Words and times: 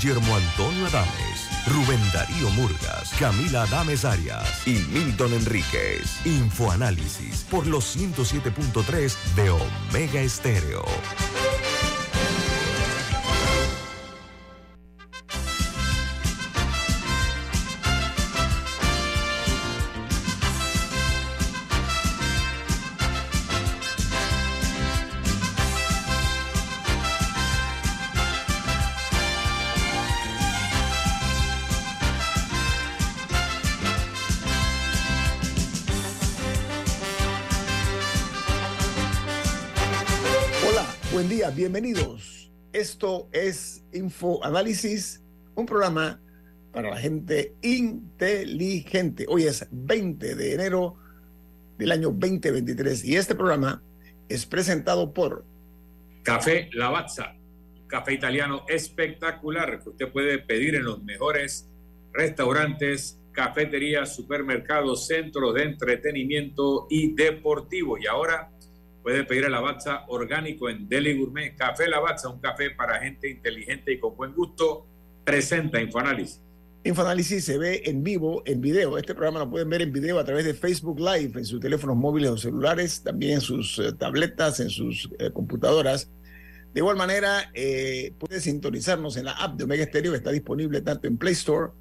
Guillermo 0.00 0.36
Antonio 0.36 0.86
Adames, 0.86 1.48
Rubén 1.66 2.00
Darío 2.12 2.50
Murgas, 2.50 3.10
Camila 3.18 3.64
Adames 3.64 4.04
Arias 4.04 4.64
y 4.64 4.74
Milton 4.92 5.32
Enríquez. 5.32 6.24
Infoanálisis 6.24 7.44
por 7.50 7.66
los 7.66 7.96
107.3 7.96 9.16
de 9.34 9.50
Omega 9.50 10.20
Estéreo. 10.20 10.84
Bienvenidos. 41.80 42.50
Esto 42.72 43.28
es 43.30 43.84
Info 43.92 44.44
Análisis, 44.44 45.22
un 45.54 45.64
programa 45.64 46.20
para 46.72 46.90
la 46.90 46.96
gente 46.96 47.54
inteligente. 47.62 49.26
Hoy 49.28 49.44
es 49.44 49.64
20 49.70 50.34
de 50.34 50.54
enero 50.54 50.96
del 51.78 51.92
año 51.92 52.08
2023 52.10 53.04
y 53.04 53.14
este 53.14 53.36
programa 53.36 53.80
es 54.28 54.44
presentado 54.44 55.14
por 55.14 55.44
Café 56.24 56.68
Lavazza, 56.72 57.36
café 57.86 58.14
italiano 58.14 58.64
espectacular 58.68 59.80
que 59.80 59.90
usted 59.90 60.10
puede 60.10 60.40
pedir 60.40 60.74
en 60.74 60.82
los 60.82 61.00
mejores 61.04 61.70
restaurantes, 62.12 63.20
cafeterías, 63.30 64.16
supermercados, 64.16 65.06
centros 65.06 65.54
de 65.54 65.62
entretenimiento 65.62 66.88
y 66.90 67.14
deportivo. 67.14 67.98
Y 67.98 68.08
ahora 68.08 68.50
Puede 69.02 69.24
pedir 69.24 69.44
el 69.44 69.52
Lavazza 69.52 70.04
orgánico 70.08 70.68
en 70.68 70.88
Deli 70.88 71.18
Gourmet. 71.18 71.56
Café 71.56 71.88
Lavazza, 71.88 72.28
un 72.28 72.40
café 72.40 72.70
para 72.70 73.00
gente 73.00 73.30
inteligente 73.30 73.92
y 73.92 74.00
con 74.00 74.16
buen 74.16 74.34
gusto. 74.34 74.86
Presenta 75.24 75.80
Infoanálisis. 75.80 76.42
Infoanálisis 76.84 77.44
se 77.44 77.58
ve 77.58 77.82
en 77.84 78.04
vivo, 78.04 78.42
en 78.46 78.60
video. 78.60 78.96
Este 78.96 79.14
programa 79.14 79.40
lo 79.40 79.50
pueden 79.50 79.68
ver 79.68 79.82
en 79.82 79.92
video 79.92 80.18
a 80.18 80.24
través 80.24 80.44
de 80.44 80.54
Facebook 80.54 81.00
Live, 81.00 81.38
en 81.38 81.44
sus 81.44 81.60
teléfonos 81.60 81.96
móviles 81.96 82.30
o 82.30 82.38
celulares, 82.38 83.02
también 83.02 83.34
en 83.34 83.40
sus 83.40 83.78
eh, 83.78 83.92
tabletas, 83.92 84.60
en 84.60 84.70
sus 84.70 85.10
eh, 85.18 85.30
computadoras. 85.32 86.08
De 86.72 86.80
igual 86.80 86.96
manera, 86.96 87.50
eh, 87.52 88.12
puede 88.18 88.40
sintonizarnos 88.40 89.16
en 89.16 89.24
la 89.24 89.32
app 89.32 89.56
de 89.56 89.64
Omega 89.64 89.84
Stereo, 89.84 90.12
que 90.12 90.18
está 90.18 90.30
disponible 90.30 90.80
tanto 90.80 91.08
en 91.08 91.18
Play 91.18 91.32
Store 91.32 91.72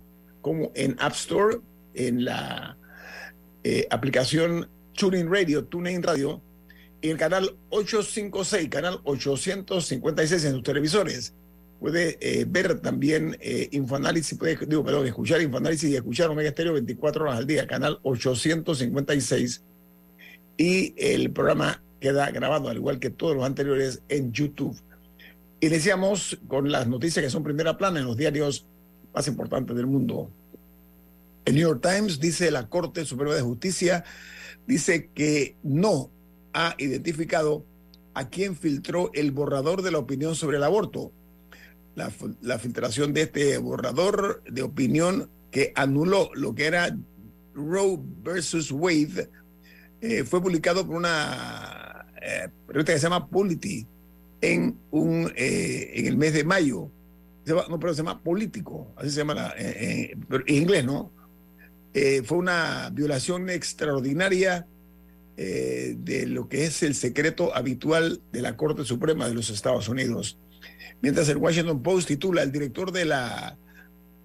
como 0.42 0.72
en 0.76 0.96
App 1.00 1.14
Store, 1.14 1.58
en 1.94 2.26
la 2.26 2.78
aplicación 3.90 4.70
TuneIn 4.94 5.30
Radio, 5.30 5.66
TuneIn 5.66 6.02
Radio, 6.02 6.42
y 7.02 7.10
el 7.10 7.18
canal 7.18 7.56
856, 7.70 8.70
canal 8.70 9.00
856 9.04 10.46
en 10.46 10.52
sus 10.54 10.64
televisores. 10.64 11.34
Puede 11.80 12.18
eh, 12.22 12.46
ver 12.48 12.80
también 12.80 13.38
eh, 13.40 13.70
Infoanálisis, 13.72 14.38
puede, 14.38 14.58
digo, 14.66 14.84
perdón, 14.84 15.06
escuchar 15.06 15.42
Infoanálisis 15.42 15.90
y 15.90 15.96
escuchar 15.96 16.30
Omega 16.30 16.50
Estéreo 16.50 16.74
24 16.74 17.24
horas 17.24 17.38
al 17.38 17.46
día, 17.46 17.68
canal 17.68 18.00
856. 18.02 19.64
Y 20.58 20.96
el 20.98 21.32
programa 21.32 21.84
queda 22.00 22.32
grabado, 22.32 22.70
al 22.70 22.78
igual 22.78 23.00
que 23.00 23.12
todos 23.12 23.36
los 23.36 23.46
anteriores, 23.46 24.02
en 24.10 24.32
YouTube. 24.32 24.76
Iniciamos 25.60 26.40
con 26.48 26.72
las 26.72 26.88
noticias 26.88 27.24
que 27.24 27.30
son 27.30 27.44
primera 27.44 27.78
plana 27.78 28.00
en 28.00 28.06
los 28.06 28.18
diarios 28.18 28.66
más 29.14 29.28
importantes 29.28 29.76
del 29.76 29.86
mundo. 29.86 30.32
El 31.46 31.56
New 31.56 31.68
York 31.68 31.82
Times 31.82 32.20
dice 32.20 32.50
la 32.52 32.68
Corte 32.68 33.06
Suprema 33.06 33.36
de 33.36 33.42
Justicia 33.42 34.04
dice 34.68 35.10
que 35.14 35.56
no 35.64 36.12
ha 36.58 36.76
identificado 36.80 37.64
a 38.16 38.30
quien 38.30 38.56
filtró 38.56 39.12
el 39.14 39.32
borrador 39.32 39.84
de 39.84 39.92
la 39.92 40.00
opinión 40.00 40.36
sobre 40.36 40.58
el 40.58 40.64
aborto. 40.64 41.12
La, 41.94 42.60
filtración 42.60 43.14
de 43.14 43.24
este 43.24 43.58
borrador 43.60 44.44
de 44.50 44.64
opinión 44.64 45.30
que 45.52 45.72
anuló 45.76 46.32
lo 46.34 46.54
que 46.56 46.66
era 46.66 46.96
Roe 47.54 48.00
versus 48.24 48.72
Wade 48.72 49.30
eh, 50.02 50.24
fue 50.24 50.42
publicado 50.42 50.86
por 50.86 50.96
una 50.96 52.08
eh, 52.22 52.50
que 52.86 52.94
se 52.94 53.00
llama 53.00 53.28
Polity 53.28 53.86
en, 54.42 54.78
un, 54.92 55.32
eh, 55.36 55.92
en 55.94 56.08
el 56.08 56.18
mes 56.18 56.34
de 56.34 56.44
mayo. 56.44 56.90
no, 57.46 57.80
pero 57.80 57.94
se 57.94 58.00
llama 58.00 58.22
Político, 58.22 58.94
así 58.96 59.12
se 59.12 59.18
llama 59.18 59.54
en 59.58 60.28
inglés, 60.48 60.86
¿no? 60.86 61.12
fue 62.26 62.38
una 62.38 62.92
violación 62.92 63.50
extraordinaria 63.50 64.68
eh, 65.40 65.96
de 66.00 66.26
lo 66.26 66.50
que 66.50 66.66
es 66.66 66.82
el 66.82 66.96
secreto 66.96 67.56
habitual 67.56 68.22
de 68.32 68.42
la 68.42 68.58
Corte 68.58 68.84
Suprema 68.86 69.28
de 69.28 69.36
los 69.36 69.52
Estados 69.52 69.88
Unidos. 69.88 70.40
Mientras 71.00 71.30
el 71.30 71.38
Washington 71.38 71.84
Post 71.84 72.08
titula, 72.08 72.42
el 72.42 72.52
director 72.52 72.92
de 72.92 73.06
la 73.06 73.56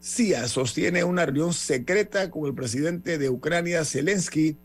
CIA 0.00 0.48
sostiene 0.48 1.04
una 1.04 1.26
reunión 1.26 1.52
secreta 1.52 2.30
con 2.30 2.46
el 2.46 2.54
presidente 2.54 3.18
de 3.18 3.28
Ucrania, 3.28 3.84
Zelensky, 3.84 4.56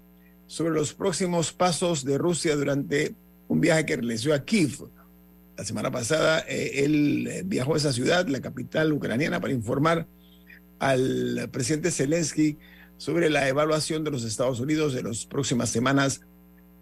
sobre 0.46 0.74
los 0.74 0.94
próximos 0.94 1.52
pasos 1.52 2.06
de 2.06 2.18
Rusia 2.18 2.56
durante 2.56 3.14
un 3.50 3.59
viaje 3.59 3.85
que 3.85 3.97
realizó 3.97 4.34
a 4.34 4.46
Kiev. 4.46 4.90
La 5.58 5.66
semana 5.66 5.91
pasada 5.91 6.46
eh, 6.47 6.85
él 6.85 7.28
eh, 7.28 7.44
viajó 7.46 7.74
a 7.74 7.78
esa 7.78 7.91
ciudad, 7.91 8.25
la 8.28 8.40
capital 8.40 8.94
ucraniana, 8.94 9.41
para 9.41 9.52
informar 9.52 10.08
al 10.79 11.50
presidente 11.52 11.91
Zelensky 11.91 12.58
sobre 12.96 13.29
la 13.29 13.50
evaluación 13.50 14.06
de 14.06 14.12
los 14.12 14.24
Estados 14.24 14.62
Unidos 14.62 14.96
en 14.96 15.08
las 15.08 15.25
próximas 15.25 15.69
semanas 15.69 16.22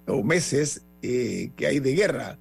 o 0.08 0.24
meses 0.24 0.84
eh, 1.02 1.52
que 1.56 1.68
hay 1.68 1.80
de 1.80 1.94
guerra. 1.94 2.40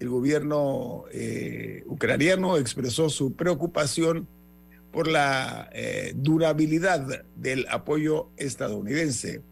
El 0.00 0.08
gobierno 0.10 1.04
eh, 1.12 1.82
ucraniano 1.86 2.56
expresó 2.56 3.08
su 3.08 3.34
preocupación 3.34 4.28
por 4.92 5.08
la 5.08 5.70
eh, 5.72 6.12
durabilidad 6.14 7.24
del 7.36 7.66
apoyo 7.70 8.28
estadounidense. 8.36 9.42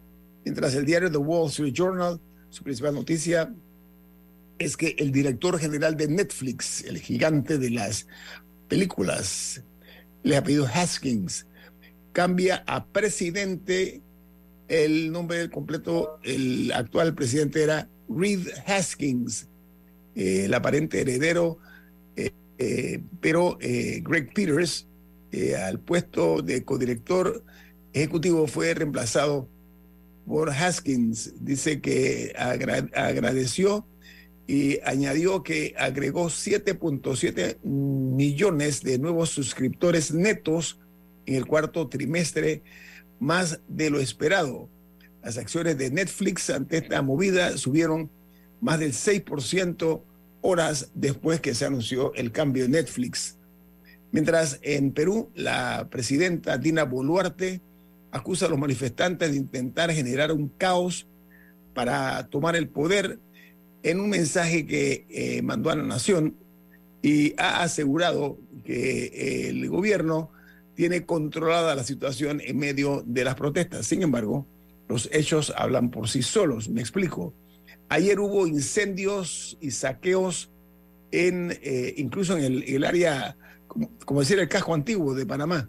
Mientras 0.44 0.74
el 0.74 0.84
diario 0.84 1.10
The 1.10 1.18
Wall 1.18 1.48
Street 1.48 1.72
Journal, 1.72 2.20
su 2.50 2.62
principal 2.62 2.94
noticia 2.94 3.54
es 4.58 4.76
que 4.76 4.94
el 4.98 5.10
director 5.10 5.58
general 5.58 5.96
de 5.96 6.08
Netflix, 6.08 6.84
el 6.84 6.98
gigante 6.98 7.58
de 7.58 7.70
las 7.70 8.06
películas, 8.68 9.64
le 10.22 10.36
ha 10.36 10.44
pedido 10.44 10.66
Haskins, 10.66 11.46
cambia 12.12 12.62
a 12.66 12.86
presidente 12.86 14.02
el 14.72 15.12
nombre 15.12 15.50
completo, 15.50 16.18
el 16.22 16.72
actual 16.72 17.14
presidente 17.14 17.62
era 17.62 17.90
Reed 18.08 18.48
Haskins, 18.66 19.46
eh, 20.16 20.46
el 20.46 20.54
aparente 20.54 21.02
heredero, 21.02 21.58
eh, 22.16 22.30
eh, 22.58 23.02
pero 23.20 23.58
Greg 23.60 24.32
Peters, 24.32 24.86
al 25.66 25.78
puesto 25.78 26.40
de 26.40 26.64
codirector 26.64 27.44
ejecutivo, 27.92 28.46
fue 28.46 28.72
reemplazado 28.72 29.46
por 30.26 30.48
Haskins. 30.48 31.34
Dice 31.44 31.82
que 31.82 32.32
agradeció 32.36 33.86
y 34.46 34.78
añadió 34.84 35.42
que 35.42 35.74
agregó 35.78 36.26
7.7 36.28 37.62
millones 37.62 38.82
de 38.82 38.98
nuevos 38.98 39.28
suscriptores 39.30 40.14
netos 40.14 40.78
en 41.26 41.34
el 41.34 41.46
cuarto 41.46 41.88
trimestre 41.88 42.62
más 43.22 43.60
de 43.68 43.88
lo 43.88 44.00
esperado. 44.00 44.68
Las 45.22 45.38
acciones 45.38 45.78
de 45.78 45.92
Netflix 45.92 46.50
ante 46.50 46.78
esta 46.78 47.02
movida 47.02 47.56
subieron 47.56 48.10
más 48.60 48.80
del 48.80 48.92
6% 48.92 50.02
horas 50.40 50.90
después 50.94 51.40
que 51.40 51.54
se 51.54 51.64
anunció 51.64 52.12
el 52.14 52.32
cambio 52.32 52.64
de 52.64 52.70
Netflix. 52.70 53.38
Mientras 54.10 54.58
en 54.62 54.90
Perú, 54.90 55.30
la 55.36 55.86
presidenta 55.88 56.58
Dina 56.58 56.82
Boluarte 56.82 57.60
acusa 58.10 58.46
a 58.46 58.48
los 58.48 58.58
manifestantes 58.58 59.30
de 59.30 59.36
intentar 59.36 59.92
generar 59.92 60.32
un 60.32 60.48
caos 60.48 61.06
para 61.74 62.26
tomar 62.26 62.56
el 62.56 62.68
poder 62.68 63.20
en 63.84 64.00
un 64.00 64.10
mensaje 64.10 64.66
que 64.66 65.06
eh, 65.08 65.42
mandó 65.42 65.70
a 65.70 65.76
la 65.76 65.84
nación 65.84 66.34
y 67.02 67.34
ha 67.40 67.62
asegurado 67.62 68.36
que 68.64 69.48
el 69.48 69.68
gobierno 69.68 70.32
tiene 70.74 71.04
controlada 71.04 71.74
la 71.74 71.84
situación 71.84 72.40
en 72.44 72.58
medio 72.58 73.02
de 73.06 73.24
las 73.24 73.34
protestas. 73.34 73.86
Sin 73.86 74.02
embargo, 74.02 74.46
los 74.88 75.08
hechos 75.12 75.52
hablan 75.56 75.90
por 75.90 76.08
sí 76.08 76.22
solos. 76.22 76.68
Me 76.68 76.80
explico. 76.80 77.34
Ayer 77.88 78.18
hubo 78.20 78.46
incendios 78.46 79.56
y 79.60 79.70
saqueos 79.70 80.50
en, 81.10 81.58
eh, 81.62 81.94
incluso 81.98 82.36
en 82.38 82.62
el, 82.66 82.84
área, 82.84 83.36
como, 84.04 84.20
decir, 84.20 84.38
el 84.38 84.48
casco 84.48 84.74
antiguo 84.74 85.14
de 85.14 85.26
Panamá. 85.26 85.68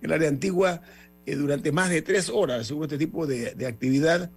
El 0.00 0.12
área 0.12 0.28
antigua, 0.28 0.80
eh, 1.26 1.34
durante 1.34 1.72
más 1.72 1.90
de 1.90 2.02
tres 2.02 2.28
horas 2.28 2.70
hubo 2.70 2.84
este 2.84 2.98
tipo 2.98 3.26
de, 3.26 3.66
actividad 3.66 4.30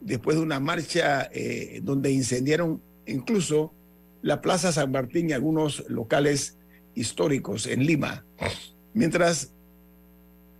después 0.00 0.36
de 0.36 0.42
una 0.42 0.60
marcha 0.60 1.28
eh, 1.32 1.80
donde 1.82 2.12
incendiaron 2.12 2.80
incluso 3.06 3.72
la 4.22 4.40
Plaza 4.40 4.70
San 4.70 4.92
Martín 4.92 5.30
y 5.30 5.32
algunos 5.32 5.84
locales 5.88 6.56
históricos 6.94 7.66
en 7.66 7.86
Lima. 7.86 8.24
Mientras 8.94 9.52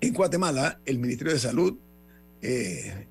en 0.01 0.15
Guatemala 0.15 0.81
el 0.85 0.99
Ministerio 0.99 1.33
de 1.33 1.39
Salud 1.39 1.77
eh, 2.41 3.07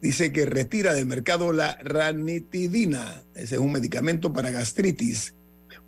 dice 0.00 0.32
que 0.32 0.46
retira 0.46 0.94
del 0.94 1.06
mercado 1.06 1.52
la 1.52 1.78
ranitidina. 1.82 3.22
Ese 3.34 3.56
es 3.56 3.60
un 3.60 3.72
medicamento 3.72 4.32
para 4.32 4.50
gastritis 4.50 5.34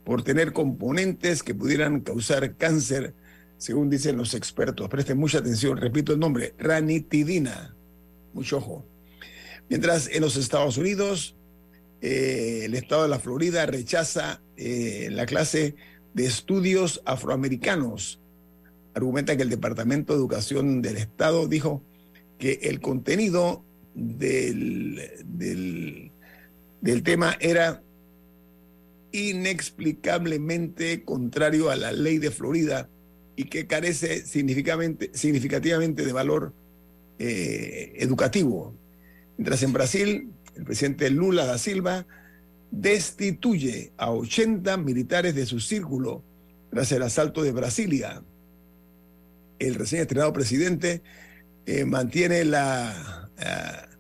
por 0.05 0.23
tener 0.23 0.53
componentes 0.53 1.43
que 1.43 1.55
pudieran 1.55 2.01
causar 2.01 2.57
cáncer, 2.57 3.15
según 3.59 3.89
dicen 3.89 4.17
los 4.17 4.35
expertos. 4.35 4.89
Presten 4.89 5.19
mucha 5.19 5.39
atención, 5.39 5.77
repito 5.77 6.13
el 6.13 6.19
nombre, 6.19 6.55
ranitidina. 6.59 7.75
Mucho 8.35 8.59
ojo. 8.59 8.85
Mientras 9.69 10.09
en 10.09 10.23
los 10.23 10.37
Estados 10.37 10.77
Unidos, 10.77 11.37
eh, 12.01 12.63
el 12.65 12.75
estado 12.75 13.05
de 13.05 13.09
la 13.09 13.21
Florida 13.21 13.65
rechaza 13.67 14.43
eh, 14.57 15.09
la 15.13 15.25
clase 15.27 15.77
de 16.15 16.27
estudios 16.27 17.01
afroamericanos. 17.05 18.22
Argumenta 18.95 19.37
que 19.37 19.43
el 19.43 19.51
Departamento 19.51 20.13
de 20.13 20.19
Educación 20.19 20.83
del 20.83 20.97
Estado 20.97 21.49
dijo 21.49 21.83
que 22.39 22.61
el 22.63 22.81
contenido 22.81 23.65
del, 23.95 26.11
del, 26.81 27.03
tema 27.03 27.37
era 27.41 27.83
inexplicablemente 29.13 31.05
contrario 31.05 31.71
a 31.71 31.77
la 31.77 31.93
ley 31.93 32.19
de 32.19 32.31
Florida 32.31 32.89
y 33.37 33.45
que 33.45 33.67
carece 33.67 34.27
significativamente 34.27 36.05
de 36.05 36.13
valor 36.13 36.53
eh, 37.19 37.93
educativo. 37.97 38.75
Mientras 39.37 39.63
en 39.63 39.73
Brasil, 39.73 40.33
el 40.57 40.65
presidente 40.65 41.11
Lula 41.11 41.47
da 41.47 41.59
Silva 41.59 42.07
destituye 42.71 43.93
a 43.99 44.11
80 44.11 44.77
militares 44.79 45.35
de 45.35 45.47
su 45.47 45.61
círculo 45.61 46.23
tras 46.71 46.91
el 46.93 47.03
asalto 47.03 47.43
de 47.43 47.53
Brasilia. 47.53 48.23
El 49.67 49.77
recién 49.77 50.03
estrenado 50.03 50.33
presidente 50.33 51.03
eh, 51.67 51.85
mantiene 51.85 52.45
la, 52.45 53.31
eh, 53.39 53.97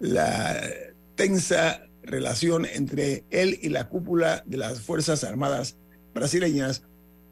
la 0.00 0.70
tensa 1.14 1.82
relación 2.02 2.64
entre 2.64 3.24
él 3.30 3.58
y 3.60 3.68
la 3.68 3.88
cúpula 3.88 4.42
de 4.46 4.56
las 4.56 4.80
Fuerzas 4.80 5.22
Armadas 5.22 5.76
brasileñas, 6.14 6.84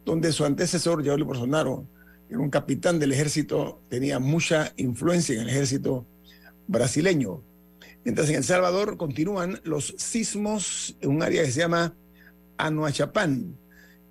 donde 0.05 0.33
su 0.33 0.45
antecesor, 0.45 1.03
Jair 1.05 1.25
Bolsonaro, 1.25 1.89
era 2.29 2.39
un 2.39 2.51
capitán 2.51 2.99
del 2.99 3.13
ejército, 3.13 3.81
tenía 3.89 4.19
mucha 4.19 4.75
influencia 4.77 5.35
en 5.35 5.43
el 5.43 5.49
ejército 5.49 6.07
brasileño. 6.67 7.43
Mientras 8.05 8.29
en 8.29 8.37
El 8.37 8.45
Salvador 8.45 8.99
continúan 8.99 9.61
los 9.65 9.95
sismos 9.97 10.99
en 11.01 11.11
un 11.11 11.23
área 11.23 11.43
que 11.43 11.51
se 11.51 11.61
llama 11.61 11.97
Anuachapán 12.59 13.57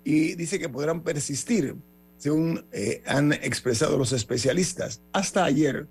y 0.02 0.34
dice 0.34 0.58
que 0.58 0.68
podrán 0.68 1.04
persistir, 1.04 1.76
según 2.18 2.66
eh, 2.72 3.02
han 3.06 3.32
expresado 3.32 3.96
los 3.98 4.12
especialistas. 4.12 5.02
Hasta 5.12 5.44
ayer, 5.44 5.88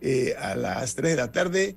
eh, 0.00 0.34
a 0.38 0.54
las 0.54 0.94
3 0.94 1.10
de 1.12 1.16
la 1.16 1.32
tarde, 1.32 1.76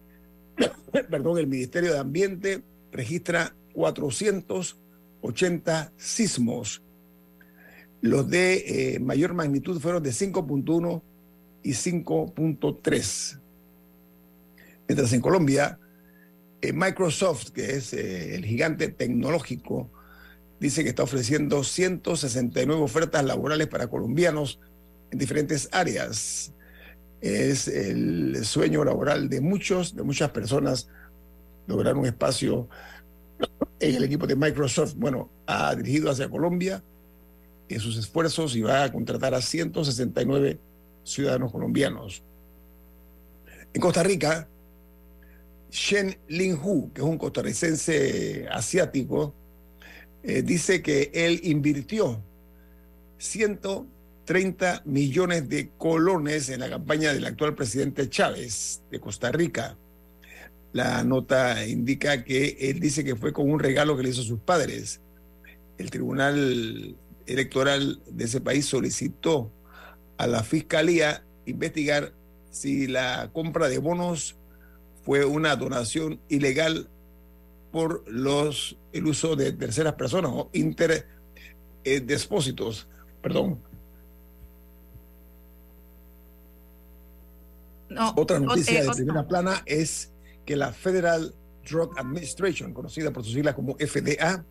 perdón, 0.92 1.38
el 1.38 1.48
Ministerio 1.48 1.94
de 1.94 2.00
Ambiente 2.00 2.64
registra 2.92 3.56
480 3.74 5.94
sismos. 5.98 6.82
Los 8.02 8.30
de 8.30 8.96
eh, 8.96 9.00
mayor 9.00 9.34
magnitud 9.34 9.80
fueron 9.80 10.04
de 10.04 10.12
5.1 10.12 11.02
y 11.64 11.72
5.3. 11.72 13.40
Mientras 14.88 15.14
en 15.14 15.22
Colombia, 15.22 15.80
Microsoft, 16.74 17.52
que 17.52 17.76
es 17.76 17.94
el 17.94 18.46
gigante 18.46 18.90
tecnológico, 18.90 19.90
dice 20.63 20.81
que 20.81 20.89
está 20.89 21.04
ofreciendo 21.04 21.62
169 21.62 22.81
ofertas 22.81 23.25
laborales 23.25 23.68
para 23.68 23.88
colombianos 23.88 24.62
en 25.12 25.19
diferentes 25.19 25.68
áreas 25.74 26.54
es 27.19 27.68
el 27.68 28.45
sueño 28.45 28.86
laboral 28.86 29.27
de 29.27 29.42
muchos, 29.42 29.94
de 29.94 30.04
muchas 30.04 30.30
personas, 30.31 30.88
lograr 31.68 31.98
un 31.98 32.06
espacio 32.06 32.69
en 33.81 33.95
el 33.95 34.06
equipo 34.06 34.25
de 34.25 34.38
Microsoft. 34.38 34.94
Bueno, 34.95 35.30
ha 35.48 35.75
dirigido 35.75 36.10
hacia 36.10 36.30
Colombia 36.30 36.81
en 37.68 37.80
sus 37.81 37.98
esfuerzos 37.98 38.56
y 38.56 38.62
va 38.62 38.86
a 38.86 38.92
contratar 38.92 39.33
a 39.33 39.42
169 39.42 40.59
ciudadanos 41.04 41.51
colombianos. 41.51 42.24
En 43.74 43.81
Costa 43.81 44.01
Rica, 44.01 44.48
Shen 45.71 46.18
Lin 46.30 46.57
Hu, 46.62 46.94
que 46.94 47.01
es 47.01 47.07
un 47.07 47.18
costarricense 47.18 48.48
asiático, 48.50 49.33
eh, 50.24 50.42
dice 50.42 50.81
que 50.81 51.12
él 51.14 51.40
invirtió 51.44 52.24
100 53.18 53.60
30 54.25 54.84
millones 54.86 55.50
de 55.50 55.70
colones 55.78 56.50
en 56.50 56.62
la 56.62 56.70
campaña 56.70 57.14
del 57.14 57.25
actual 57.25 57.56
presidente 57.56 58.10
Chávez 58.10 58.81
de 58.90 59.00
Costa 59.00 59.31
Rica. 59.31 59.78
La 60.72 61.04
nota 61.04 61.66
indica 61.68 62.24
que 62.24 62.58
él 62.60 62.80
dice 62.80 63.04
que 63.04 63.16
fue 63.16 63.34
con 63.34 63.50
un 63.52 63.60
regalo 63.60 63.98
que 63.98 64.04
le 64.04 64.10
hizo 64.10 64.22
a 64.22 64.25
sus 64.25 64.40
padres. 64.40 65.02
El 65.78 65.92
Tribunal 65.92 66.96
Electoral 67.26 68.02
de 68.10 68.26
ese 68.26 68.42
país 68.42 68.66
solicitó 68.66 69.52
a 70.18 70.28
la 70.28 70.44
Fiscalía 70.44 71.24
investigar 71.46 72.14
si 72.50 72.88
la 72.88 73.30
compra 73.34 73.68
de 73.68 73.80
bonos 73.80 74.36
fue 75.04 75.26
una 75.26 75.56
donación 75.56 76.19
ilegal 76.30 76.90
por 77.74 78.08
los 78.08 78.78
el 78.94 79.08
uso 79.08 79.36
de 79.36 79.52
terceras 79.52 79.96
personas 79.96 80.31
o 80.34 80.50
interdespósitos, 80.54 82.88
perdón, 83.22 83.60
Otra 88.16 88.40
noticia 88.40 88.84
de 88.84 88.92
primera 88.92 89.28
plana 89.28 89.64
es 89.66 90.12
que 90.46 90.56
la 90.56 90.74
Federal 90.74 91.34
Drug 91.70 91.98
Administration, 91.98 92.74
conocida 92.74 93.12
por 93.12 93.24
sus 93.24 93.34
siglas 93.34 93.56
como 93.56 93.76
FDA, 93.76 94.44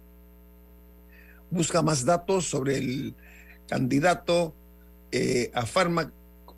busca 1.50 1.82
más 1.82 2.04
datos 2.04 2.46
sobre 2.46 2.78
el 2.78 3.14
candidato 3.68 4.54
eh, 5.10 5.50
a, 5.54 5.66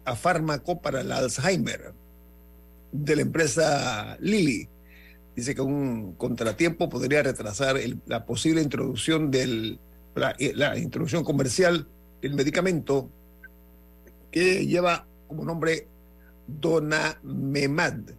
a 0.04 0.16
fármaco 0.16 0.80
para 0.80 1.00
el 1.00 1.10
Alzheimer 1.10 1.92
de 2.92 3.16
la 3.16 3.22
empresa 3.22 4.16
Lilly. 4.20 4.68
Dice 5.34 5.54
que 5.54 5.62
un 5.62 6.14
contratiempo 6.14 6.88
podría 6.88 7.22
retrasar 7.22 7.76
la 8.06 8.24
posible 8.24 8.62
introducción 8.62 9.30
del 9.30 9.80
la 10.14 10.78
introducción 10.78 11.24
comercial 11.24 11.88
del 12.22 12.34
medicamento 12.34 13.10
que 14.30 14.64
lleva 14.66 15.06
como 15.26 15.44
nombre 15.44 15.88
Dona 16.46 17.18
Memad, 17.22 18.10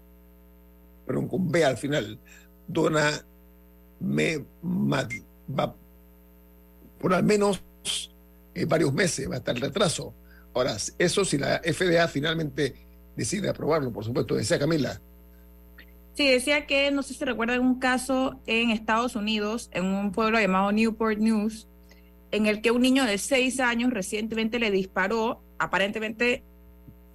pero 1.05 1.27
con 1.27 1.51
B 1.51 1.63
al 1.63 1.77
final, 1.77 2.19
Dona 2.67 3.25
Memad. 3.99 5.09
Va 5.57 5.75
por 6.99 7.13
al 7.13 7.23
menos 7.23 7.61
eh, 8.53 8.65
varios 8.65 8.93
meses, 8.93 9.29
va 9.29 9.35
a 9.35 9.37
estar 9.37 9.55
el 9.55 9.61
retraso. 9.61 10.13
Ahora, 10.53 10.77
eso 10.97 11.25
si 11.25 11.37
la 11.37 11.61
FDA 11.63 12.07
finalmente 12.07 12.73
decide 13.15 13.49
aprobarlo, 13.49 13.91
por 13.91 14.03
supuesto, 14.03 14.35
decía 14.35 14.57
Camila. 14.57 14.99
Sí, 16.15 16.27
decía 16.29 16.65
que, 16.65 16.91
no 16.91 17.03
sé 17.03 17.13
si 17.13 17.25
recuerdan 17.25 17.59
un 17.59 17.77
caso 17.77 18.39
en 18.47 18.69
Estados 18.69 19.17
Unidos, 19.17 19.69
en 19.73 19.83
un 19.83 20.13
pueblo 20.13 20.39
llamado 20.39 20.71
Newport 20.71 21.19
News, 21.19 21.67
en 22.31 22.45
el 22.45 22.61
que 22.61 22.71
un 22.71 22.81
niño 22.81 23.03
de 23.03 23.17
seis 23.17 23.59
años 23.59 23.91
recientemente 23.91 24.57
le 24.57 24.71
disparó, 24.71 25.43
aparentemente 25.59 26.43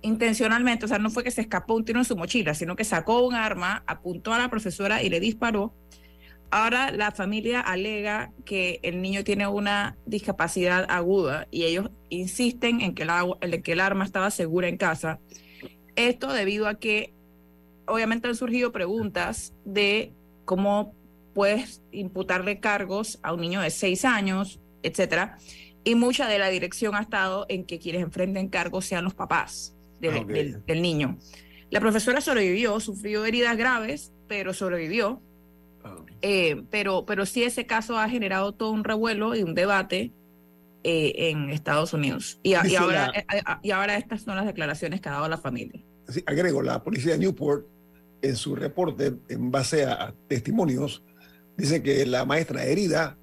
intencionalmente, 0.02 0.84
o 0.84 0.88
sea, 0.88 0.98
no 0.98 1.08
fue 1.08 1.24
que 1.24 1.30
se 1.30 1.40
escapó 1.40 1.76
un 1.76 1.84
tiro 1.86 1.98
en 1.98 2.04
su 2.04 2.14
mochila, 2.14 2.54
sino 2.54 2.76
que 2.76 2.84
sacó 2.84 3.26
un 3.26 3.34
arma, 3.34 3.82
apuntó 3.86 4.34
a 4.34 4.38
la 4.38 4.50
profesora 4.50 5.02
y 5.02 5.08
le 5.08 5.18
disparó. 5.18 5.74
Ahora 6.50 6.90
la 6.90 7.10
familia 7.10 7.60
alega 7.60 8.32
que 8.44 8.80
el 8.82 9.00
niño 9.00 9.24
tiene 9.24 9.46
una 9.46 9.96
discapacidad 10.04 10.84
aguda 10.90 11.46
y 11.50 11.64
ellos 11.64 11.90
insisten 12.10 12.82
en 12.82 12.94
que, 12.94 13.04
el, 13.04 13.62
que 13.62 13.72
el 13.72 13.80
arma 13.80 14.04
estaba 14.04 14.30
segura 14.30 14.68
en 14.68 14.76
casa. 14.76 15.20
Esto 15.96 16.32
debido 16.32 16.66
a 16.66 16.74
que 16.74 17.14
obviamente 17.90 18.28
han 18.28 18.36
surgido 18.36 18.72
preguntas 18.72 19.52
de 19.64 20.12
cómo 20.44 20.94
puedes 21.34 21.82
imputarle 21.92 22.60
cargos 22.60 23.18
a 23.22 23.32
un 23.32 23.40
niño 23.40 23.60
de 23.60 23.70
seis 23.70 24.04
años, 24.04 24.60
etcétera. 24.82 25.38
Y 25.84 25.94
mucha 25.94 26.28
de 26.28 26.38
la 26.38 26.48
dirección 26.48 26.94
ha 26.94 27.00
estado 27.00 27.46
en 27.48 27.64
que 27.64 27.78
quienes 27.78 28.02
enfrenten 28.02 28.48
cargos 28.48 28.86
sean 28.86 29.04
los 29.04 29.14
papás. 29.14 29.74
Del, 30.00 30.80
niño. 30.80 31.18
La 31.70 31.78
profesora 31.78 32.22
sobrevivió, 32.22 32.80
sufrió 32.80 33.26
heridas 33.26 33.56
graves, 33.56 34.12
pero 34.28 34.54
sobrevivió. 34.54 35.20
Eh, 36.22 36.62
pero, 36.70 37.04
pero 37.04 37.26
sí 37.26 37.42
ese 37.44 37.66
caso 37.66 37.98
ha 37.98 38.08
generado 38.08 38.52
todo 38.52 38.70
un 38.70 38.82
revuelo 38.82 39.34
y 39.34 39.42
un 39.42 39.54
debate 39.54 40.12
eh, 40.82 41.30
en 41.30 41.50
Estados 41.50 41.92
Unidos. 41.92 42.40
Y, 42.42 42.54
ahora, 42.54 43.12
eh, 43.14 43.24
y 43.62 43.70
ahora 43.70 43.96
estas 43.98 44.22
son 44.22 44.36
las 44.36 44.46
declaraciones 44.46 45.02
que 45.02 45.10
ha 45.10 45.12
dado 45.12 45.28
la 45.28 45.36
familia. 45.36 45.82
Agrego, 46.26 46.62
la 46.62 46.82
policía 46.82 47.12
de 47.12 47.18
Newport, 47.18 47.66
en 48.22 48.36
su 48.36 48.54
reporte, 48.54 49.14
en 49.28 49.50
base 49.50 49.84
a 49.84 50.14
testimonios, 50.28 51.02
dice 51.56 51.82
que 51.82 52.04
la 52.06 52.24
maestra 52.24 52.64
herida 52.64 53.16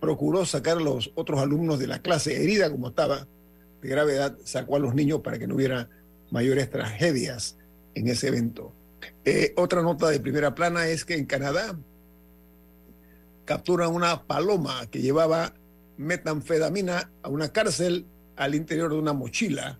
procuró 0.00 0.44
sacar 0.44 0.78
a 0.78 0.80
los 0.80 1.12
otros 1.14 1.40
alumnos 1.40 1.78
de 1.78 1.86
la 1.86 2.00
clase, 2.00 2.42
herida 2.42 2.70
como 2.70 2.88
estaba, 2.88 3.26
de 3.82 3.88
gravedad, 3.88 4.36
sacó 4.44 4.76
a 4.76 4.80
los 4.80 4.94
niños 4.94 5.20
para 5.20 5.38
que 5.38 5.46
no 5.46 5.54
hubiera 5.54 5.88
mayores 6.30 6.70
tragedias 6.70 7.56
en 7.94 8.08
ese 8.08 8.28
evento. 8.28 8.72
Eh, 9.24 9.52
otra 9.56 9.82
nota 9.82 10.08
de 10.08 10.20
primera 10.20 10.54
plana 10.54 10.88
es 10.88 11.04
que 11.04 11.14
en 11.14 11.26
Canadá 11.26 11.78
capturan 13.44 13.94
una 13.94 14.24
paloma 14.24 14.86
que 14.90 15.00
llevaba 15.00 15.54
metanfetamina 15.96 17.10
a 17.22 17.28
una 17.28 17.52
cárcel 17.52 18.06
al 18.36 18.54
interior 18.54 18.92
de 18.92 18.98
una 18.98 19.12
mochila. 19.12 19.78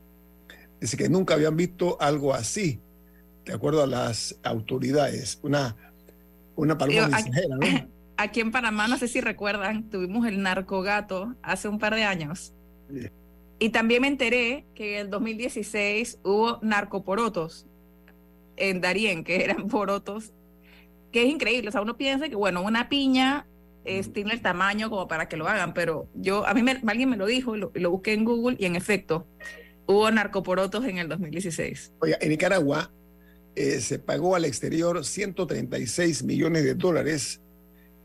Dice 0.80 0.96
que 0.96 1.08
nunca 1.08 1.34
habían 1.34 1.56
visto 1.56 1.96
algo 2.00 2.34
así, 2.34 2.80
de 3.48 3.54
acuerdo 3.54 3.82
a 3.82 3.86
las 3.86 4.38
autoridades. 4.42 5.38
Una, 5.42 5.74
una 6.54 6.76
paloma 6.78 7.08
mensajera, 7.08 7.56
¿no? 7.56 7.88
Aquí 8.16 8.40
en 8.40 8.50
Panamá, 8.50 8.88
no 8.88 8.98
sé 8.98 9.08
si 9.08 9.20
recuerdan, 9.20 9.88
tuvimos 9.90 10.26
el 10.26 10.42
narcogato 10.42 11.34
hace 11.42 11.68
un 11.68 11.78
par 11.78 11.94
de 11.94 12.02
años. 12.02 12.52
Y 13.60 13.70
también 13.70 14.02
me 14.02 14.08
enteré 14.08 14.66
que 14.74 14.94
en 14.94 15.06
el 15.06 15.10
2016 15.10 16.18
hubo 16.24 16.58
narcoporotos 16.60 17.66
en 18.56 18.80
Darien, 18.80 19.22
que 19.22 19.44
eran 19.44 19.68
porotos, 19.68 20.32
que 21.12 21.22
es 21.22 21.28
increíble. 21.28 21.68
O 21.68 21.72
sea, 21.72 21.80
uno 21.80 21.96
piensa 21.96 22.28
que, 22.28 22.34
bueno, 22.34 22.62
una 22.62 22.88
piña 22.88 23.46
tiene 24.12 24.34
el 24.34 24.42
tamaño 24.42 24.90
como 24.90 25.08
para 25.08 25.28
que 25.28 25.36
lo 25.36 25.48
hagan, 25.48 25.72
pero 25.72 26.08
yo, 26.14 26.46
a 26.46 26.52
mí 26.52 26.62
me, 26.62 26.72
alguien 26.86 27.08
me 27.08 27.16
lo 27.16 27.24
dijo 27.24 27.56
y 27.56 27.60
lo, 27.60 27.90
busqué 27.90 28.12
en 28.12 28.24
Google 28.24 28.56
y 28.58 28.66
en 28.66 28.76
efecto, 28.76 29.26
hubo 29.86 30.10
narcoporotos 30.10 30.84
en 30.84 30.98
el 30.98 31.08
2016. 31.08 31.94
Oye, 32.00 32.16
en 32.20 32.28
Nicaragua 32.28 32.90
eh, 33.58 33.80
se 33.80 33.98
pagó 33.98 34.36
al 34.36 34.44
exterior 34.44 35.04
136 35.04 36.22
millones 36.22 36.62
de 36.62 36.76
dólares 36.76 37.40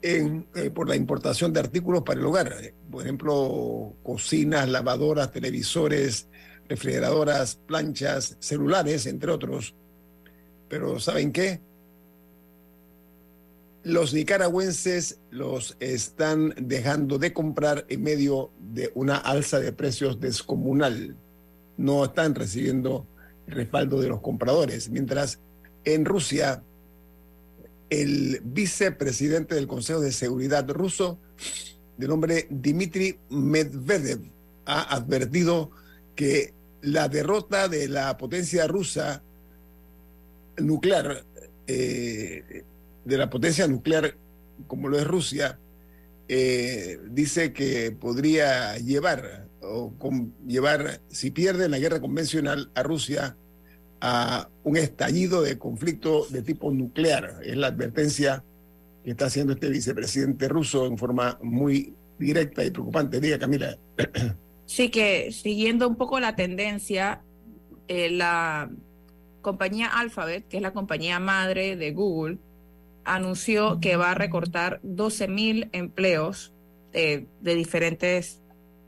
eh, 0.02 0.42
por 0.74 0.90
la 0.90 0.96
importación 0.96 1.54
de 1.54 1.60
artículos 1.60 2.02
para 2.02 2.20
el 2.20 2.26
hogar. 2.26 2.74
Por 2.90 3.04
ejemplo, 3.04 3.94
cocinas, 4.02 4.68
lavadoras, 4.68 5.32
televisores, 5.32 6.28
refrigeradoras, 6.68 7.58
planchas, 7.68 8.36
celulares, 8.40 9.06
entre 9.06 9.30
otros. 9.30 9.76
Pero 10.70 11.00
¿saben 11.00 11.32
qué? 11.32 11.62
Los 13.84 14.12
nicaragüenses 14.12 15.20
los 15.30 15.78
están 15.80 16.56
dejando 16.58 17.20
de 17.20 17.32
comprar 17.32 17.86
en 17.90 18.02
medio 18.02 18.50
de 18.60 18.92
una 18.96 19.18
alza 19.18 19.60
de 19.60 19.72
precios 19.72 20.20
descomunal. 20.20 21.16
No 21.78 22.06
están 22.06 22.34
recibiendo 22.34 23.06
respaldo 23.48 24.02
de 24.02 24.10
los 24.10 24.22
compradores. 24.22 24.90
Mientras 24.90 25.40
en 25.86 26.06
Rusia, 26.06 26.63
el 27.90 28.42
vicepresidente 28.44 29.56
del 29.56 29.68
Consejo 29.68 30.00
de 30.00 30.12
Seguridad 30.12 30.70
ruso, 30.70 31.20
de 31.98 32.08
nombre 32.08 32.48
Dmitry 32.50 33.20
Medvedev, 33.30 34.22
ha 34.66 34.96
advertido 34.96 35.72
que 36.16 36.54
la 36.82 37.08
derrota 37.08 37.68
de 37.68 37.88
la 37.88 38.18
potencia 38.18 38.68
rusa 38.68 39.22
nuclear, 40.58 41.24
eh, 41.68 42.63
de 43.06 43.18
la 43.18 43.30
potencia 43.30 43.68
nuclear 43.68 44.18
como 44.68 44.88
lo 44.88 44.98
es 44.98 45.06
Rusia, 45.06 45.60
eh, 46.28 47.00
dice 47.10 47.54
que 47.54 47.92
podría 47.92 48.78
llevar, 48.78 49.48
o 49.62 49.94
llevar, 50.48 51.02
si 51.10 51.32
pierde 51.32 51.70
la 51.70 51.80
guerra 51.80 52.00
convencional, 52.00 52.72
a 52.75 52.84
Rusia 52.84 53.38
a 54.06 54.50
un 54.66 54.76
estallido 54.76 55.42
de 55.42 55.58
conflicto 55.58 56.26
de 56.30 56.42
tipo 56.42 56.70
nuclear. 56.72 57.40
Es 57.42 57.56
la 57.56 57.68
advertencia 57.68 58.44
que 59.02 59.12
está 59.12 59.28
haciendo 59.28 59.54
este 59.54 59.70
vicepresidente 59.70 60.50
ruso 60.50 60.86
en 60.88 60.98
forma 60.98 61.40
muy 61.42 61.96
directa 62.20 62.66
y 62.66 62.70
preocupante. 62.70 63.22
Diga, 63.22 63.40
Camila. 63.40 63.78
Sí, 64.66 64.90
que 64.90 65.32
siguiendo 65.32 65.88
un 65.88 65.96
poco 65.96 66.20
la 66.20 66.36
tendencia, 66.36 67.22
eh, 67.88 68.10
la 68.10 68.70
compañía 69.42 69.88
Alphabet, 69.88 70.48
que 70.50 70.58
es 70.58 70.64
la 70.64 70.74
compañía 70.74 71.20
madre 71.20 71.76
de 71.78 71.92
Google, 71.92 72.40
anunció 73.06 73.80
que 73.80 73.96
va 73.96 74.12
a 74.12 74.16
recortar 74.16 74.80
12 74.84 75.28
mil 75.30 75.70
empleos 75.72 76.54
eh, 76.92 77.26
de 77.42 77.56
diferentes 77.56 78.42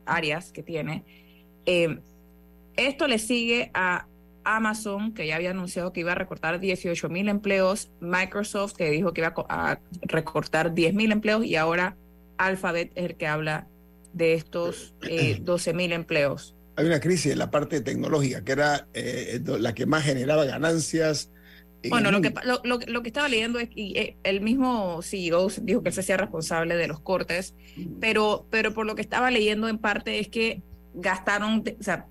áreas 0.06 0.52
que 0.52 0.64
tiene. 0.64 1.06
Eh, 1.66 2.00
esto 2.76 3.08
le 3.08 3.20
sigue 3.20 3.72
a 3.74 4.08
Amazon, 4.46 5.14
que 5.14 5.28
ya 5.28 5.36
había 5.36 5.52
anunciado 5.52 5.92
que 5.92 6.02
iba 6.02 6.14
a 6.14 6.16
recortar 6.16 6.60
18 6.60 7.10
mil 7.10 7.28
empleos, 7.28 7.92
Microsoft, 8.00 8.76
que 8.76 8.90
dijo 8.92 9.14
que 9.14 9.22
iba 9.22 9.34
a 9.50 9.80
recortar 10.04 10.74
10 10.74 10.94
mil 10.94 11.12
empleos, 11.12 11.44
y 11.44 11.56
ahora 11.56 11.98
Alphabet 12.38 12.92
es 12.96 13.06
el 13.06 13.16
que 13.16 13.28
habla 13.28 13.68
de 14.14 14.36
estos 14.36 14.94
12 15.42 15.74
mil 15.74 15.92
empleos. 15.92 16.56
Hay 16.78 16.86
una 16.86 17.00
crisis 17.00 17.32
en 17.32 17.40
la 17.40 17.52
parte 17.52 17.82
tecnológica, 17.82 18.44
que 18.44 18.52
era 18.52 18.88
eh, 18.94 19.42
la 19.46 19.74
que 19.74 19.86
más 19.86 20.04
generaba 20.04 20.46
ganancias. 20.46 21.32
Bueno, 21.90 22.12
lo 22.12 22.22
que, 22.22 22.34
lo, 22.64 23.04
que 23.04 23.10
estaba 23.10 23.30
leyendo 23.30 23.60
es 23.60 23.70
que 23.70 23.92
eh, 23.92 24.18
el 24.24 24.42
mismo 24.42 25.02
CEO 25.02 25.50
dijo 25.62 25.84
que 25.84 25.90
él 25.90 25.94
se 25.94 26.02
hacía 26.02 26.18
responsable 26.18 26.76
de 26.76 26.88
los 26.88 27.00
cortes, 27.00 27.54
pero, 28.02 28.48
pero 28.50 28.74
por 28.74 28.86
lo 28.86 28.96
que 28.96 29.04
estaba 29.04 29.30
leyendo 29.30 29.70
en 29.70 29.78
parte 29.78 30.20
es 30.20 30.28
que 30.28 30.64
gastaron, 30.96 31.64
o 31.80 31.84
sea, 31.84 32.08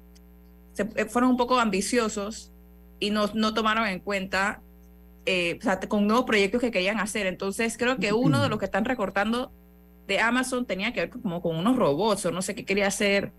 se, 0.75 0.83
eh, 0.97 1.07
fueron 1.07 1.31
un 1.31 1.37
poco 1.37 1.59
ambiciosos 1.59 2.53
y 3.01 3.11
no, 3.11 3.31
no 3.35 3.55
tomaron 3.55 3.87
en 3.87 4.01
cuenta, 4.01 4.63
sea, 5.25 5.81
con 5.89 6.07
nuevos 6.07 6.27
proyectos 6.27 6.61
que 6.61 6.71
querían 6.71 7.01
hacer. 7.01 7.27
Entonces, 7.27 7.77
creo 7.79 7.97
que 7.97 8.13
uno 8.13 8.43
de 8.43 8.49
los 8.49 8.59
que 8.59 8.67
están 8.67 8.85
recortando 8.85 9.51
de 10.07 10.21
Amazon 10.21 10.67
tenía 10.67 10.93
que 10.93 11.01
ver 11.01 11.11
como 11.11 11.41
con 11.41 11.57
unos 11.57 11.77
robots 11.77 12.27
o 12.27 12.31
no 12.31 12.43
sé 12.43 12.55
qué 12.55 12.65
quería 12.65 12.87
hacer. 12.87 13.33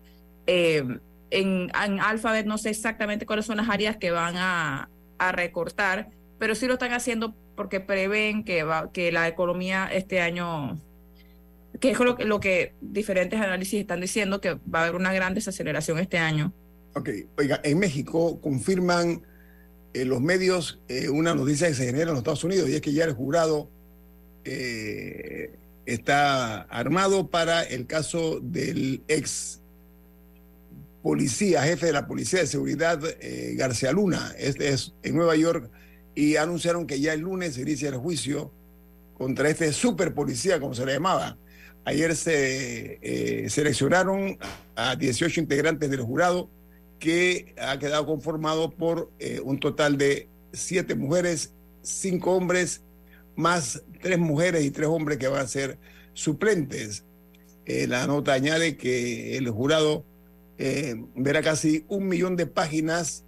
Eh, 0.46 0.84
en, 1.30 1.70
Alphabet 1.74 2.46
no 2.46 2.58
sé 2.58 2.70
exactamente 2.70 3.26
cuáles 3.26 3.46
son 3.46 3.56
las 3.58 3.68
áreas 3.68 3.96
que 3.96 4.10
van 4.10 4.36
a, 4.36 4.88
recortar, 5.32 6.10
pero 6.38 6.54
sí 6.54 6.66
lo 6.66 6.74
están 6.74 6.92
haciendo 6.92 7.34
porque 7.56 7.80
prevén 7.80 8.44
que, 8.44 8.64
va, 8.64 8.92
que 8.92 9.10
la 9.10 9.26
economía 9.28 9.88
este 9.90 10.20
año, 10.20 10.78
que 11.80 11.92
es 11.92 11.98
lo, 11.98 12.18
lo 12.18 12.38
que 12.38 12.74
diferentes 12.82 13.40
análisis 13.40 13.80
están 13.80 14.02
diciendo, 14.02 14.42
que 14.42 14.54
va 14.54 14.80
a 14.80 14.82
haber 14.82 14.94
una 14.94 15.14
gran 15.14 15.32
desaceleración 15.32 15.98
este 15.98 16.18
año. 16.18 16.52
Ok, 16.96 17.10
oiga, 17.36 17.60
en 17.62 17.78
México 17.78 18.40
confirman 18.40 19.20
eh, 19.92 20.06
los 20.06 20.22
medios 20.22 20.80
eh, 20.88 21.10
una 21.10 21.34
noticia 21.34 21.68
que 21.68 21.74
se 21.74 21.84
genera 21.84 22.04
en 22.04 22.08
los 22.08 22.18
Estados 22.18 22.42
Unidos 22.42 22.70
y 22.70 22.74
es 22.74 22.80
que 22.80 22.94
ya 22.94 23.04
el 23.04 23.12
jurado 23.12 23.68
eh, 24.46 25.58
está 25.84 26.62
armado 26.62 27.28
para 27.28 27.64
el 27.64 27.86
caso 27.86 28.40
del 28.40 29.02
ex 29.08 29.60
policía, 31.02 31.64
jefe 31.64 31.84
de 31.84 31.92
la 31.92 32.06
Policía 32.06 32.40
de 32.40 32.46
Seguridad, 32.46 32.98
García 33.52 33.92
Luna, 33.92 34.34
este 34.38 34.70
es 34.70 34.94
en 35.02 35.16
Nueva 35.16 35.36
York, 35.36 35.70
y 36.14 36.36
anunciaron 36.36 36.86
que 36.86 36.98
ya 36.98 37.12
el 37.12 37.20
lunes 37.20 37.54
se 37.54 37.60
inicia 37.60 37.90
el 37.90 37.96
juicio 37.96 38.52
contra 39.18 39.50
este 39.50 39.70
super 39.74 40.14
policía, 40.14 40.58
como 40.58 40.74
se 40.74 40.86
le 40.86 40.94
llamaba. 40.94 41.36
Ayer 41.84 42.16
se 42.16 43.46
seleccionaron 43.50 44.38
a 44.74 44.96
18 44.96 45.38
integrantes 45.40 45.90
del 45.90 46.00
jurado, 46.00 46.50
que 46.98 47.54
ha 47.60 47.78
quedado 47.78 48.06
conformado 48.06 48.70
por 48.70 49.10
eh, 49.18 49.40
un 49.42 49.58
total 49.58 49.98
de 49.98 50.28
siete 50.52 50.94
mujeres, 50.94 51.52
cinco 51.82 52.32
hombres, 52.32 52.82
más 53.34 53.82
tres 54.00 54.18
mujeres 54.18 54.64
y 54.64 54.70
tres 54.70 54.88
hombres 54.88 55.18
que 55.18 55.28
van 55.28 55.42
a 55.42 55.48
ser 55.48 55.78
suplentes. 56.14 57.04
la 57.66 58.06
nota 58.06 58.32
añade 58.32 58.76
que 58.76 59.36
el 59.36 59.50
jurado 59.50 60.04
eh, 60.58 60.94
verá 61.14 61.42
casi 61.42 61.84
un 61.88 62.08
millón 62.08 62.36
de 62.36 62.46
páginas 62.46 63.24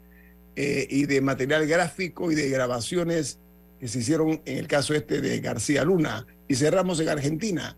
eh, 0.56 0.86
y 0.88 1.06
de 1.06 1.20
material 1.20 1.66
gráfico 1.66 2.32
y 2.32 2.34
de 2.34 2.48
grabaciones 2.48 3.38
que 3.78 3.88
se 3.88 3.98
hicieron 3.98 4.40
en 4.44 4.58
el 4.58 4.66
caso 4.66 4.94
este 4.94 5.20
de 5.20 5.40
García 5.40 5.84
Luna. 5.84 6.26
Y 6.48 6.54
cerramos 6.54 7.00
en 7.00 7.08
Argentina, 7.08 7.76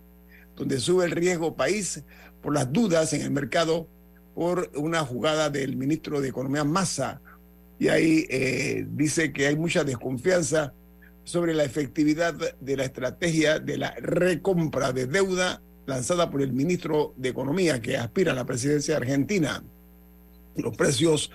donde 0.57 0.79
sube 0.79 1.05
el 1.05 1.11
riesgo 1.11 1.57
país 1.57 2.05
por 2.41 2.55
las 2.55 2.73
dudas 2.73 3.13
en 3.13 3.23
el 3.23 3.31
mercado 3.31 3.89
por 4.41 4.71
una 4.75 5.05
jugada 5.05 5.51
del 5.51 5.77
ministro 5.77 6.19
de 6.19 6.31
Economía 6.31 6.65
Massa. 6.65 7.21
Y 7.79 7.89
ahí 7.89 8.25
eh, 8.31 8.87
dice 8.89 9.35
que 9.35 9.47
hay 9.47 9.55
mucha 9.55 9.85
desconfianza 9.85 10.73
sobre 11.25 11.53
la 11.53 11.65
efectividad 11.65 12.33
de 12.59 12.77
la 12.79 12.85
estrategia 12.85 13.59
de 13.59 13.77
la 13.77 13.91
recompra 14.01 14.95
de 14.95 15.05
deuda 15.05 15.61
lanzada 15.85 16.31
por 16.31 16.41
el 16.41 16.55
ministro 16.55 17.13
de 17.19 17.29
Economía 17.29 17.83
que 17.83 17.99
aspira 17.99 18.33
a 18.33 18.35
la 18.35 18.47
presidencia 18.47 18.95
de 18.95 19.03
Argentina. 19.03 19.63
Los 20.57 20.75
precios 20.75 21.31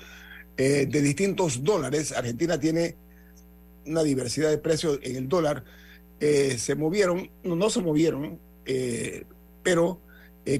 eh, 0.58 0.88
de 0.90 1.02
distintos 1.04 1.64
dólares, 1.64 2.12
Argentina 2.12 2.60
tiene 2.60 2.98
una 3.86 4.02
diversidad 4.02 4.50
de 4.50 4.58
precios 4.58 4.98
en 5.04 5.16
el 5.16 5.30
dólar, 5.30 5.64
eh, 6.20 6.58
se 6.58 6.74
movieron, 6.74 7.30
no, 7.44 7.56
no 7.56 7.70
se 7.70 7.82
movieron, 7.82 8.40
eh, 8.66 9.26
pero 9.62 10.02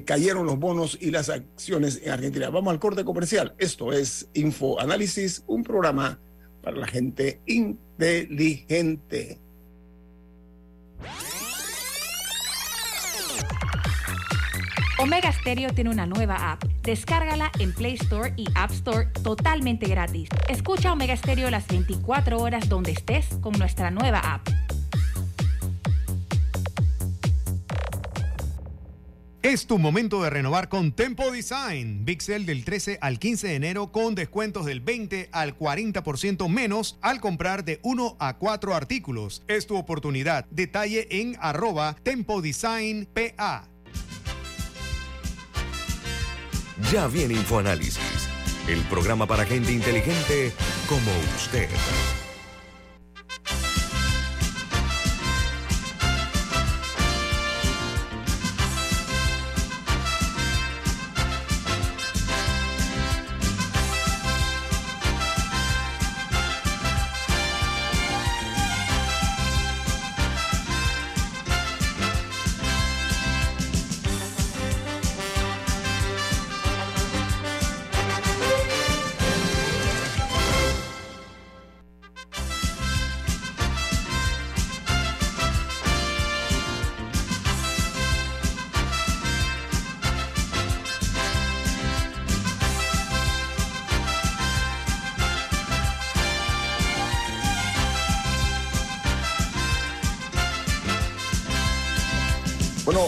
cayeron 0.04 0.46
los 0.46 0.58
bonos 0.58 0.98
y 1.00 1.10
las 1.10 1.28
acciones 1.28 2.00
en 2.02 2.10
Argentina. 2.12 2.50
Vamos 2.50 2.72
al 2.72 2.80
corte 2.80 3.04
comercial. 3.04 3.54
Esto 3.58 3.92
es 3.92 4.28
Info 4.34 4.80
Análisis, 4.80 5.44
un 5.46 5.62
programa 5.62 6.18
para 6.62 6.76
la 6.76 6.86
gente 6.86 7.40
inteligente. 7.46 9.38
Omega 14.98 15.30
Stereo 15.30 15.72
tiene 15.74 15.90
una 15.90 16.06
nueva 16.06 16.52
app. 16.52 16.64
Descárgala 16.82 17.52
en 17.58 17.72
Play 17.72 17.94
Store 17.94 18.32
y 18.36 18.46
App 18.54 18.70
Store 18.72 19.06
totalmente 19.22 19.86
gratis. 19.86 20.28
Escucha 20.48 20.92
Omega 20.92 21.16
Stereo 21.16 21.50
las 21.50 21.66
24 21.68 22.38
horas 22.38 22.68
donde 22.68 22.92
estés 22.92 23.26
con 23.40 23.52
nuestra 23.58 23.90
nueva 23.90 24.18
app. 24.18 24.48
Es 29.46 29.68
tu 29.68 29.78
momento 29.78 30.24
de 30.24 30.28
renovar 30.28 30.68
con 30.68 30.90
Tempo 30.90 31.30
Design. 31.30 32.04
Big 32.04 32.20
Sale 32.20 32.44
del 32.46 32.64
13 32.64 32.98
al 33.00 33.20
15 33.20 33.46
de 33.46 33.54
enero 33.54 33.92
con 33.92 34.16
descuentos 34.16 34.66
del 34.66 34.80
20 34.80 35.28
al 35.30 35.56
40% 35.56 36.48
menos 36.48 36.98
al 37.00 37.20
comprar 37.20 37.64
de 37.64 37.78
1 37.84 38.16
a 38.18 38.38
4 38.38 38.74
artículos. 38.74 39.44
Es 39.46 39.68
tu 39.68 39.76
oportunidad. 39.76 40.46
Detalle 40.50 41.06
en 41.20 41.36
arroba 41.40 41.94
Tempo 42.02 42.42
Design 42.42 43.06
PA. 43.06 43.68
Ya 46.90 47.06
viene 47.06 47.34
InfoAnálisis, 47.34 48.28
el 48.66 48.80
programa 48.90 49.28
para 49.28 49.46
gente 49.46 49.70
inteligente 49.70 50.52
como 50.88 51.12
usted. 51.36 51.68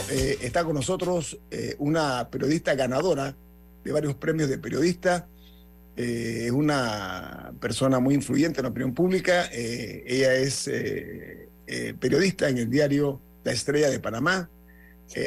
Está 0.09 0.65
con 0.65 0.75
nosotros 0.75 1.39
eh, 1.51 1.77
una 1.79 2.29
periodista 2.31 2.75
ganadora 2.75 3.37
de 3.85 3.93
varios 3.93 4.15
premios 4.15 4.49
de 4.49 4.59
periodista. 4.59 5.29
Eh, 5.97 6.45
es 6.47 6.53
una 6.53 7.53
persona 7.61 7.99
muy 8.01 8.15
influyente 8.15 8.61
en 8.61 8.65
la 8.65 8.71
opinión 8.71 8.95
pública. 8.95 9.47
Eh, 9.53 10.05
ella 10.07 10.35
es 10.35 10.71
periodista 12.01 12.49
en 12.49 12.59
el 12.59 12.71
diario 12.71 13.21
La 13.45 13.53
Estrella 13.53 13.91
de 13.91 14.01
Panamá. 14.01 14.49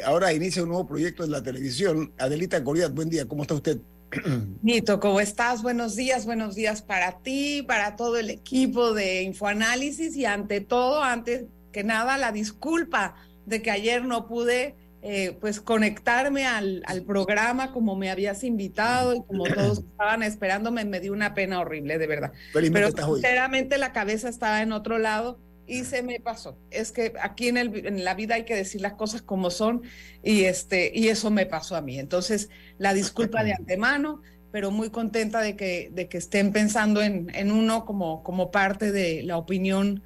ahora 0.05 0.33
inicia 0.33 0.63
un 0.63 0.69
nuevo 0.69 0.87
proyecto 0.87 1.23
en 1.23 1.31
la 1.31 1.43
televisión. 1.43 2.13
Adelita 2.17 2.59
Goliat, 2.59 2.93
buen 2.93 3.09
día. 3.09 3.27
¿Cómo 3.27 3.43
está 3.43 3.55
usted? 3.55 3.77
Nito, 4.61 4.99
¿cómo 4.99 5.21
estás? 5.21 5.61
Buenos 5.61 5.95
días, 5.95 6.25
buenos 6.25 6.55
días 6.55 6.81
para 6.81 7.19
ti, 7.19 7.63
para 7.63 7.95
todo 7.95 8.17
el 8.17 8.29
equipo 8.29 8.93
de 8.93 9.23
Infoanálisis 9.23 10.15
y 10.15 10.25
ante 10.25 10.61
todo, 10.61 11.03
antes 11.03 11.45
que 11.71 11.83
nada, 11.83 12.17
la 12.17 12.31
disculpa 12.31 13.15
de 13.51 13.61
que 13.61 13.69
ayer 13.69 14.03
no 14.03 14.27
pude 14.27 14.75
eh, 15.03 15.37
pues 15.39 15.61
conectarme 15.61 16.45
al, 16.45 16.83
al, 16.85 17.03
programa 17.03 17.71
como 17.71 17.95
me 17.95 18.11
habías 18.11 18.43
invitado 18.43 19.15
y 19.15 19.23
como 19.23 19.45
todos 19.45 19.79
estaban 19.91 20.23
esperándome, 20.23 20.85
me 20.85 20.99
dio 20.99 21.11
una 21.11 21.33
pena 21.33 21.59
horrible, 21.59 21.97
de 21.97 22.07
verdad. 22.07 22.31
Pero 22.53 22.91
sinceramente 22.91 23.77
la 23.77 23.93
cabeza 23.93 24.29
estaba 24.29 24.61
en 24.61 24.71
otro 24.71 24.99
lado 24.99 25.39
y 25.65 25.85
se 25.85 26.03
me 26.03 26.19
pasó. 26.19 26.57
Es 26.69 26.91
que 26.91 27.13
aquí 27.19 27.47
en, 27.47 27.57
el, 27.57 27.85
en, 27.87 28.03
la 28.03 28.13
vida 28.13 28.35
hay 28.35 28.45
que 28.45 28.55
decir 28.55 28.81
las 28.81 28.93
cosas 28.93 29.21
como 29.21 29.49
son 29.49 29.81
y, 30.21 30.43
este, 30.43 30.91
y 30.93 31.07
eso 31.07 31.31
me 31.31 31.45
pasó 31.45 31.75
a 31.75 31.81
mí. 31.81 31.97
Entonces, 31.97 32.49
la 32.77 32.93
disculpa 32.93 33.43
de 33.43 33.53
antemano, 33.53 34.21
pero 34.51 34.69
muy 34.69 34.89
contenta 34.89 35.41
de 35.41 35.55
que, 35.55 35.89
de 35.93 36.09
que 36.09 36.17
estén 36.17 36.51
pensando 36.51 37.01
en, 37.01 37.31
en 37.33 37.51
uno 37.51 37.85
como, 37.85 38.21
como 38.21 38.51
parte 38.51 38.91
de 38.91 39.23
la 39.23 39.37
opinión 39.37 40.03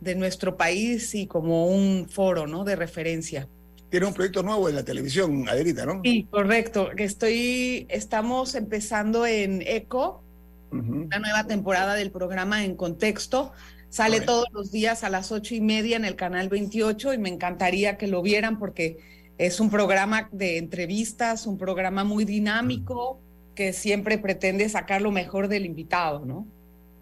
de 0.00 0.14
nuestro 0.14 0.56
país 0.56 1.14
y 1.14 1.26
como 1.26 1.66
un 1.66 2.08
foro 2.08 2.46
¿no? 2.46 2.64
de 2.64 2.76
referencia 2.76 3.48
tiene 3.90 4.06
un 4.06 4.14
proyecto 4.14 4.42
nuevo 4.42 4.68
en 4.68 4.74
la 4.74 4.84
televisión, 4.84 5.48
Adelita, 5.48 5.86
¿no? 5.86 6.02
Sí, 6.04 6.26
correcto. 6.30 6.90
Estoy, 6.96 7.86
estamos 7.88 8.54
empezando 8.54 9.26
en 9.26 9.62
ECO, 9.66 10.22
la 10.70 11.18
nueva 11.18 11.46
temporada 11.46 11.94
del 11.94 12.10
programa 12.10 12.64
En 12.64 12.76
Contexto. 12.76 13.52
Sale 13.88 14.20
todos 14.20 14.48
los 14.52 14.70
días 14.70 15.02
a 15.02 15.08
las 15.08 15.32
ocho 15.32 15.54
y 15.54 15.62
media 15.62 15.96
en 15.96 16.04
el 16.04 16.14
canal 16.14 16.50
28 16.50 17.14
y 17.14 17.18
me 17.18 17.30
encantaría 17.30 17.96
que 17.96 18.06
lo 18.06 18.20
vieran 18.20 18.58
porque 18.58 18.98
es 19.38 19.60
un 19.60 19.70
programa 19.70 20.28
de 20.30 20.58
entrevistas, 20.58 21.46
un 21.46 21.56
programa 21.56 22.04
muy 22.04 22.26
dinámico 22.26 23.18
que 23.54 23.72
siempre 23.72 24.18
pretende 24.18 24.68
sacar 24.68 25.00
lo 25.00 25.10
mejor 25.10 25.48
del 25.48 25.64
invitado, 25.64 26.26
¿no? 26.26 26.46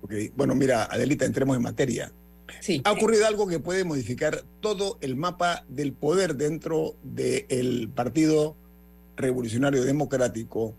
Ok, 0.02 0.12
bueno, 0.36 0.54
mira, 0.54 0.84
Adelita, 0.84 1.24
entremos 1.24 1.56
en 1.56 1.62
materia. 1.62 2.12
Ha 2.84 2.92
ocurrido 2.92 3.26
algo 3.26 3.46
que 3.46 3.58
puede 3.58 3.84
modificar 3.84 4.44
todo 4.60 4.98
el 5.00 5.16
mapa 5.16 5.64
del 5.68 5.92
poder 5.92 6.36
dentro 6.36 6.96
del 7.02 7.90
Partido 7.94 8.56
Revolucionario 9.16 9.84
Democrático. 9.84 10.74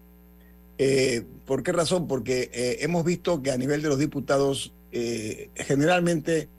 Eh, 0.77 1.25
¿Por 1.45 1.63
qué 1.63 1.71
razón? 1.71 2.07
Porque 2.07 2.49
eh, 2.53 2.77
hemos 2.81 3.03
visto 3.03 3.41
que 3.41 3.51
a 3.51 3.57
nivel 3.57 3.81
de 3.81 3.89
los 3.89 3.99
diputados 3.99 4.73
eh, 4.91 5.49
generalmente 5.55 6.49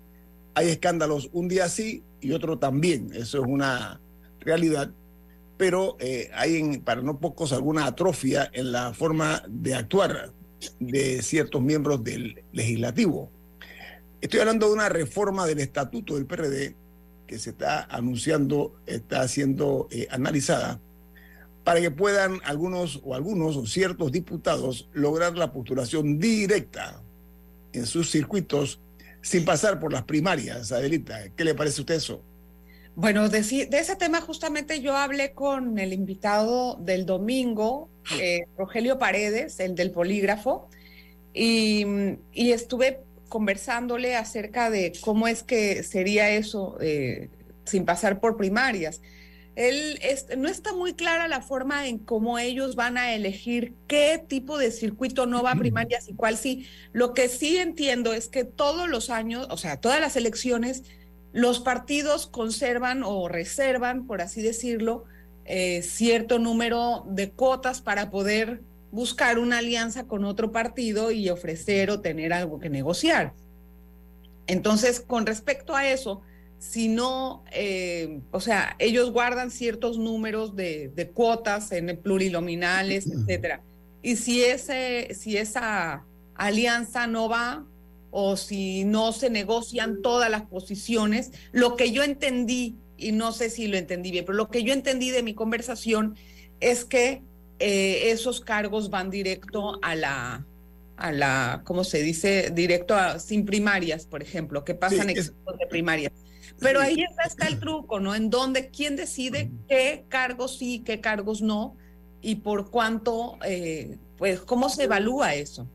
hay 0.55 0.69
escándalos 0.69 1.31
un 1.33 1.49
día 1.49 1.69
sí 1.69 2.03
y 2.21 2.33
otro 2.33 2.59
también. 2.59 3.11
Eso 3.15 3.39
es 3.39 3.45
una 3.47 4.01
realidad. 4.41 4.91
Pero 5.57 5.97
hay 6.35 6.79
para 6.79 7.03
no 7.03 7.19
pocos 7.19 7.53
alguna 7.53 7.87
atrofia 7.87 8.49
en 8.53 8.71
la 8.71 8.95
forma 8.95 9.43
de 9.49 9.75
actuar 9.75 10.33
de 10.79 11.21
ciertos 11.21 11.61
miembros 11.61 12.05
del 12.05 12.45
legislativo. 12.53 13.33
Estoy 14.21 14.41
hablando 14.41 14.67
de 14.67 14.73
una 14.73 14.89
reforma 14.89 15.47
del 15.47 15.61
estatuto 15.61 16.17
del 16.17 16.27
PRD 16.27 16.75
que 17.27 17.39
se 17.39 17.51
está 17.51 17.85
anunciando, 17.85 18.75
está 18.87 19.29
siendo 19.29 19.87
eh, 19.93 20.09
analizada, 20.11 20.81
para 21.63 21.81
que 21.81 21.91
puedan 21.91 22.41
algunos 22.45 23.01
o 23.05 23.15
algunos 23.15 23.57
o 23.57 23.67
ciertos 23.67 24.11
diputados 24.11 24.89
lograr 24.93 25.37
la 25.37 25.53
postulación 25.53 26.19
directa 26.19 27.01
en 27.73 27.87
sus 27.87 28.11
circuitos 28.11 28.81
sin 29.21 29.45
pasar 29.45 29.79
por 29.79 29.93
las 29.93 30.05
primarias. 30.05 30.73
Adelita, 30.73 31.29
¿qué 31.37 31.45
le 31.45 31.55
parece 31.55 31.81
a 31.81 31.83
usted 31.83 31.95
eso? 31.95 32.23
Bueno, 32.97 33.29
de, 33.29 33.39
ese 33.39 33.97
tema 33.97 34.21
justamente 34.21 34.81
yo 34.81 34.97
hablé 34.97 35.33
con 35.33 35.79
el 35.79 35.93
invitado 35.93 36.77
del 36.81 37.07
domingo, 37.07 37.89
eh, 38.19 38.41
Rogelio 38.57 38.99
Paredes, 38.99 39.61
el 39.61 39.77
del 39.77 39.93
polígrafo, 39.93 40.69
y, 41.33 41.85
y 42.33 42.51
estuve 42.51 43.05
conversándole 43.29 44.17
acerca 44.17 44.71
de 44.71 44.93
cómo 45.01 45.29
es 45.29 45.43
que 45.43 45.83
sería 45.83 46.31
eso 46.31 46.77
eh, 46.81 47.29
sin 47.65 47.85
pasar 47.85 48.21
por 48.21 48.37
primarias. 48.37 49.01
Él 49.55 49.99
no 50.37 50.49
está 50.49 50.73
muy 50.73 50.95
clara 50.95 51.27
la 51.27 51.41
forma 51.41 51.89
en 51.89 51.99
cómo 51.99 52.39
ellos 52.39 52.77
van 52.77 52.97
a 52.97 53.13
elegir 53.15 53.75
qué 53.89 54.23
tipo 54.25 54.57
de 54.57 54.71
circuito 54.71 55.27
no 55.27 55.43
va 55.43 55.53
a 55.53 55.57
primarias 55.57 56.09
y 56.09 56.15
cuál 56.15 56.37
sí. 56.37 56.67
Lo 56.93 57.13
que 57.13 57.29
sí 57.29 57.57
entiendo 57.57 58.13
es 58.13 58.29
que 58.29 58.45
todos 58.45 58.89
los 58.89 59.11
años, 59.11 59.49
o 59.51 59.57
sea, 59.57 59.81
todas 59.81 60.01
las 60.01 60.15
elecciones, 60.15 60.85
los 61.33 61.59
partidos 61.59 62.29
conservan 62.29 63.03
o 63.03 63.27
reservan, 63.27 64.07
por 64.07 64.23
así 64.23 64.43
decirlo, 64.43 65.07
eh, 65.45 65.83
cierto 65.83 66.39
número 66.39 67.05
de 67.09 67.31
cuotas 67.31 67.81
para 67.81 68.11
poder 68.11 68.61
buscar 68.91 69.39
una 69.39 69.59
alianza 69.59 70.07
con 70.07 70.25
otro 70.25 70.53
partido 70.53 71.11
y 71.11 71.29
ofrecer 71.29 71.91
o 71.91 72.01
tener 72.01 72.33
algo 72.33 72.59
que 72.59 72.71
negociar. 72.71 73.35
Entonces, 74.47 75.01
con 75.01 75.27
respecto 75.27 75.77
a 75.77 75.89
eso, 75.89 76.23
si 76.59 76.89
no, 76.89 77.45
eh, 77.53 78.21
o 78.31 78.41
sea, 78.41 78.75
ellos 78.79 79.13
guardan 79.13 79.51
ciertos 79.51 79.99
números 79.99 80.57
de, 80.57 81.11
cuotas 81.15 81.71
en 81.73 81.97
plurinominales, 82.03 83.07
etcétera. 83.07 83.63
Y 84.03 84.17
si, 84.17 84.43
ese, 84.43 85.15
si 85.15 85.37
esa 85.37 86.05
alianza 86.35 87.07
no 87.07 87.29
va 87.29 87.67
o 88.11 88.37
si 88.37 88.85
no 88.85 89.13
se 89.13 89.29
negocian 89.29 90.01
todas 90.03 90.31
las 90.31 90.43
posiciones, 90.47 91.33
lo 91.53 91.77
que 91.77 91.93
yo 91.93 92.03
entendí, 92.03 92.77
y 92.97 93.13
no 93.13 93.33
sé 93.33 93.51
si 93.51 93.69
lo 93.69 93.77
entendí 93.77 94.11
bien, 94.11 94.25
pero 94.25 94.37
lo 94.37 94.49
que 94.49 94.65
yo 94.65 94.73
entendí 94.73 95.11
de 95.11 95.23
mi 95.23 95.35
conversación 95.35 96.17
es 96.61 96.85
que 96.85 97.23
eh, 97.59 98.11
esos 98.11 98.41
cargos 98.41 98.91
van 98.91 99.11
directo 99.11 99.79
a 99.83 99.95
la, 99.95 100.47
a 100.97 101.13
la, 101.13 101.63
¿cómo 101.65 101.85
se 101.85 102.03
dice? 102.03 102.51
Directo 102.53 102.95
a, 102.95 103.19
sin 103.19 103.45
primarias, 103.45 104.07
por 104.07 104.23
ejemplo, 104.23 104.65
que 104.65 104.75
pasan 104.75 105.09
sí, 105.09 105.15
de 105.15 105.67
primarias. 105.69 106.13
Pero 106.61 106.81
ahí 106.81 107.05
está 107.25 107.47
el 107.47 107.61
truco, 107.61 108.01
¿no? 108.01 108.15
En 108.15 108.31
donde, 108.31 108.71
quién 108.71 108.97
decide 108.97 109.51
qué 109.69 110.05
cargos 110.09 110.59
sí, 110.59 110.83
qué 110.85 111.01
cargos 111.01 111.41
no, 111.41 111.77
y 112.21 112.37
por 112.37 112.71
cuánto, 112.71 113.39
eh, 113.45 113.97
pues, 114.17 114.41
¿cómo 114.41 114.69
se 114.69 114.85
evalúa 114.85 115.35
eso? 115.35 115.69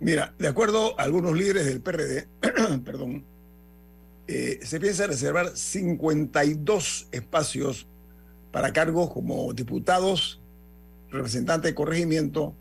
Mira, 0.00 0.32
de 0.38 0.46
acuerdo 0.46 0.98
a 0.98 1.02
algunos 1.02 1.36
líderes 1.36 1.66
del 1.66 1.80
PRD, 1.80 2.28
perdón, 2.84 3.24
eh, 4.28 4.60
se 4.62 4.78
piensa 4.78 5.06
reservar 5.06 5.56
52 5.56 7.08
espacios 7.10 7.88
para 8.52 8.72
cargos 8.72 9.12
como 9.12 9.52
diputados, 9.52 10.40
representantes 11.10 11.70
de 11.70 11.74
corregimiento 11.74 12.54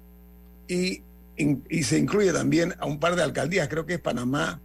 y, 0.67 1.01
y 1.37 1.83
se 1.83 1.97
incluye 1.97 2.31
también 2.33 2.73
a 2.79 2.85
un 2.85 2.99
par 2.99 3.15
de 3.15 3.23
alcaldías, 3.23 3.67
creo 3.67 3.85
que 3.85 3.95
es 3.95 3.99
Panamá 3.99 4.61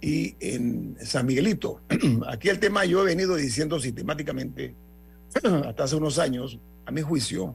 y 0.00 0.36
en 0.40 0.96
San 1.02 1.26
Miguelito. 1.26 1.80
Aquí 2.28 2.48
el 2.48 2.58
tema 2.58 2.84
yo 2.84 3.02
he 3.02 3.06
venido 3.06 3.36
diciendo 3.36 3.80
sistemáticamente 3.80 4.74
hasta 5.66 5.84
hace 5.84 5.96
unos 5.96 6.18
años, 6.18 6.58
a 6.86 6.90
mi 6.90 7.02
juicio, 7.02 7.54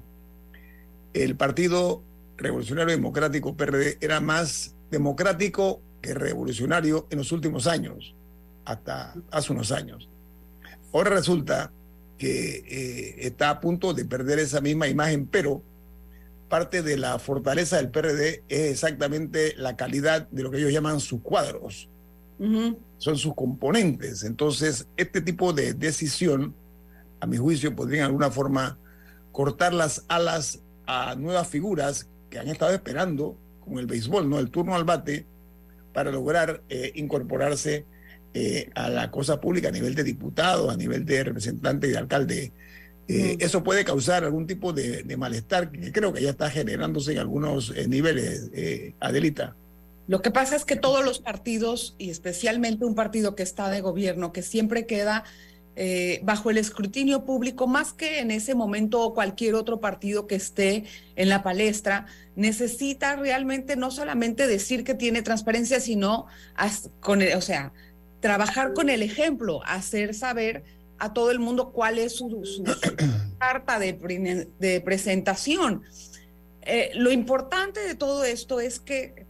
el 1.14 1.36
Partido 1.36 2.04
Revolucionario 2.38 2.96
Democrático 2.96 3.56
PRD 3.56 3.98
era 4.02 4.20
más 4.20 4.76
democrático 4.92 5.82
que 6.02 6.14
revolucionario 6.14 7.08
en 7.10 7.20
los 7.20 7.32
últimos 7.32 7.68
años, 7.68 8.16
hasta 8.66 9.16
hace 9.32 9.54
unos 9.54 9.72
años. 9.72 10.10
Ahora 10.92 11.12
resulta 11.12 11.72
que 12.24 12.64
eh, 12.70 13.28
está 13.28 13.50
a 13.50 13.60
punto 13.60 13.94
de 13.94 14.06
perder 14.06 14.40
esa 14.40 14.62
misma 14.62 14.88
imagen, 14.88 15.28
pero 15.28 15.62
parte 16.48 16.82
de 16.82 16.96
la 16.96 17.20
fortaleza 17.20 17.76
del 17.76 17.90
PRD 17.90 18.44
es 18.48 18.72
exactamente 18.72 19.54
la 19.58 19.76
calidad 19.76 20.30
de 20.30 20.44
lo 20.44 20.50
que 20.50 20.60
ellos 20.60 20.72
llaman 20.72 21.02
sus 21.02 21.20
cuadros. 21.20 21.90
Son 22.98 23.18
sus 23.18 23.34
componentes. 23.36 24.24
Entonces, 24.24 24.88
este 24.96 25.20
tipo 25.22 25.52
de 25.52 25.74
decisión, 25.74 26.56
a 27.20 27.28
mi 27.28 27.36
juicio, 27.36 27.76
podría 27.76 28.00
en 28.00 28.06
alguna 28.06 28.32
forma 28.32 28.78
cortar 29.34 29.74
las 29.74 30.06
alas 30.08 30.62
a 30.86 31.16
nuevas 31.16 31.48
figuras 31.48 32.10
que 32.30 32.40
han 32.40 32.48
estado 32.48 32.72
esperando 32.74 33.38
con 33.66 33.80
el 33.80 33.86
béisbol, 33.86 34.30
¿no? 34.30 34.40
El 34.40 34.50
turno 34.50 34.76
al 34.76 34.86
bate 34.86 35.26
para 35.94 36.12
lograr 36.12 36.64
eh, 36.70 36.92
incorporarse 36.96 37.86
eh, 38.34 38.70
a 38.76 38.90
la 38.90 39.12
cosa 39.12 39.40
pública 39.40 39.70
a 39.70 39.72
nivel 39.72 39.96
de 39.96 40.04
diputado, 40.04 40.70
a 40.70 40.78
nivel 40.78 41.06
de 41.06 41.24
representante 41.24 41.88
y 41.88 41.92
de 41.92 41.98
alcalde. 41.98 42.52
Eh, 43.08 43.38
eso 43.40 43.64
puede 43.64 43.84
causar 43.84 44.24
algún 44.24 44.48
tipo 44.48 44.72
de, 44.72 45.04
malestar 45.18 45.72
que 45.72 45.92
creo 45.92 46.14
que 46.14 46.22
ya 46.22 46.30
está 46.30 46.50
generándose 46.50 47.12
en 47.12 47.20
algunos 47.20 47.74
niveles, 47.88 48.50
Adelita. 49.00 49.56
Lo 50.08 50.22
que 50.22 50.32
pasa 50.32 50.56
es 50.56 50.66
que 50.66 50.76
todos 50.76 51.06
los 51.06 51.20
partidos, 51.20 51.96
y 51.98 52.10
especialmente 52.10 52.86
un 52.86 52.96
partido 52.96 53.36
que 53.36 53.44
está 53.44 53.70
de 53.70 53.82
gobierno, 53.82 54.34
que 54.34 54.42
siempre 54.42 54.86
queda 54.86 55.24
eh, 55.76 56.20
bajo 56.24 56.52
el 56.52 56.58
escrutinio 56.58 57.26
público, 57.26 57.68
más 57.68 57.94
que 57.94 58.20
en 58.20 58.30
ese 58.30 58.54
momento 58.54 59.14
cualquier 59.14 59.56
otro 59.56 59.80
partido 59.80 60.28
que 60.28 60.36
esté 60.36 60.84
en 61.16 61.30
la 61.30 61.42
palestra, 61.42 62.06
necesita 62.36 63.16
realmente 63.16 63.76
no 63.76 63.90
solamente 63.92 64.46
decir 64.46 64.84
que 64.84 64.94
tiene 64.94 65.24
transparencia, 65.24 65.80
sino 65.80 66.28
con 67.00 67.22
o 67.24 67.42
sea, 67.42 67.74
trabajar 68.24 68.74
con 68.74 68.90
el 68.90 69.04
ejemplo, 69.04 69.62
hacer 69.66 70.16
saber 70.16 70.64
a 70.98 71.14
todo 71.14 71.30
el 71.30 71.40
mundo 71.40 71.74
cuál 71.74 72.00
es 72.00 72.16
su, 72.16 72.42
carta 73.38 73.78
de, 73.80 74.48
de 74.58 74.82
presentación. 74.82 75.84
Eh, 76.62 76.92
lo 76.96 77.12
importante 77.12 77.82
de 77.82 77.96
todo 77.96 78.24
esto 78.24 78.62
es 78.62 78.80
que 78.80 79.26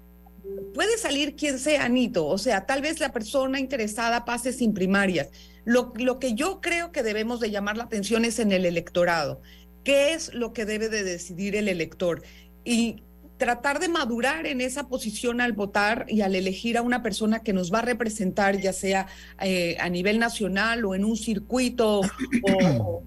puede 0.75 0.99
salir 0.99 1.36
quien 1.36 1.58
sea, 1.58 1.86
Anito, 1.86 2.27
o 2.27 2.38
sea, 2.38 2.67
tal 2.67 2.84
vez 2.84 2.99
la 2.99 3.12
persona 3.12 3.60
interesada 3.60 4.25
pase 4.25 4.53
sin 4.53 4.75
primarias, 4.75 5.29
lo, 5.65 5.93
que 6.19 6.36
yo 6.36 6.62
creo 6.62 6.91
que 6.91 7.01
debemos 7.01 7.39
de 7.39 7.49
llamar 7.49 7.77
la 7.77 7.86
atención 7.86 8.25
es 8.25 8.38
en 8.38 8.51
el 8.51 8.63
electorado. 8.63 9.41
¿Qué 9.84 10.13
es 10.13 10.32
lo 10.36 10.53
que 10.53 10.65
debe 10.65 10.89
de 10.89 11.03
decidir 11.03 11.56
el 11.56 11.67
elector? 11.67 12.21
Y 12.63 13.01
tratar 13.38 13.80
de 13.80 13.89
madurar 13.89 14.46
en 14.46 14.62
esa 14.62 14.88
posición 14.88 15.41
al 15.41 15.54
votar 15.54 16.06
y 16.08 16.22
al 16.22 16.36
elegir 16.36 16.78
a 16.78 16.82
una 16.82 17.02
persona 17.02 17.41
que 17.41 17.54
nos 17.54 17.74
va 17.74 17.80
a 17.80 17.84
representar, 17.84 18.60
ya 18.60 18.74
sea 18.74 19.08
eh, 19.41 19.76
a 19.80 19.89
nivel 19.89 20.19
nacional 20.19 20.86
o 20.86 20.96
en 20.96 21.04
un 21.04 21.17
circuito 21.17 22.02
o, 22.02 23.04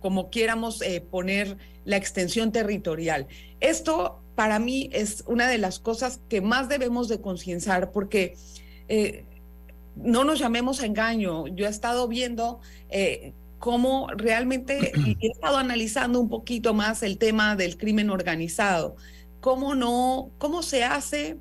como 0.00 0.30
quieramos 0.30 0.82
eh, 0.82 1.00
poner 1.00 1.56
la 1.84 1.96
extensión 1.96 2.52
territorial. 2.52 3.26
Esto 3.60 4.20
para 4.34 4.58
mí 4.58 4.90
es 4.92 5.24
una 5.26 5.48
de 5.48 5.58
las 5.58 5.78
cosas 5.78 6.20
que 6.28 6.40
más 6.40 6.68
debemos 6.68 7.08
de 7.08 7.20
concienciar 7.20 7.90
porque 7.90 8.36
eh, 8.88 9.24
no 9.96 10.24
nos 10.24 10.38
llamemos 10.38 10.82
a 10.82 10.86
engaño. 10.86 11.46
Yo 11.48 11.66
he 11.66 11.70
estado 11.70 12.06
viendo 12.08 12.60
cómo 13.58 14.08
realmente 14.14 14.92
he 15.20 15.26
estado 15.26 15.56
analizando 15.56 16.20
un 16.20 16.28
poquito 16.28 16.74
más 16.74 17.02
el 17.02 17.16
tema 17.16 17.56
del 17.56 17.78
crimen 17.78 18.10
organizado. 18.10 18.96
Cómo 19.44 19.74
no, 19.74 20.30
cómo 20.38 20.62
se 20.62 20.84
hace, 20.84 21.36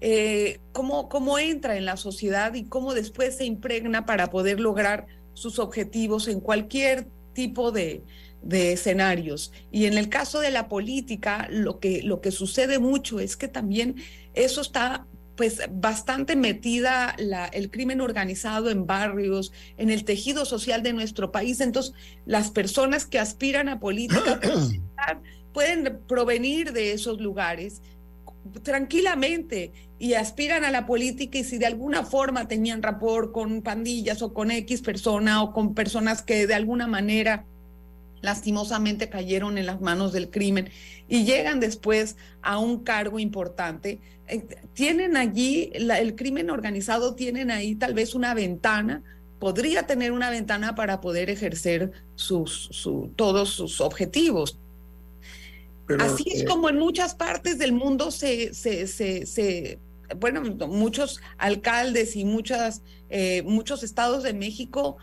eh, 0.00 0.60
cómo, 0.70 1.08
cómo 1.08 1.40
entra 1.40 1.76
en 1.76 1.84
la 1.84 1.96
sociedad 1.96 2.54
y 2.54 2.66
cómo 2.66 2.94
después 2.94 3.36
se 3.36 3.44
impregna 3.46 4.06
para 4.06 4.30
poder 4.30 4.60
lograr 4.60 5.08
sus 5.34 5.58
objetivos 5.58 6.28
en 6.28 6.38
cualquier 6.38 7.08
tipo 7.32 7.72
de, 7.72 8.04
de 8.42 8.74
escenarios. 8.74 9.52
Y 9.72 9.86
en 9.86 9.98
el 9.98 10.08
caso 10.08 10.38
de 10.38 10.52
la 10.52 10.68
política, 10.68 11.48
lo 11.50 11.80
que, 11.80 12.00
lo 12.04 12.20
que 12.20 12.30
sucede 12.30 12.78
mucho 12.78 13.18
es 13.18 13.36
que 13.36 13.48
también 13.48 13.96
eso 14.34 14.60
está 14.60 15.04
pues 15.34 15.62
bastante 15.68 16.36
metida 16.36 17.16
la, 17.18 17.46
el 17.46 17.72
crimen 17.72 18.00
organizado 18.00 18.70
en 18.70 18.86
barrios, 18.86 19.52
en 19.78 19.90
el 19.90 20.04
tejido 20.04 20.44
social 20.44 20.84
de 20.84 20.92
nuestro 20.92 21.32
país. 21.32 21.60
Entonces, 21.60 21.92
las 22.24 22.52
personas 22.52 23.04
que 23.04 23.18
aspiran 23.18 23.68
a 23.68 23.80
política 23.80 24.38
pueden 25.52 26.00
provenir 26.06 26.72
de 26.72 26.92
esos 26.92 27.20
lugares 27.20 27.82
tranquilamente 28.62 29.72
y 29.98 30.14
aspiran 30.14 30.64
a 30.64 30.70
la 30.70 30.86
política 30.86 31.38
y 31.38 31.44
si 31.44 31.58
de 31.58 31.66
alguna 31.66 32.04
forma 32.04 32.48
tenían 32.48 32.82
rapport 32.82 33.32
con 33.32 33.62
pandillas 33.62 34.22
o 34.22 34.32
con 34.32 34.50
X 34.50 34.80
persona 34.80 35.42
o 35.42 35.52
con 35.52 35.74
personas 35.74 36.22
que 36.22 36.46
de 36.46 36.54
alguna 36.54 36.86
manera 36.86 37.44
lastimosamente 38.22 39.08
cayeron 39.08 39.58
en 39.58 39.66
las 39.66 39.80
manos 39.80 40.12
del 40.12 40.30
crimen 40.30 40.70
y 41.08 41.24
llegan 41.24 41.60
después 41.60 42.16
a 42.42 42.58
un 42.58 42.82
cargo 42.84 43.18
importante, 43.18 44.00
eh, 44.28 44.46
tienen 44.74 45.16
allí, 45.16 45.70
el 45.74 46.14
crimen 46.14 46.50
organizado 46.50 47.14
tienen 47.14 47.50
ahí 47.50 47.74
tal 47.74 47.94
vez 47.94 48.14
una 48.14 48.34
ventana, 48.34 49.02
podría 49.38 49.86
tener 49.86 50.12
una 50.12 50.30
ventana 50.30 50.74
para 50.74 51.00
poder 51.00 51.30
ejercer 51.30 51.92
sus, 52.14 52.70
todos 53.16 53.50
sus 53.50 53.80
objetivos. 53.80 54.58
Así 55.98 56.24
es 56.26 56.42
eh, 56.42 56.44
como 56.44 56.68
en 56.68 56.78
muchas 56.78 57.14
partes 57.14 57.58
del 57.58 57.72
mundo 57.72 58.10
se, 58.10 58.54
se, 58.54 58.86
se, 58.86 59.78
bueno, 60.16 60.42
muchos 60.68 61.20
alcaldes 61.38 62.16
y 62.16 62.24
muchas, 62.24 62.82
eh, 63.08 63.42
muchos 63.42 63.82
estados 63.82 64.22
de 64.22 64.34
México 64.34 64.98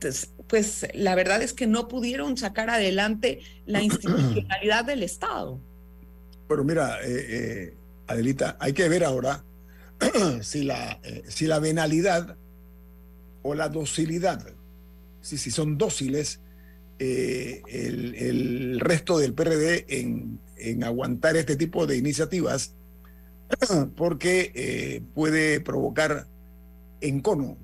pues, 0.00 0.32
pues 0.48 0.86
la 0.94 1.14
verdad 1.14 1.42
es 1.42 1.52
que 1.52 1.66
no 1.66 1.88
pudieron 1.88 2.36
sacar 2.36 2.70
adelante 2.70 3.40
la 3.66 3.82
institucionalidad 3.82 4.84
del 4.84 5.02
Estado. 5.02 5.60
Pero 6.48 6.64
mira, 6.64 6.98
eh, 7.02 7.26
eh, 7.28 7.76
Adelita, 8.06 8.56
hay 8.58 8.72
que 8.72 8.88
ver 8.88 9.04
ahora 9.04 9.44
si, 10.40 10.64
la, 10.64 10.98
eh, 11.02 11.22
si 11.28 11.46
la 11.46 11.58
venalidad 11.58 12.36
o 13.42 13.54
la 13.54 13.68
docilidad, 13.68 14.54
si, 15.20 15.36
si 15.36 15.50
son 15.50 15.76
dóciles 15.76 16.40
el, 16.98 18.14
el, 18.16 18.80
resto 18.80 19.18
del 19.18 19.34
PRD 19.34 19.86
en, 19.88 20.40
en, 20.56 20.84
aguantar 20.84 21.36
este 21.36 21.56
tipo 21.56 21.86
de 21.86 21.96
iniciativas, 21.96 22.74
porque 23.96 25.02
puede 25.14 25.60
provocar 25.60 26.26
encono 27.00 27.56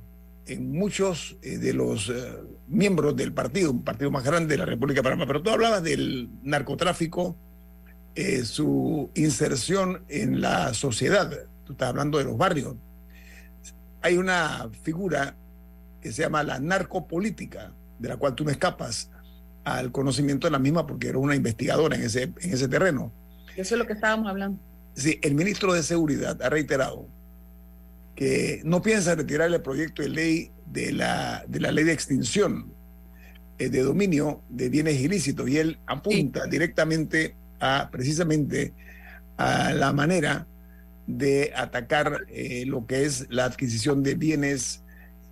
en 0.47 0.70
muchos 0.73 1.37
de 1.42 1.73
los 1.73 2.12
miembros 2.68 3.16
del 3.16 3.33
partido, 3.33 3.70
un 3.70 3.83
partido 3.83 4.11
más 4.11 4.25
grande 4.25 4.55
de 4.55 4.59
la 4.59 4.66
República 4.66 5.01
de 5.01 5.05
Panamá. 5.05 5.27
Pero 5.27 5.42
tú 5.42 5.51
hablabas 5.51 5.83
del 5.83 6.29
narcotráfico, 6.42 7.37
eh, 8.14 8.44
su 8.44 9.11
inserción 9.14 10.05
en 10.09 10.40
la 10.40 10.73
sociedad. 10.75 11.31
Tú 11.64 11.73
estás 11.73 11.88
hablando 11.88 12.18
de 12.18 12.25
los 12.25 12.37
barrios. 12.37 12.77
Hay 14.03 14.16
una 14.16 14.70
figura 14.83 15.37
que 16.01 16.12
se 16.12 16.23
llama 16.23 16.42
la 16.42 16.59
narcopolítica, 16.59 17.73
de 17.99 18.09
la 18.09 18.16
cual 18.16 18.35
tú 18.35 18.44
no 18.44 18.51
escapas 18.51 19.11
al 19.64 19.92
conocimiento 19.92 20.46
de 20.46 20.53
la 20.53 20.59
misma 20.59 20.87
porque 20.87 21.09
era 21.09 21.18
una 21.18 21.35
investigadora 21.35 21.96
en 21.96 22.03
ese, 22.03 22.22
en 22.22 22.53
ese 22.53 22.68
terreno. 22.68 23.12
Eso 23.57 23.74
es 23.74 23.79
lo 23.79 23.87
que 23.87 23.94
estábamos 23.94 24.29
hablando. 24.29 24.61
Sí, 24.94 25.18
el 25.22 25.35
ministro 25.35 25.72
de 25.72 25.83
Seguridad 25.83 26.40
ha 26.42 26.50
reiterado 26.50 27.09
que 28.14 28.61
no 28.64 28.83
piensa 28.83 29.14
retirar 29.14 29.53
el 29.53 29.61
proyecto 29.61 30.03
de 30.03 30.09
ley 30.09 30.50
de 30.66 30.92
la, 30.92 31.44
de 31.48 31.61
la 31.61 31.72
ley 31.72 31.85
de 31.85 31.92
extinción 31.92 32.72
eh, 33.59 33.68
de 33.68 33.83
dominio 33.83 34.42
de 34.48 34.68
bienes 34.68 35.00
ilícitos 35.00 35.48
y 35.48 35.59
él 35.59 35.79
apunta 35.87 36.46
directamente 36.46 37.37
a 37.61 37.88
precisamente 37.90 38.72
a 39.37 39.72
la 39.72 39.92
manera 39.92 40.46
de 41.07 41.53
atacar 41.57 42.24
eh, 42.29 42.64
lo 42.66 42.87
que 42.87 43.05
es 43.05 43.27
la 43.31 43.44
adquisición 43.44 44.03
de 44.03 44.14
bienes 44.14 44.83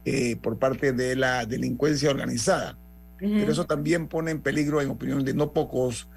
eh, 0.05 0.37
por 0.37 0.59
parte 0.59 0.93
de 0.93 1.17
la 1.17 1.47
delincuencia 1.47 2.11
organizada. 2.11 2.79
Pero 3.23 3.53
eso 3.53 3.67
también 3.67 4.09
pone 4.09 4.33
en 4.33 4.41
peligro, 4.41 4.81
en 4.81 4.91
opinión 4.91 5.25
de 5.25 5.33
no 5.33 5.53
pocos, 5.53 6.09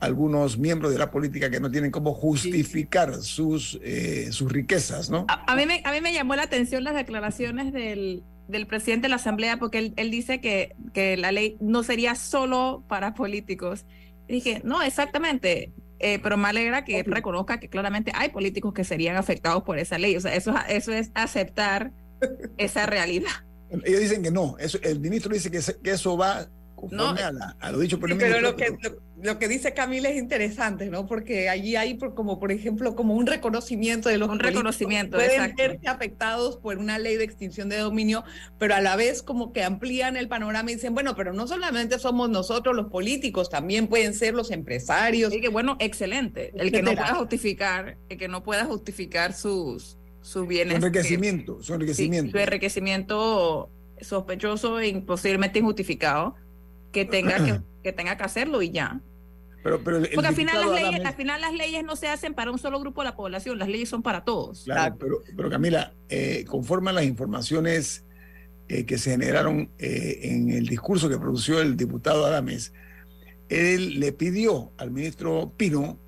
algunos 0.00 0.58
miembros 0.58 0.92
de 0.92 0.98
la 0.98 1.10
política 1.10 1.50
que 1.50 1.60
no 1.60 1.70
tienen 1.70 1.90
cómo 1.90 2.14
justificar 2.14 3.14
sus, 3.16 3.78
eh, 3.82 4.28
sus 4.32 4.50
riquezas, 4.50 5.10
¿no? 5.10 5.26
A, 5.28 5.56
mí 5.56 5.66
me, 5.66 5.82
a 5.84 5.92
mí 5.92 6.00
me 6.00 6.12
llamó 6.12 6.36
la 6.36 6.44
atención 6.44 6.84
las 6.84 6.94
declaraciones 6.94 7.72
del, 7.72 8.22
del 8.48 8.66
presidente 8.66 9.06
de 9.06 9.08
la 9.10 9.16
Asamblea 9.16 9.58
porque 9.58 9.78
él, 9.78 9.94
él 9.96 10.10
dice 10.10 10.40
que, 10.40 10.74
que, 10.92 11.16
la 11.16 11.32
ley 11.32 11.56
no 11.60 11.82
sería 11.82 12.14
solo 12.14 12.84
para 12.88 13.14
políticos. 13.14 13.84
dije, 14.28 14.60
no, 14.64 14.82
exactamente, 14.82 15.72
eh, 15.98 16.18
pero 16.22 16.36
me 16.36 16.48
alegra 16.48 16.84
que 16.84 17.02
reconozca 17.02 17.58
que 17.58 17.68
claramente 17.68 18.12
hay 18.14 18.30
políticos 18.30 18.74
que 18.74 18.84
serían 18.84 19.16
afectados 19.16 19.62
por 19.62 19.78
esa 19.78 19.98
ley. 19.98 20.16
O 20.16 20.20
sea, 20.20 20.34
eso, 20.34 20.54
eso 20.68 20.92
es 20.92 21.10
aceptar 21.14 21.92
esa 22.58 22.86
realidad. 22.86 23.30
Ellos 23.70 24.00
dicen 24.00 24.22
que 24.22 24.30
no, 24.30 24.56
eso, 24.58 24.78
el 24.82 25.00
ministro 25.00 25.32
dice 25.32 25.50
que, 25.50 25.60
que 25.82 25.90
eso 25.90 26.16
va 26.16 26.48
no, 26.90 27.14
a, 27.60 27.72
lo 27.72 27.78
dicho 27.78 27.98
por 27.98 28.10
el 28.10 28.18
Pero 28.18 28.40
lo 28.40 28.56
que, 28.56 28.76
lo, 29.22 29.38
que 29.38 29.48
dice 29.48 29.72
Camila 29.74 30.08
es 30.08 30.16
interesante, 30.16 30.90
¿no? 30.90 31.06
Porque 31.06 31.48
allí 31.48 31.76
hay 31.76 31.96
como, 31.96 32.38
por 32.38 32.52
ejemplo, 32.52 32.94
como 32.94 33.14
un 33.14 33.26
reconocimiento 33.26 34.08
de 34.08 34.18
los 34.18 34.28
un 34.28 34.38
reconocimiento, 34.38 35.16
pueden 35.16 35.54
verse 35.56 35.88
afectados 35.88 36.56
por 36.56 36.78
una 36.78 36.98
ley 36.98 37.16
de 37.16 37.24
extinción 37.24 37.68
de 37.68 37.78
dominio, 37.78 38.24
pero 38.58 38.74
a 38.74 38.80
la 38.80 38.96
vez 38.96 39.22
como 39.22 39.52
que 39.52 39.62
amplían 39.62 40.16
el 40.16 40.28
panorama 40.28 40.70
y 40.70 40.74
dicen, 40.74 40.94
bueno, 40.94 41.14
pero 41.14 41.32
no 41.32 41.46
solamente 41.46 41.98
somos 41.98 42.28
nosotros 42.28 42.74
los 42.74 42.86
políticos, 42.86 43.50
también 43.50 43.86
pueden 43.86 44.14
ser 44.14 44.34
los 44.34 44.50
empresarios. 44.50 45.32
Y 45.32 45.40
que 45.40 45.48
bueno, 45.48 45.76
excelente. 45.78 46.52
El 46.56 46.72
que 46.72 46.82
no 46.82 46.92
pueda 46.92 47.14
justificar, 47.14 47.96
el 48.08 48.18
que 48.18 48.28
no 48.28 48.42
pueda 48.42 48.64
justificar 48.64 49.32
sus 49.32 49.98
su 50.24 50.46
bienes. 50.46 50.80
Su 50.80 50.86
enriquecimiento, 50.86 51.62
su 51.62 51.74
enriquecimiento. 51.74 52.30
su 52.32 52.38
enriquecimiento 52.38 53.70
sospechoso 54.00 54.80
e 54.80 55.02
posiblemente 55.02 55.58
injustificado, 55.58 56.34
que 56.92 57.04
tenga 57.04 57.62
que, 57.82 57.92
tenga 57.92 58.16
que 58.16 58.22
hacerlo 58.22 58.62
y 58.62 58.70
ya. 58.70 59.00
Pero, 59.62 59.82
pero 59.84 60.00
Porque 60.14 60.26
al 60.26 60.34
final, 60.34 60.60
las 60.60 60.82
leyes, 60.82 61.04
al 61.04 61.14
final 61.14 61.40
las 61.42 61.52
leyes 61.52 61.84
no 61.84 61.94
se 61.94 62.08
hacen 62.08 62.32
para 62.32 62.50
un 62.50 62.58
solo 62.58 62.80
grupo 62.80 63.02
de 63.02 63.10
la 63.10 63.16
población, 63.16 63.58
las 63.58 63.68
leyes 63.68 63.88
son 63.88 64.02
para 64.02 64.24
todos. 64.24 64.64
Claro, 64.64 64.96
pero, 64.98 65.22
pero 65.36 65.50
Camila, 65.50 65.92
eh, 66.08 66.46
conforme 66.48 66.90
a 66.90 66.94
las 66.94 67.04
informaciones 67.04 68.04
eh, 68.68 68.86
que 68.86 68.96
se 68.96 69.10
generaron 69.10 69.70
eh, 69.78 70.20
en 70.22 70.50
el 70.50 70.66
discurso 70.66 71.10
que 71.10 71.18
produció 71.18 71.60
el 71.60 71.76
diputado 71.76 72.24
Adames, 72.24 72.72
él 73.50 74.00
le 74.00 74.12
pidió 74.12 74.72
al 74.78 74.90
ministro 74.90 75.52
Pino 75.54 75.98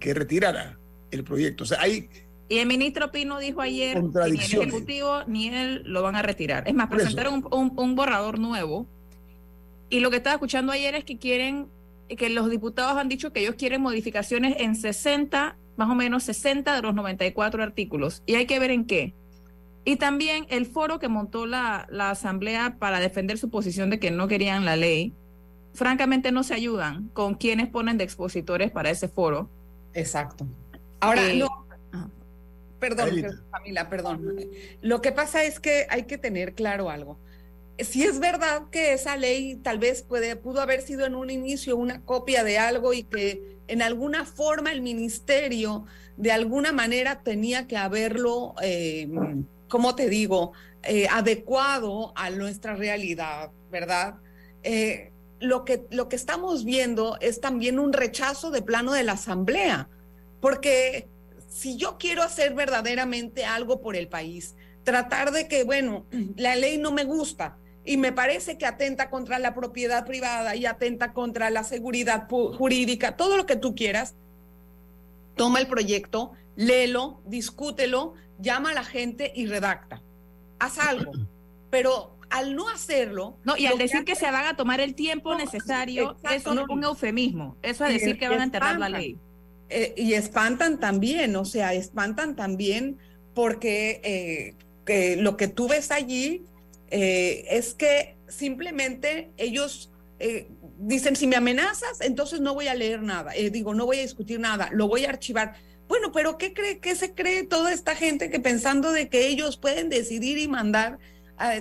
que 0.00 0.14
retirara 0.14 0.78
el 1.10 1.22
proyecto. 1.22 1.64
O 1.64 1.66
sea, 1.66 1.80
hay 1.80 2.08
y 2.48 2.58
el 2.58 2.66
ministro 2.66 3.10
Pino 3.10 3.38
dijo 3.38 3.60
ayer 3.60 3.94
que 3.94 4.30
ni 4.30 4.38
el 4.38 4.40
Ejecutivo 4.40 5.24
ni 5.26 5.48
él 5.48 5.82
lo 5.84 6.02
van 6.02 6.14
a 6.14 6.22
retirar. 6.22 6.66
Es 6.68 6.74
más, 6.74 6.88
presentaron 6.88 7.44
un, 7.50 7.94
borrador 7.96 8.38
nuevo. 8.38 8.86
Y 9.90 10.00
lo 10.00 10.10
que 10.10 10.18
estaba 10.18 10.34
escuchando 10.34 10.72
ayer 10.72 10.94
es 10.94 11.04
que 11.04 11.18
quieren, 11.18 11.68
que 12.08 12.30
los 12.30 12.48
diputados 12.48 12.96
han 12.98 13.08
dicho 13.08 13.32
que 13.32 13.40
ellos 13.40 13.56
quieren 13.56 13.82
modificaciones 13.82 14.56
en 14.58 14.76
60, 14.76 15.56
más 15.76 15.90
o 15.90 15.94
menos 15.94 16.22
60 16.24 16.74
de 16.74 16.82
los 16.82 16.94
94 16.94 17.62
artículos. 17.62 18.22
Y 18.26 18.36
hay 18.36 18.46
que 18.46 18.60
ver 18.60 18.70
en 18.70 18.84
qué. 18.84 19.12
Y 19.84 19.96
también 19.96 20.46
el 20.48 20.66
foro 20.66 21.00
que 21.00 21.08
montó 21.08 21.46
la, 21.46 21.86
la 21.90 22.10
Asamblea 22.10 22.76
para 22.78 23.00
defender 23.00 23.38
su 23.38 23.50
posición 23.50 23.90
de 23.90 23.98
que 23.98 24.10
no 24.12 24.28
querían 24.28 24.64
la 24.64 24.76
ley, 24.76 25.14
francamente 25.74 26.30
no 26.32 26.44
se 26.44 26.54
ayudan 26.54 27.08
con 27.12 27.34
quienes 27.34 27.68
ponen 27.68 27.98
de 27.98 28.04
expositores 28.04 28.70
para 28.70 28.90
ese 28.90 29.08
foro. 29.08 29.48
Exacto. 29.94 30.46
Ahora, 31.00 31.28
eh, 31.30 31.44
Perdón, 32.78 33.10
Camila, 33.50 33.88
perdón. 33.88 34.36
Lo 34.82 35.00
que 35.00 35.12
pasa 35.12 35.44
es 35.44 35.60
que 35.60 35.86
hay 35.88 36.04
que 36.04 36.18
tener 36.18 36.54
claro 36.54 36.90
algo. 36.90 37.18
Si 37.78 38.04
es 38.04 38.18
verdad 38.20 38.64
que 38.70 38.92
esa 38.92 39.16
ley 39.16 39.56
tal 39.56 39.78
vez 39.78 40.02
puede, 40.02 40.36
pudo 40.36 40.60
haber 40.60 40.80
sido 40.82 41.04
en 41.04 41.14
un 41.14 41.30
inicio 41.30 41.76
una 41.76 42.02
copia 42.02 42.42
de 42.42 42.58
algo 42.58 42.92
y 42.92 43.02
que 43.02 43.58
en 43.68 43.82
alguna 43.82 44.24
forma 44.24 44.72
el 44.72 44.80
ministerio 44.80 45.84
de 46.16 46.32
alguna 46.32 46.72
manera 46.72 47.22
tenía 47.22 47.66
que 47.66 47.76
haberlo, 47.76 48.54
eh, 48.62 49.08
¿cómo 49.68 49.94
te 49.94 50.08
digo?, 50.08 50.52
eh, 50.82 51.08
adecuado 51.10 52.12
a 52.14 52.30
nuestra 52.30 52.76
realidad, 52.76 53.50
¿verdad? 53.72 54.14
Eh, 54.62 55.10
lo, 55.40 55.64
que, 55.64 55.84
lo 55.90 56.08
que 56.08 56.16
estamos 56.16 56.64
viendo 56.64 57.18
es 57.20 57.40
también 57.40 57.78
un 57.78 57.92
rechazo 57.92 58.50
de 58.50 58.62
plano 58.62 58.92
de 58.92 59.02
la 59.02 59.12
Asamblea, 59.12 59.88
porque 60.40 61.08
si 61.56 61.78
yo 61.78 61.96
quiero 61.96 62.22
hacer 62.22 62.52
verdaderamente 62.52 63.46
algo 63.46 63.80
por 63.80 63.96
el 63.96 64.08
país, 64.08 64.56
tratar 64.84 65.30
de 65.30 65.48
que, 65.48 65.64
bueno, 65.64 66.04
la 66.36 66.54
ley 66.54 66.76
no 66.76 66.92
me 66.92 67.04
gusta 67.04 67.56
y 67.82 67.96
me 67.96 68.12
parece 68.12 68.58
que 68.58 68.66
atenta 68.66 69.08
contra 69.08 69.38
la 69.38 69.54
propiedad 69.54 70.04
privada 70.04 70.54
y 70.54 70.66
atenta 70.66 71.14
contra 71.14 71.48
la 71.48 71.64
seguridad 71.64 72.28
jurídica, 72.28 73.16
todo 73.16 73.38
lo 73.38 73.46
que 73.46 73.56
tú 73.56 73.74
quieras, 73.74 74.16
toma 75.34 75.58
el 75.60 75.66
proyecto, 75.66 76.32
léelo, 76.56 77.22
discútelo, 77.24 78.12
llama 78.38 78.72
a 78.72 78.74
la 78.74 78.84
gente 78.84 79.32
y 79.34 79.46
redacta. 79.46 80.02
Haz 80.58 80.78
algo. 80.86 81.12
Pero 81.70 82.18
al 82.28 82.54
no 82.54 82.68
hacerlo. 82.68 83.38
No, 83.44 83.56
y 83.56 83.64
al 83.64 83.78
decir 83.78 84.04
que, 84.04 84.14
se 84.14 84.30
van 84.30 84.44
a 84.44 84.56
tomar 84.56 84.80
el 84.80 84.94
tiempo 84.94 85.34
necesario, 85.34 86.18
eso 86.30 86.52
es 86.52 86.68
un 86.68 86.84
eufemismo. 86.84 87.56
Eso 87.62 87.86
es 87.86 87.94
decir 87.94 88.18
que 88.18 88.28
van 88.28 88.40
a 88.40 88.44
enterrar 88.44 88.78
la 88.78 88.90
ley. 88.90 89.18
Eh, 89.68 89.94
y 89.96 90.14
espantan 90.14 90.78
también, 90.78 91.34
o 91.34 91.44
sea, 91.44 91.74
espantan 91.74 92.36
también 92.36 92.98
porque 93.34 94.54
eh, 94.86 95.16
lo 95.16 95.36
que 95.36 95.48
tú 95.48 95.66
ves 95.66 95.90
allí 95.90 96.44
eh, 96.88 97.44
es 97.50 97.74
que 97.74 98.16
simplemente 98.28 99.32
ellos 99.36 99.92
dicen, 100.78 101.14
si 101.14 101.26
me 101.26 101.36
amenazas, 101.36 102.00
entonces 102.00 102.40
no 102.40 102.54
voy 102.54 102.68
a 102.68 102.74
leer 102.74 103.02
nada, 103.02 103.32
digo, 103.52 103.74
no 103.74 103.84
voy 103.84 103.98
a 103.98 104.02
discutir 104.02 104.40
nada, 104.40 104.70
lo 104.72 104.88
voy 104.88 105.04
a 105.04 105.10
archivar. 105.10 105.56
Bueno, 105.88 106.10
pero 106.10 106.38
¿qué 106.38 106.54
cree, 106.54 106.78
qué 106.78 106.94
se 106.96 107.12
cree 107.12 107.42
toda 107.42 107.70
esta 107.70 107.94
gente 107.94 108.30
que 108.30 108.40
pensando 108.40 108.92
de 108.92 109.10
que 109.10 109.26
ellos 109.26 109.58
pueden 109.58 109.90
decidir 109.90 110.38
y 110.38 110.48
mandar 110.48 110.98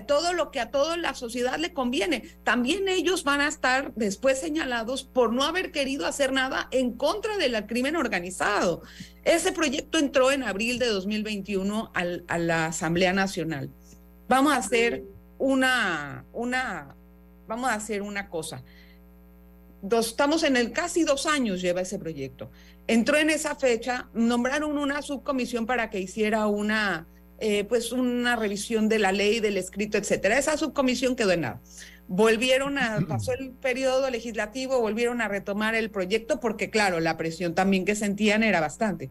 todo 0.08 0.34
lo 0.34 0.52
que 0.52 0.60
a 0.60 0.72
toda 0.72 0.98
la 0.98 1.14
sociedad 1.14 1.58
le 1.58 1.74
conviene. 1.74 2.22
También 2.44 2.88
ellos 2.88 3.24
van 3.24 3.42
a 3.42 3.48
estar 3.48 3.94
después 3.96 4.40
señalados 4.40 5.04
por 5.04 5.34
no 5.34 5.44
haber 5.44 5.72
querido 5.72 6.06
hacer 6.06 6.32
nada 6.32 6.68
en 6.72 6.94
contra 6.94 7.38
del 7.38 7.66
crimen 7.66 7.96
organizado. 7.96 8.82
Ese 9.24 9.52
proyecto 9.52 9.98
entró 9.98 10.32
en 10.32 10.44
abril 10.44 10.80
de 10.80 10.88
2021 10.88 11.92
a 11.94 12.38
la 12.38 12.68
Asamblea 12.68 13.14
Nacional. 13.14 13.70
Vamos 14.28 14.54
a 14.54 14.58
hacer 14.58 15.04
una, 15.38 16.26
una, 16.34 16.96
vamos 17.48 17.70
a 17.70 17.76
hacer 17.76 18.02
una 18.02 18.30
cosa. 18.30 18.64
estamos 19.92 20.44
en 20.44 20.58
el 20.58 20.72
casi 20.72 21.04
dos 21.04 21.26
años 21.26 21.62
lleva 21.62 21.82
ese 21.82 22.00
proyecto. 22.00 22.50
Entró 22.88 23.18
en 23.18 23.30
esa 23.30 23.56
fecha, 23.56 24.10
nombraron 24.14 24.78
una 24.78 25.02
subcomisión 25.02 25.66
para 25.66 25.90
que 25.90 26.00
hiciera 26.00 26.48
una 26.48 27.08
eh, 27.40 27.66
pues 27.66 27.92
una 27.92 28.36
revisión 28.36 28.88
de 28.88 29.00
la 29.00 29.12
ley, 29.12 29.40
del 29.40 29.58
escrito, 29.58 29.98
etcétera. 29.98 30.38
Esa 30.38 30.58
subcomisión 30.58 31.16
quedó 31.16 31.32
en 31.32 31.42
nada. 31.42 31.62
Volvieron 32.08 32.78
a, 32.78 33.00
pasó 33.08 33.34
el 33.34 33.52
periodo 33.52 34.10
legislativo, 34.10 34.80
volvieron 34.80 35.22
a 35.22 35.28
retomar 35.28 35.76
el 35.76 35.90
proyecto 35.90 36.40
porque, 36.40 36.70
claro, 36.70 37.00
la 37.00 37.18
presión 37.18 37.56
también 37.56 37.84
que 37.84 37.96
sentían 37.96 38.44
era 38.44 38.62
bastante. 38.62 39.10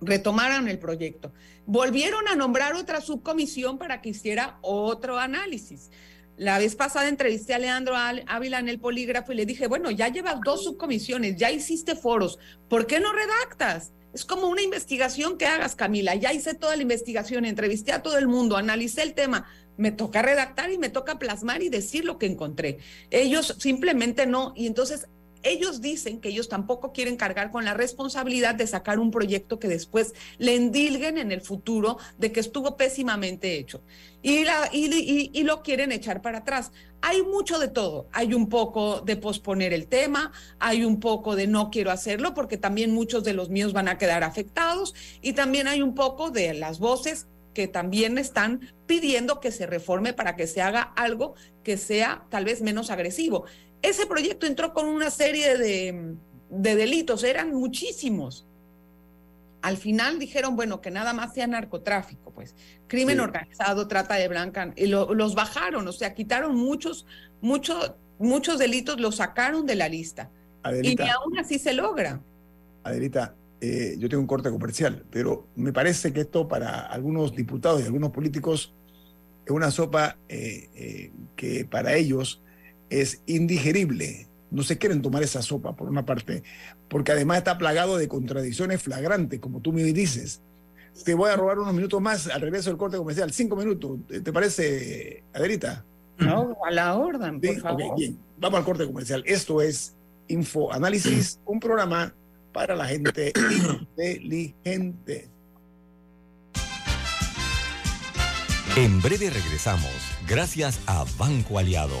Retomaron 0.00 0.68
el 0.68 0.78
proyecto. 0.78 1.32
Volvieron 1.66 2.26
a 2.28 2.36
nombrar 2.36 2.74
otra 2.74 3.00
subcomisión 3.00 3.78
para 3.78 4.00
que 4.00 4.10
hiciera 4.10 4.58
otro 4.62 5.18
análisis. 5.18 5.90
La 6.38 6.58
vez 6.58 6.76
pasada 6.76 7.08
entrevisté 7.08 7.52
a 7.54 7.58
Leandro 7.58 7.94
Ávila 7.96 8.60
en 8.60 8.68
el 8.68 8.78
polígrafo 8.78 9.32
y 9.32 9.36
le 9.36 9.44
dije, 9.44 9.66
bueno, 9.66 9.90
ya 9.90 10.08
llevas 10.08 10.36
dos 10.44 10.64
subcomisiones, 10.64 11.36
ya 11.36 11.50
hiciste 11.50 11.96
foros, 11.96 12.38
¿por 12.68 12.86
qué 12.86 13.00
no 13.00 13.12
redactas? 13.12 13.92
Es 14.18 14.24
como 14.24 14.48
una 14.48 14.62
investigación 14.62 15.38
que 15.38 15.46
hagas, 15.46 15.76
Camila. 15.76 16.12
Ya 16.16 16.32
hice 16.32 16.52
toda 16.52 16.74
la 16.74 16.82
investigación, 16.82 17.44
entrevisté 17.44 17.92
a 17.92 18.02
todo 18.02 18.18
el 18.18 18.26
mundo, 18.26 18.56
analicé 18.56 19.02
el 19.02 19.14
tema. 19.14 19.46
Me 19.76 19.92
toca 19.92 20.22
redactar 20.22 20.72
y 20.72 20.76
me 20.76 20.88
toca 20.88 21.20
plasmar 21.20 21.62
y 21.62 21.68
decir 21.68 22.04
lo 22.04 22.18
que 22.18 22.26
encontré. 22.26 22.78
Ellos 23.12 23.54
simplemente 23.60 24.26
no. 24.26 24.54
Y 24.56 24.66
entonces 24.66 25.06
ellos 25.48 25.80
dicen 25.80 26.20
que 26.20 26.28
ellos 26.28 26.48
tampoco 26.48 26.92
quieren 26.92 27.16
cargar 27.16 27.50
con 27.50 27.64
la 27.64 27.74
responsabilidad 27.74 28.54
de 28.54 28.66
sacar 28.66 28.98
un 28.98 29.10
proyecto 29.10 29.58
que 29.58 29.68
después 29.68 30.14
le 30.38 30.54
endilguen 30.56 31.18
en 31.18 31.32
el 31.32 31.40
futuro 31.40 31.98
de 32.18 32.32
que 32.32 32.40
estuvo 32.40 32.76
pésimamente 32.76 33.56
hecho. 33.56 33.82
Y, 34.22 34.44
y, 34.72 35.42
lo 35.44 35.62
quieren 35.62 35.92
echar 35.92 36.22
para 36.22 36.38
atrás. 36.38 36.72
Hay 37.00 37.22
mucho 37.22 37.58
de 37.58 37.68
todo. 37.68 38.08
Hay 38.12 38.34
un 38.34 38.48
poco 38.48 39.00
de 39.00 39.16
posponer 39.16 39.72
el 39.72 39.86
tema, 39.86 40.32
hay 40.58 40.84
un 40.84 40.98
poco 40.98 41.36
de 41.36 41.46
no 41.46 41.70
quiero 41.70 41.90
hacerlo 41.90 42.34
porque 42.34 42.56
también 42.56 42.92
muchos 42.92 43.22
de 43.22 43.32
los 43.32 43.48
míos 43.48 43.72
van 43.72 43.88
a 43.88 43.96
quedar 43.96 44.24
afectados 44.24 44.94
y 45.22 45.34
también 45.34 45.68
hay 45.68 45.82
un 45.82 45.94
poco 45.94 46.30
de 46.30 46.54
las 46.54 46.80
voces 46.80 47.28
que 47.54 47.66
también 47.66 48.18
están 48.18 48.72
pidiendo 48.86 49.40
que 49.40 49.50
se 49.50 49.66
reforme 49.66 50.12
para 50.12 50.36
que 50.36 50.46
se 50.46 50.62
haga 50.62 50.82
algo 50.94 51.34
que 51.64 51.76
sea 51.76 52.24
tal 52.30 52.44
vez 52.44 52.62
menos 52.62 52.88
agresivo. 52.90 53.46
Ese 53.82 54.06
proyecto 54.06 54.46
entró 54.46 54.72
con 54.74 54.86
una 54.86 55.10
serie 55.10 55.56
de, 55.56 56.16
delitos, 56.50 57.24
eran 57.24 57.52
muchísimos. 57.52 58.44
al 59.60 59.76
final 59.76 60.18
dijeron, 60.18 60.56
bueno, 60.56 60.80
que 60.80 60.90
nada 60.90 61.12
más 61.12 61.34
sea 61.34 61.46
narcotráfico, 61.46 62.30
pues, 62.30 62.54
crimen 62.86 63.20
organizado, 63.20 63.88
trata 63.88 64.14
de 64.14 64.28
blanca, 64.28 64.72
y 64.76 64.86
los 64.86 65.34
bajaron, 65.34 65.86
o 65.86 65.92
sea, 65.92 66.14
quitaron 66.14 66.54
muchos, 66.54 67.06
muchos, 67.40 67.92
muchos 68.18 68.58
delitos, 68.58 69.00
los 69.00 69.16
sacaron 69.16 69.66
de 69.66 69.74
la 69.74 69.88
lista. 69.88 70.30
y 70.82 70.96
aún 71.00 71.38
así 71.38 71.58
se 71.58 71.72
logra. 71.72 72.20
Adelita, 72.84 73.34
eh, 73.60 73.96
yo 73.98 74.08
tengo 74.08 74.20
un 74.20 74.26
corte 74.26 74.50
comercial, 74.50 75.04
pero 75.10 75.48
me 75.56 75.72
parece 75.72 76.12
que 76.12 76.20
esto 76.20 76.46
para 76.46 76.80
algunos 76.80 77.34
diputados 77.34 77.80
y 77.80 77.84
algunos 77.84 78.10
políticos 78.10 78.72
es 79.44 79.50
una 79.50 79.70
sopa 79.70 80.16
eh, 80.28 80.68
eh, 80.74 81.10
que 81.34 81.64
para 81.64 81.94
ellos 81.94 82.40
es 82.90 83.22
indigerible 83.26 84.28
no 84.50 84.62
se 84.62 84.78
quieren 84.78 85.02
tomar 85.02 85.22
esa 85.22 85.42
sopa, 85.42 85.76
por 85.76 85.88
una 85.88 86.04
parte, 86.06 86.42
porque 86.88 87.12
además 87.12 87.38
está 87.38 87.58
plagado 87.58 87.98
de 87.98 88.08
contradicciones 88.08 88.82
flagrantes, 88.82 89.40
como 89.40 89.60
tú 89.60 89.72
me 89.72 89.82
dices. 89.82 90.40
Te 91.04 91.14
voy 91.14 91.30
a 91.30 91.36
robar 91.36 91.58
unos 91.58 91.74
minutos 91.74 92.00
más 92.00 92.26
al 92.28 92.40
regreso 92.40 92.70
del 92.70 92.78
corte 92.78 92.96
comercial, 92.96 93.32
cinco 93.32 93.56
minutos. 93.56 93.98
¿Te 94.08 94.32
parece, 94.32 95.22
Adelita? 95.32 95.84
No, 96.18 96.56
a 96.66 96.70
la 96.70 96.96
orden, 96.96 97.40
por 97.40 97.60
favor. 97.60 97.96
bien. 97.96 98.18
Vamos 98.38 98.58
al 98.58 98.64
corte 98.64 98.86
comercial. 98.86 99.22
Esto 99.26 99.60
es 99.60 99.94
Info 100.26 100.72
Análisis, 100.72 101.38
un 101.46 101.60
programa 101.60 102.14
para 102.52 102.74
la 102.74 102.86
gente 102.86 103.32
inteligente. 103.96 105.28
En 108.76 109.00
breve 109.02 109.30
regresamos, 109.30 109.92
gracias 110.26 110.80
a 110.86 111.04
Banco 111.18 111.58
Aliado. 111.58 112.00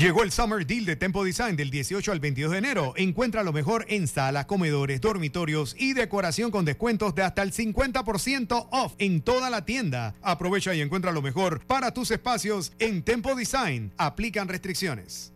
Llegó 0.00 0.22
el 0.22 0.32
Summer 0.32 0.66
Deal 0.66 0.86
de 0.86 0.96
Tempo 0.96 1.22
Design 1.24 1.56
del 1.56 1.70
18 1.70 2.10
al 2.10 2.20
22 2.20 2.52
de 2.52 2.56
enero. 2.56 2.94
Encuentra 2.96 3.42
lo 3.42 3.52
mejor 3.52 3.84
en 3.90 4.08
salas, 4.08 4.46
comedores, 4.46 5.02
dormitorios 5.02 5.76
y 5.78 5.92
decoración 5.92 6.50
con 6.50 6.64
descuentos 6.64 7.14
de 7.14 7.22
hasta 7.22 7.42
el 7.42 7.52
50% 7.52 8.68
off 8.70 8.94
en 8.96 9.20
toda 9.20 9.50
la 9.50 9.66
tienda. 9.66 10.14
Aprovecha 10.22 10.74
y 10.74 10.80
encuentra 10.80 11.12
lo 11.12 11.20
mejor 11.20 11.60
para 11.66 11.92
tus 11.92 12.10
espacios 12.12 12.72
en 12.78 13.02
Tempo 13.02 13.34
Design. 13.34 13.92
Aplican 13.98 14.48
restricciones. 14.48 15.34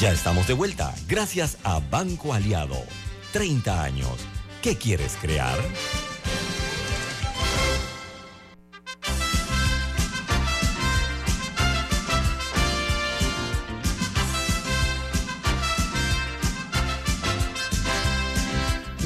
Ya 0.00 0.12
estamos 0.12 0.48
de 0.48 0.54
vuelta 0.54 0.94
gracias 1.06 1.58
a 1.62 1.78
Banco 1.90 2.32
Aliado. 2.32 2.82
30 3.34 3.82
años. 3.82 4.16
¿Qué 4.62 4.76
quieres 4.76 5.18
crear? 5.20 5.58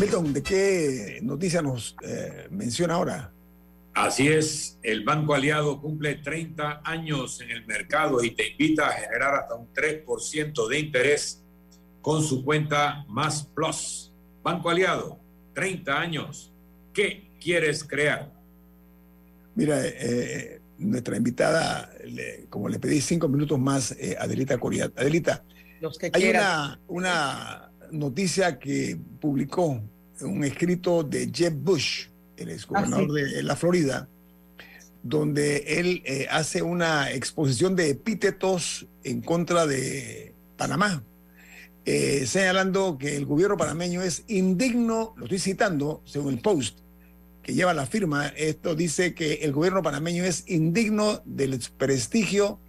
Milton, 0.01 0.33
¿de 0.33 0.43
qué 0.45 1.19
noticia 1.23 1.61
nos 1.61 1.97
eh, 2.05 2.47
menciona 2.51 2.95
ahora? 2.95 3.33
Así 3.95 4.29
es, 4.29 4.79
el 4.85 5.03
Banco 5.03 5.35
Aliado 5.35 5.81
cumple 5.81 6.15
30 6.15 6.83
años 6.85 7.41
en 7.41 7.51
el 7.51 7.67
mercado 7.67 8.23
y 8.23 8.31
te 8.31 8.51
invita 8.51 8.87
a 8.87 8.93
generar 8.93 9.35
hasta 9.35 9.57
un 9.57 9.67
3% 9.75 10.69
de 10.69 10.79
interés 10.79 11.43
con 12.01 12.23
su 12.23 12.45
cuenta 12.45 13.05
Más 13.09 13.43
Plus. 13.53 14.13
Banco 14.45 14.71
Aliado, 14.71 15.19
30 15.55 16.01
años. 16.01 16.53
¿Qué 16.95 17.33
quieres 17.41 17.83
crear? 17.83 18.31
Mira, 19.57 19.85
eh, 19.85 19.97
eh, 19.99 20.61
nuestra 20.79 21.17
invitada, 21.17 21.91
como 22.51 22.69
le 22.69 22.79
pedí 22.79 23.01
cinco 23.01 23.27
minutos 23.27 23.59
más, 23.59 23.97
Adelita 24.21 24.59
Coria. 24.59 24.93
Adelita, 24.97 25.43
hay 26.13 26.31
una, 26.31 26.81
una 26.87 27.68
noticia 27.93 28.59
que 28.59 28.99
publicó 29.21 29.83
un 30.21 30.45
escrito 30.45 31.03
de 31.03 31.31
Jeb 31.33 31.55
Bush, 31.55 32.07
el 32.37 32.51
exgobernador 32.51 33.11
ah, 33.11 33.37
de 33.37 33.43
la 33.43 33.57
Florida, 33.57 34.09
donde 35.03 35.59
él 35.79 36.03
eh, 36.05 36.27
hace 36.31 36.63
una 36.63 37.11
exposición 37.13 37.77
de 37.77 37.91
epítetos 37.91 38.87
en 39.05 39.21
contra 39.21 39.67
de 39.67 40.35
Panamá, 40.57 41.03
eh, 41.85 42.27
señalando 42.27 42.99
que 42.99 43.17
el 43.17 43.25
gobierno 43.25 43.57
panameño 43.57 44.03
es 44.03 44.25
indigno, 44.27 45.15
lo 45.17 45.25
estoy 45.25 45.39
citando 45.39 46.03
según 46.05 46.35
el 46.35 46.41
post 46.41 46.81
que 47.43 47.55
lleva 47.55 47.73
la 47.73 47.87
firma, 47.87 48.27
esto 48.29 48.75
dice 48.75 49.15
que 49.15 49.35
el 49.37 49.53
gobierno 49.53 49.83
panameño 49.83 50.23
es 50.23 50.45
indigno 50.49 51.23
del 51.25 51.59
prestigio 51.79 52.61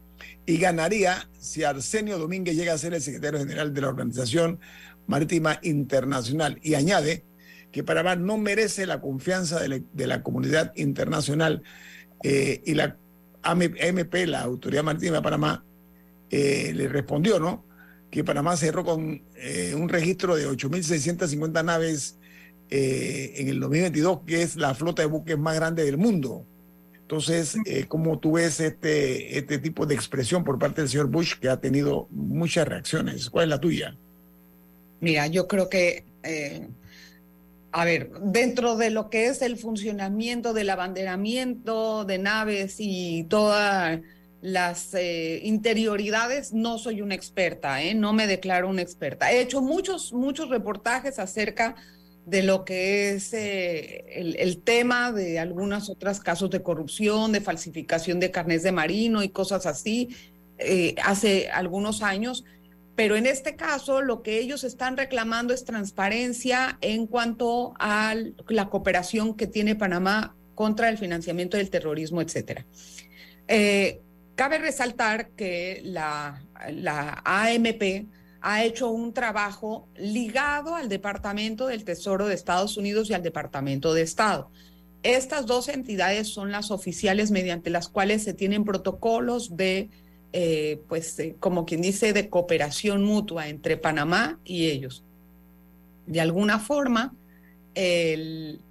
y 0.46 0.58
ganaría 0.58 1.30
si 1.38 1.66
Arsenio 1.66 2.18
Domínguez 2.18 2.56
llega 2.56 2.74
a 2.74 2.78
ser 2.78 2.94
el 2.94 3.02
secretario 3.02 3.40
general 3.40 3.74
de 3.74 3.82
la 3.82 3.90
organización 3.90 4.60
Marítima 5.10 5.60
Internacional 5.64 6.60
y 6.62 6.76
añade 6.76 7.24
que 7.72 7.84
Panamá 7.84 8.16
no 8.16 8.38
merece 8.38 8.86
la 8.86 9.02
confianza 9.02 9.60
de 9.60 10.08
la, 10.08 10.22
comunidad 10.22 10.72
internacional 10.76 11.64
eh, 12.24 12.62
y 12.66 12.76
la 12.76 12.96
AMP, 13.42 14.14
la 14.28 14.42
Autoridad 14.42 14.84
Marítima 14.84 15.18
de 15.18 15.22
Panamá, 15.24 15.66
eh, 16.30 16.74
le 16.76 16.88
respondió, 16.88 17.40
¿no? 17.40 17.66
Que 18.12 18.24
Panamá 18.24 18.56
cerró 18.56 18.86
con 18.86 19.24
eh, 19.36 19.74
un 19.76 19.90
registro 19.90 20.36
de 20.36 20.48
8.650 20.48 21.66
naves 21.66 22.16
en 22.72 23.48
el 23.48 23.60
2022, 23.60 24.20
que 24.28 24.44
es 24.44 24.56
la 24.56 24.76
flota 24.76 25.02
de 25.02 25.08
buques 25.08 25.40
más 25.40 25.56
grande 25.56 25.84
del 25.86 25.98
mundo. 25.98 26.46
Entonces, 27.02 27.58
¿cómo 27.88 28.20
tú 28.20 28.34
ves 28.34 28.60
este, 28.60 29.40
este 29.40 29.58
tipo 29.58 29.88
de 29.88 29.96
expresión 29.96 30.44
por 30.44 30.60
parte 30.60 30.82
del 30.82 30.90
señor 30.90 31.08
Bush 31.08 31.34
que 31.40 31.50
ha 31.50 31.60
tenido 31.60 32.08
muchas 32.12 32.68
reacciones? 32.68 33.32
¿Cuál 33.32 33.46
es 33.46 33.50
la 33.50 33.60
tuya? 33.60 33.98
Mira, 35.02 35.28
yo 35.28 35.48
creo 35.48 35.70
que, 35.70 36.04
eh, 36.24 36.68
a 37.72 37.86
ver, 37.86 38.12
dentro 38.22 38.76
de 38.76 38.90
lo 38.90 39.10
que 39.10 39.28
es 39.28 39.42
el 39.42 39.58
funcionamiento 39.58 40.54
del 40.54 40.70
abanderamiento 40.70 42.04
de 42.04 42.18
naves 42.18 42.76
y 42.80 43.24
todas 43.30 44.02
las 44.42 44.94
eh, 44.94 45.42
interioridades, 45.44 46.54
no 46.54 46.78
soy 46.78 47.02
una 47.02 47.16
experta, 47.16 47.82
¿eh? 47.82 47.94
no 47.94 48.14
me 48.14 48.28
declaro 48.28 48.70
una 48.70 48.82
experta. 48.82 49.32
He 49.32 49.42
hecho 49.42 49.62
muchos, 49.62 50.12
muchos 50.14 50.50
reportajes 50.50 51.20
acerca 51.20 51.76
de 52.26 52.44
lo 52.44 52.64
que 52.66 53.12
es 53.12 53.34
el, 53.34 54.36
el, 54.38 54.62
tema 54.62 55.12
de 55.12 55.40
algunos 55.40 55.90
otros 55.90 56.20
casos 56.20 56.50
de 56.52 56.62
corrupción, 56.62 57.32
de 57.32 57.42
falsificación 57.42 58.20
de 58.20 58.30
carnes 58.30 58.62
de 58.62 58.72
marino 58.72 59.24
y 59.24 59.30
cosas 59.30 59.66
así, 59.66 60.10
hace 61.04 61.50
algunos 61.50 62.04
años 62.04 62.44
pero 63.00 63.16
en 63.16 63.28
este 63.28 63.56
caso 63.56 64.02
lo 64.02 64.22
que 64.24 64.40
ellos 64.40 64.66
están 64.66 64.98
reclamando 64.98 65.54
es 65.54 65.64
transparencia 65.64 66.78
en 66.82 67.08
cuanto 67.08 67.74
a 67.80 68.14
la 68.50 68.70
cooperación 68.70 69.38
que 69.38 69.48
tiene 69.48 69.78
Panamá 69.78 70.36
contra 70.54 70.90
el 70.90 70.98
financiamiento 70.98 71.56
del 71.56 71.70
terrorismo, 71.70 72.22
etcétera. 72.22 72.66
Eh, 73.48 74.02
cabe 74.36 74.58
resaltar 74.58 75.30
que 75.30 75.80
la, 75.86 76.44
la 76.74 77.22
AMP 77.24 78.10
ha 78.42 78.66
hecho 78.66 78.90
un 78.90 79.14
trabajo 79.14 79.88
ligado 79.96 80.76
al 80.76 80.90
Departamento 80.90 81.68
del 81.68 81.86
Tesoro 81.86 82.28
de 82.28 82.36
Estados 82.36 82.76
Unidos 82.76 83.10
y 83.10 83.14
al 83.14 83.24
Departamento 83.24 83.94
de 83.94 84.02
Estado. 84.02 84.52
Estas 85.04 85.46
dos 85.46 85.70
entidades 85.70 86.28
son 86.28 86.52
las 86.52 86.70
oficiales 86.70 87.32
mediante 87.32 87.70
las 87.70 87.88
cuales 87.88 88.26
se 88.26 88.34
tienen 88.34 88.66
protocolos 88.66 89.56
de 89.56 89.90
eh, 90.34 90.82
pues, 90.88 91.18
eh, 91.20 91.36
como 91.40 91.66
quien 91.66 91.82
dice, 91.82 92.14
de 92.14 92.30
cooperación 92.30 93.04
mutua 93.04 93.48
entre 93.48 93.78
Panamá 93.78 94.40
y 94.46 94.68
ellos. 94.68 95.04
De 96.06 96.22
alguna 96.22 96.60
forma, 96.60 97.14
el, 97.76 98.62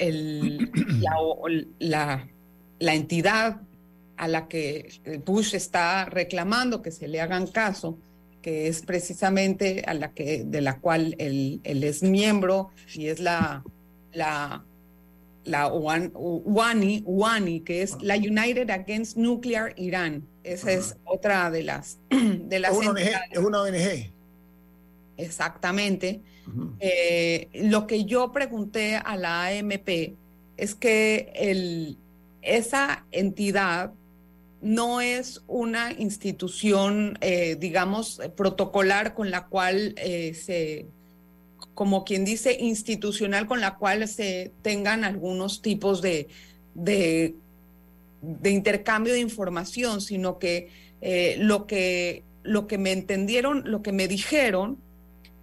la, 1.78 2.28
la, 2.78 2.94
entidad 2.94 3.60
a 4.16 4.28
la 4.28 4.48
que 4.48 5.22
Bush 5.24 5.54
está 5.54 6.04
reclamando 6.04 6.82
que 6.82 6.90
se 6.90 7.08
le 7.08 7.20
hagan 7.20 7.46
caso, 7.46 7.98
que 8.42 8.68
es 8.68 8.82
precisamente 8.82 9.82
a 9.86 9.94
la 9.94 10.12
que, 10.12 10.44
de 10.44 10.60
la 10.60 10.78
cual 10.78 11.14
él, 11.18 11.60
él 11.64 11.84
es 11.84 12.02
miembro 12.02 12.70
y 12.94 13.06
es 13.06 13.20
la, 13.20 13.64
la 14.12 14.64
la 15.48 15.72
UANI, 15.72 17.60
que 17.60 17.82
es 17.82 17.96
la 18.02 18.16
United 18.16 18.70
Against 18.70 19.16
Nuclear 19.16 19.72
Iran. 19.76 20.26
Esa 20.52 20.72
es 20.72 20.96
otra 21.04 21.50
de 21.50 21.62
las... 21.62 21.98
De 22.10 22.58
las 22.58 22.72
es, 22.72 22.78
una 22.78 22.90
ONG, 22.90 22.98
es 23.30 23.38
una 23.38 23.62
ONG. 23.62 24.12
Exactamente. 25.16 26.20
Eh, 26.80 27.48
lo 27.54 27.86
que 27.86 28.04
yo 28.04 28.32
pregunté 28.32 28.96
a 28.96 29.16
la 29.16 29.48
AMP 29.48 30.14
es 30.56 30.74
que 30.74 31.30
el, 31.34 31.98
esa 32.40 33.04
entidad 33.10 33.92
no 34.60 35.00
es 35.00 35.42
una 35.46 35.92
institución, 35.92 37.18
eh, 37.20 37.56
digamos, 37.58 38.20
protocolar 38.36 39.14
con 39.14 39.30
la 39.30 39.46
cual 39.46 39.94
eh, 39.98 40.34
se, 40.34 40.86
como 41.74 42.04
quien 42.04 42.24
dice, 42.24 42.56
institucional 42.58 43.46
con 43.46 43.60
la 43.60 43.76
cual 43.76 44.08
se 44.08 44.52
tengan 44.62 45.04
algunos 45.04 45.62
tipos 45.62 46.02
de, 46.02 46.28
de, 46.74 47.36
intercambio 48.44 49.12
de 49.12 49.20
información, 49.20 50.00
sino 50.00 50.38
que, 50.38 50.70
eh, 51.00 51.36
lo 51.38 51.66
que 51.66 52.24
lo 52.44 52.66
que 52.66 52.78
me 52.78 52.92
entendieron, 52.92 53.70
lo 53.70 53.82
que 53.82 53.92
me 53.92 54.08
dijeron, 54.08 54.78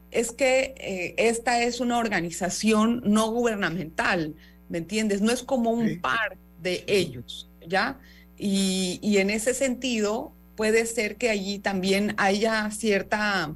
es 0.10 0.32
que 0.32 1.14
esta 1.18 1.62
es 1.62 1.80
una 1.80 2.00
organización 2.00 3.04
no 3.06 3.30
gubernamental, 3.30 4.34
¿me 4.70 4.80
entiendes? 4.80 5.22
No 5.22 5.32
es 5.32 5.44
como 5.44 5.70
un 5.70 6.02
par 6.02 6.38
de 6.64 6.84
ellos, 6.88 7.48
¿ya? 7.68 8.00
Y, 8.38 9.18
en 9.18 9.30
ese 9.30 9.54
sentido, 9.54 10.34
puede 10.56 10.86
ser 10.86 11.16
que 11.18 11.30
allí 11.30 11.60
también 11.60 12.14
haya 12.18 12.70
cierta 12.72 13.56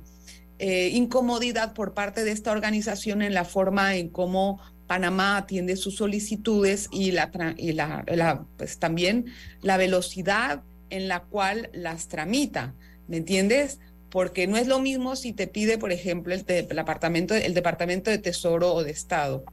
eh, 0.58 0.90
incomodidad 0.94 1.74
por 1.74 1.94
parte 1.94 2.24
de 2.24 2.32
esta 2.32 2.52
organización 2.52 3.22
en 3.22 3.34
la 3.34 3.46
forma 3.46 3.96
en 3.96 4.10
cómo 4.10 4.60
Panamá 4.90 5.38
atiende 5.38 5.76
sus 5.76 5.98
solicitudes 5.98 6.90
y, 6.92 7.12
la, 7.12 7.30
y 7.58 7.74
la, 7.74 8.44
pues 8.58 8.80
también 8.80 9.28
la 9.62 9.78
velocidad 9.78 10.64
en 10.90 11.08
la 11.08 11.20
cual 11.20 11.70
las 11.74 12.08
tramita, 12.08 12.74
¿me 13.08 13.18
entiendes? 13.18 13.80
Porque 14.10 14.48
no 14.48 14.58
es 14.58 14.66
lo 14.66 14.80
mismo 14.80 15.16
si 15.16 15.32
te 15.32 15.46
pide, 15.46 15.78
por 15.78 15.92
ejemplo, 15.92 16.34
el, 16.34 16.44
el, 16.48 16.80
apartamento, 16.80 17.36
el 17.36 17.54
Departamento 17.54 18.10
de 18.10 18.18
Tesoro 18.18 18.74
o 18.74 18.84
de 18.84 18.90
Estado 18.90 19.44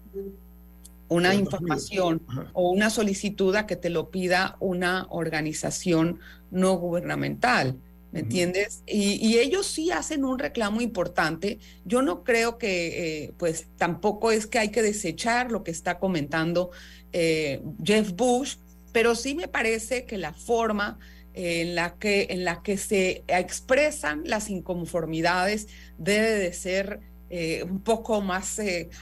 una 1.09 1.35
información 1.35 2.23
o 2.55 2.71
una 2.71 2.89
solicitud 2.89 3.55
a 3.57 3.67
que 3.67 3.77
te 3.77 3.91
lo 3.91 4.11
pida 4.11 4.57
una 4.59 5.07
organización 5.11 6.19
no 6.51 6.79
gubernamental. 6.79 7.77
¿Me 8.17 8.23
entiendes? 8.23 8.83
Y, 8.87 9.37
ellos 9.37 9.67
sí 9.67 9.91
hacen 9.91 10.25
un 10.25 10.39
reclamo 10.39 10.81
importante. 10.81 11.59
Yo 11.85 12.01
no 12.01 12.25
creo 12.25 12.57
que, 12.57 13.25
eh, 13.25 13.35
pues 13.37 13.67
tampoco 13.77 14.33
es 14.33 14.47
que 14.47 14.59
hay 14.59 14.71
que 14.71 14.81
desechar 14.81 15.53
lo 15.53 15.63
que 15.63 15.71
está 15.71 15.99
comentando 15.99 16.71
eh, 17.13 17.61
Jeff 17.85 18.13
Bush, 18.13 18.57
pero 18.93 19.15
sí 19.15 19.35
me 19.35 19.49
parece 19.49 20.07
que 20.07 20.17
la 20.17 20.33
forma 20.33 20.99
en 21.35 21.75
la 21.75 21.99
que, 21.99 22.29
en 22.31 22.45
la 22.45 22.63
que 22.63 22.79
se 22.79 23.23
expresan 23.29 24.23
las 24.25 24.49
inconformidades 24.49 25.69
debe 25.99 26.31
de 26.31 26.55
ser 26.55 27.01
eh, 27.29 27.65
un 27.65 27.81
poco 27.81 28.23
más 28.23 28.59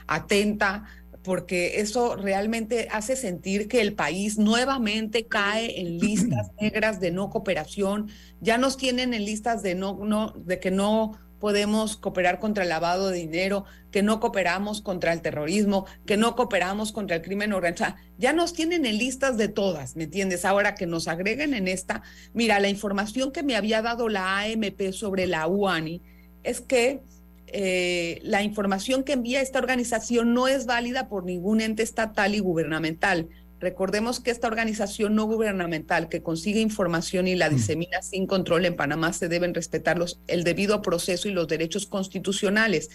atenta 0.07 0.83
porque 1.25 1.79
eso 1.81 2.15
realmente 2.15 2.87
hace 2.91 3.15
sentir 3.15 3.67
que 3.67 3.81
el 3.81 3.93
país 3.93 4.37
nuevamente 4.37 5.25
cae 5.25 5.81
en 5.81 5.97
listas 5.97 6.51
negras 6.61 6.99
de 6.99 7.11
no 7.11 7.31
cooperación. 7.31 8.09
Ya 8.41 8.59
nos 8.59 8.77
tienen 8.77 9.13
en 9.13 9.25
listas 9.25 9.63
de 9.63 9.73
no, 9.73 9.97
no, 10.05 10.33
de 10.37 10.59
que 10.59 10.69
no 10.69 11.13
podemos 11.39 11.97
cooperar 11.97 12.39
contra 12.39 12.63
el 12.63 12.69
lavado 12.69 13.09
de 13.09 13.17
dinero, 13.17 13.65
que 13.91 14.03
no 14.03 14.19
cooperamos 14.19 14.81
contra 14.81 15.13
el 15.13 15.21
terrorismo, 15.21 15.85
que 16.05 16.15
no 16.15 16.35
cooperamos 16.35 16.91
contra 16.91 17.15
el 17.15 17.23
crimen 17.23 17.53
organizado. 17.53 17.95
Ya 18.17 18.31
nos 18.31 18.53
tienen 18.53 18.85
en 18.85 18.97
listas 18.97 19.35
de 19.35 19.47
todas, 19.47 19.95
¿me 19.95 20.03
entiendes? 20.03 20.45
Ahora 20.45 20.75
que 20.75 20.85
nos 20.85 21.07
agreguen 21.07 21.53
en 21.55 21.67
esta, 21.67 22.03
mira, 22.33 22.59
la 22.59 22.69
información 22.69 23.31
que 23.31 23.43
me 23.43 23.55
había 23.55 23.81
dado 23.81 24.09
la 24.09 24.41
AMP 24.41 24.91
sobre 24.91 25.25
la 25.25 25.47
UANI 25.47 26.01
es 26.43 26.61
que 26.61 27.01
eh, 27.47 28.19
la 28.23 28.43
información 28.43 29.03
que 29.03 29.13
envía 29.13 29.41
esta 29.41 29.59
organización 29.59 30.33
no 30.33 30.47
es 30.47 30.65
válida 30.65 31.07
por 31.07 31.25
ningún 31.25 31.61
ente 31.61 31.83
estatal 31.83 32.35
y 32.35 32.39
gubernamental. 32.39 33.29
Recordemos 33.59 34.19
que 34.19 34.31
esta 34.31 34.47
organización 34.47 35.15
no 35.15 35.25
gubernamental 35.25 36.09
que 36.09 36.21
consigue 36.21 36.59
información 36.59 37.27
y 37.27 37.35
la 37.35 37.49
mm. 37.49 37.55
disemina 37.55 38.01
sin 38.01 38.27
control 38.27 38.65
en 38.65 38.75
Panamá 38.75 39.13
se 39.13 39.29
deben 39.29 39.53
respetar 39.53 39.97
los, 39.97 40.19
el 40.27 40.43
debido 40.43 40.81
proceso 40.81 41.29
y 41.29 41.31
los 41.31 41.47
derechos 41.47 41.85
constitucionales. 41.85 42.89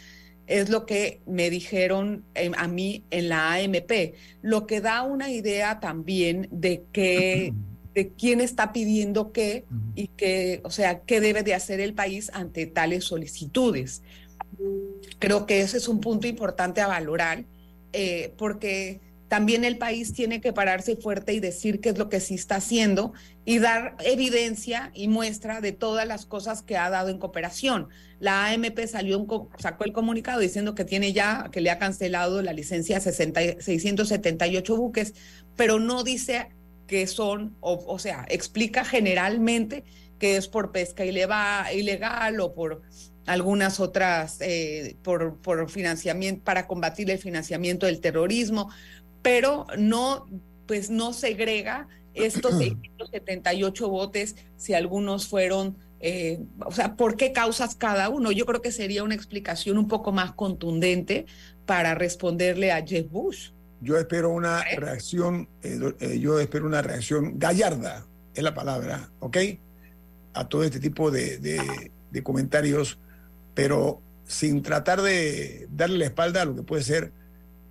Es 0.46 0.68
lo 0.68 0.84
que 0.84 1.22
me 1.26 1.48
dijeron 1.48 2.24
eh, 2.34 2.50
a 2.56 2.66
mí 2.66 3.04
en 3.10 3.28
la 3.28 3.54
AMP, 3.54 4.14
lo 4.42 4.66
que 4.66 4.80
da 4.80 5.02
una 5.02 5.30
idea 5.30 5.80
también 5.80 6.48
de 6.50 6.84
que 6.92 7.54
de 7.94 8.12
quién 8.12 8.40
está 8.40 8.72
pidiendo 8.72 9.32
qué 9.32 9.64
y 9.94 10.08
qué, 10.08 10.60
o 10.64 10.70
sea, 10.70 11.00
qué 11.00 11.20
debe 11.20 11.42
de 11.42 11.54
hacer 11.54 11.80
el 11.80 11.94
país 11.94 12.30
ante 12.32 12.66
tales 12.66 13.04
solicitudes. 13.04 14.02
Creo 15.18 15.46
que 15.46 15.60
ese 15.60 15.76
es 15.76 15.88
un 15.88 16.00
punto 16.00 16.26
importante 16.26 16.80
a 16.80 16.86
valorar, 16.86 17.44
eh, 17.92 18.34
porque 18.38 19.00
también 19.30 19.64
el 19.64 19.78
país 19.78 20.12
tiene 20.12 20.40
que 20.40 20.52
pararse 20.52 20.96
fuerte 20.96 21.32
y 21.32 21.38
decir 21.38 21.80
qué 21.80 21.90
es 21.90 21.98
lo 21.98 22.08
que 22.08 22.18
sí 22.18 22.34
está 22.34 22.56
haciendo 22.56 23.12
y 23.44 23.60
dar 23.60 23.94
evidencia 24.04 24.90
y 24.92 25.06
muestra 25.06 25.60
de 25.60 25.70
todas 25.70 26.04
las 26.04 26.26
cosas 26.26 26.62
que 26.62 26.76
ha 26.76 26.90
dado 26.90 27.10
en 27.10 27.18
cooperación. 27.18 27.88
La 28.18 28.48
AMP 28.48 28.86
salió 28.88 29.24
sacó 29.58 29.84
el 29.84 29.92
comunicado 29.92 30.40
diciendo 30.40 30.74
que 30.74 30.84
tiene 30.84 31.12
ya, 31.12 31.48
que 31.52 31.60
le 31.60 31.70
ha 31.70 31.78
cancelado 31.78 32.42
la 32.42 32.52
licencia 32.52 32.96
a 32.96 33.00
678 33.00 34.76
buques, 34.76 35.14
pero 35.54 35.78
no 35.78 36.02
dice 36.02 36.48
que 36.88 37.06
son, 37.06 37.54
o 37.60 38.00
sea, 38.00 38.26
explica 38.28 38.84
generalmente 38.84 39.84
que 40.18 40.36
es 40.36 40.48
por 40.48 40.72
pesca 40.72 41.04
ilegal 41.04 42.40
o 42.40 42.52
por 42.52 42.82
algunas 43.30 43.78
otras 43.78 44.38
eh, 44.40 44.96
por, 45.04 45.36
por 45.36 45.70
financiamiento, 45.70 46.42
para 46.42 46.66
combatir 46.66 47.08
el 47.12 47.18
financiamiento 47.18 47.86
del 47.86 48.00
terrorismo, 48.00 48.70
pero 49.22 49.66
no, 49.78 50.26
pues 50.66 50.90
no 50.90 51.12
segrega 51.12 51.86
estos 52.12 52.58
678 52.58 53.88
botes 53.88 54.34
si 54.56 54.74
algunos 54.74 55.28
fueron, 55.28 55.76
eh, 56.00 56.40
o 56.58 56.72
sea, 56.72 56.96
¿por 56.96 57.16
qué 57.16 57.32
causas 57.32 57.76
cada 57.76 58.08
uno? 58.08 58.32
Yo 58.32 58.46
creo 58.46 58.62
que 58.62 58.72
sería 58.72 59.04
una 59.04 59.14
explicación 59.14 59.78
un 59.78 59.86
poco 59.86 60.10
más 60.10 60.32
contundente 60.32 61.26
para 61.66 61.94
responderle 61.94 62.72
a 62.72 62.84
Jeff 62.84 63.08
Bush. 63.08 63.50
Yo 63.80 63.96
espero 63.96 64.30
una 64.30 64.64
reacción, 64.76 65.48
eh, 65.62 66.18
yo 66.18 66.40
espero 66.40 66.66
una 66.66 66.82
reacción 66.82 67.38
gallarda, 67.38 68.04
es 68.34 68.42
la 68.42 68.54
palabra, 68.54 69.08
¿ok? 69.20 69.36
A 70.34 70.48
todo 70.48 70.64
este 70.64 70.80
tipo 70.80 71.12
de, 71.12 71.38
de 71.38 72.22
comentarios 72.24 72.98
pero 73.60 74.00
sin 74.24 74.62
tratar 74.62 75.02
de 75.02 75.68
darle 75.70 75.98
la 75.98 76.04
espalda 76.06 76.40
a 76.40 76.44
lo 76.46 76.56
que 76.56 76.62
puede 76.62 76.82
ser 76.82 77.12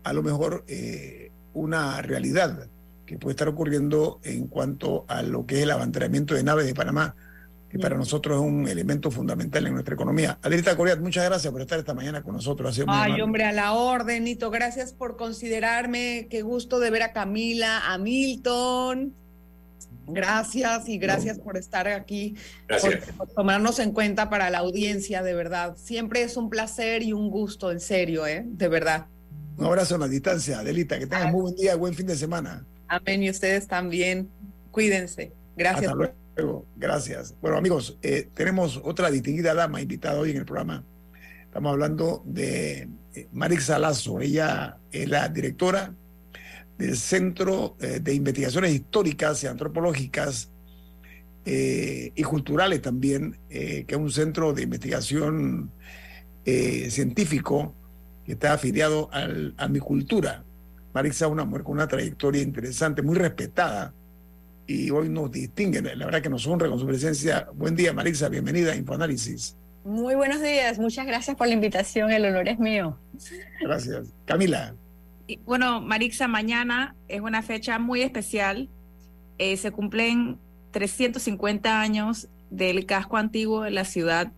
a 0.03 0.13
lo 0.13 0.21
mejor 0.21 0.63
eh, 0.67 1.31
una 1.53 1.99
realidad 2.03 2.67
que 3.07 3.17
puede 3.17 3.31
estar 3.31 3.47
ocurriendo 3.47 4.19
en 4.23 4.45
cuanto 4.45 5.03
a 5.07 5.23
lo 5.23 5.47
que 5.47 5.57
es 5.57 5.63
el 5.63 5.71
abanderamiento 5.71 6.35
de 6.35 6.43
naves 6.43 6.67
de 6.67 6.75
Panamá, 6.75 7.15
que 7.69 7.79
para 7.79 7.97
nosotros 7.97 8.39
es 8.39 8.47
un 8.47 8.67
elemento 8.67 9.09
fundamental 9.09 9.65
en 9.65 9.73
nuestra 9.73 9.95
economía. 9.95 10.37
Adelita 10.43 10.77
Coriat, 10.77 10.99
muchas 10.99 11.25
gracias 11.25 11.51
por 11.51 11.61
estar 11.61 11.79
esta 11.79 11.95
mañana 11.95 12.21
con 12.21 12.35
nosotros. 12.35 12.79
Ay, 12.87 13.19
hombre, 13.21 13.45
a 13.45 13.51
la 13.51 13.73
orden, 13.73 14.25
Nito. 14.25 14.51
Gracias 14.51 14.93
por 14.93 15.17
considerarme. 15.17 16.27
Qué 16.29 16.43
gusto 16.43 16.79
de 16.79 16.91
ver 16.91 17.01
a 17.01 17.13
Camila, 17.13 17.91
a 17.91 17.97
Milton. 17.97 19.15
Gracias 20.13 20.89
y 20.89 20.97
gracias 20.97 21.39
por 21.39 21.57
estar 21.57 21.87
aquí, 21.87 22.35
por, 23.17 23.27
tomarnos 23.29 23.79
en 23.79 23.91
cuenta 23.91 24.29
para 24.29 24.49
la 24.49 24.59
audiencia, 24.59 25.23
de 25.23 25.33
verdad. 25.33 25.75
Siempre 25.77 26.23
es 26.23 26.37
un 26.37 26.49
placer 26.49 27.03
y 27.03 27.13
un 27.13 27.29
gusto, 27.29 27.71
en 27.71 27.79
serio, 27.79 28.25
¿eh? 28.27 28.43
De 28.45 28.67
verdad. 28.67 29.07
Un 29.57 29.65
abrazo 29.65 29.95
a 29.95 29.97
la 29.97 30.07
distancia, 30.07 30.59
Adelita. 30.59 30.97
Que 30.97 31.07
tengas 31.07 31.31
muy 31.31 31.41
buen 31.41 31.55
día, 31.55 31.75
buen 31.75 31.93
fin 31.93 32.07
de 32.07 32.15
semana. 32.15 32.65
Amén, 32.87 33.23
y 33.23 33.29
ustedes 33.29 33.67
también. 33.67 34.29
Cuídense. 34.71 35.33
Gracias. 35.55 35.91
Hasta 35.91 36.13
luego. 36.37 36.65
Gracias. 36.77 37.35
Bueno, 37.41 37.57
amigos, 37.57 37.97
eh, 38.01 38.29
tenemos 38.33 38.79
otra 38.83 39.11
distinguida 39.11 39.53
dama 39.53 39.81
invitada 39.81 40.19
hoy 40.19 40.31
en 40.31 40.37
el 40.37 40.45
programa. 40.45 40.83
Estamos 41.43 41.73
hablando 41.73 42.23
de 42.25 42.87
eh, 43.13 43.27
Marix 43.31 43.65
Salazo. 43.65 44.21
Ella 44.21 44.77
es 44.91 45.09
la 45.09 45.27
directora 45.27 45.93
del 46.79 46.95
Centro 46.95 47.75
eh, 47.81 47.99
de 48.01 48.13
Investigaciones 48.13 48.71
Históricas 48.73 49.43
y 49.43 49.47
Antropológicas 49.47 50.49
eh, 51.45 52.13
y 52.15 52.23
Culturales 52.23 52.81
también, 52.81 53.37
eh, 53.49 53.83
que 53.85 53.95
es 53.95 54.01
un 54.01 54.09
centro 54.09 54.53
de 54.53 54.63
investigación 54.63 55.71
científico 56.89 57.75
que 58.25 58.31
está 58.31 58.53
afiliado 58.53 59.07
al, 59.11 59.53
a 59.57 59.67
mi 59.67 59.77
cultura. 59.77 60.43
Marisa 60.95 61.27
es 61.27 61.31
una 61.31 61.45
mujer 61.45 61.61
con 61.61 61.73
una 61.73 61.87
trayectoria 61.87 62.41
interesante, 62.41 63.03
muy 63.03 63.15
respetada, 63.15 63.93
y 64.65 64.89
hoy 64.89 65.09
nos 65.09 65.31
distingue. 65.31 65.79
La 65.95 66.05
verdad 66.05 66.23
que 66.23 66.29
nos 66.29 66.47
honra 66.47 66.67
con 66.67 66.79
su 66.79 66.87
presencia. 66.87 67.47
Buen 67.53 67.75
día, 67.75 67.93
Marisa, 67.93 68.29
bienvenida 68.29 68.71
a 68.71 68.75
Infoanálisis. 68.75 69.55
Muy 69.83 70.15
buenos 70.15 70.41
días, 70.41 70.79
muchas 70.79 71.05
gracias 71.05 71.37
por 71.37 71.45
la 71.45 71.53
invitación, 71.53 72.09
el 72.09 72.25
honor 72.25 72.47
es 72.47 72.57
mío. 72.57 72.97
Gracias. 73.61 74.07
Camila 74.25 74.73
bueno, 75.37 75.81
Marixa, 75.81 76.27
mañana 76.27 76.95
es 77.07 77.21
una 77.21 77.41
fecha 77.41 77.79
muy 77.79 78.01
especial. 78.01 78.69
Eh, 79.37 79.57
se 79.57 79.71
cumplen 79.71 80.39
350 80.71 81.81
años 81.81 82.27
del 82.49 82.85
casco 82.85 83.17
antiguo 83.17 83.61
de 83.61 83.71
la 83.71 83.85
ciudad 83.85 84.31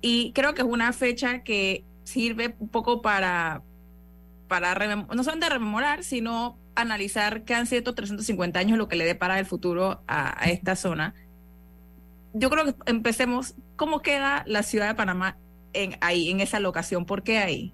y 0.00 0.32
creo 0.32 0.54
que 0.54 0.62
es 0.62 0.68
una 0.68 0.92
fecha 0.92 1.42
que 1.42 1.84
sirve 2.04 2.54
un 2.58 2.68
poco 2.68 3.00
para, 3.00 3.62
para 4.48 4.74
no 4.96 5.24
solamente 5.24 5.48
rememorar, 5.48 6.04
sino 6.04 6.58
analizar 6.74 7.44
que 7.44 7.54
han 7.54 7.66
sido 7.66 7.94
350 7.94 8.58
años 8.58 8.78
lo 8.78 8.88
que 8.88 8.96
le 8.96 9.04
depara 9.04 9.38
el 9.38 9.46
futuro 9.46 10.02
a, 10.06 10.44
esta 10.50 10.76
zona, 10.76 11.14
yo 12.34 12.50
creo 12.50 12.66
que 12.66 12.74
empecemos, 12.86 13.54
¿cómo 13.76 14.02
queda 14.02 14.42
la 14.46 14.62
ciudad 14.62 14.88
de 14.88 14.94
Panamá 14.94 15.38
en, 15.72 15.96
ahí, 16.00 16.30
en 16.30 16.40
esa 16.40 16.60
locación? 16.60 17.06
¿Por 17.06 17.22
qué 17.22 17.38
ahí? 17.38 17.72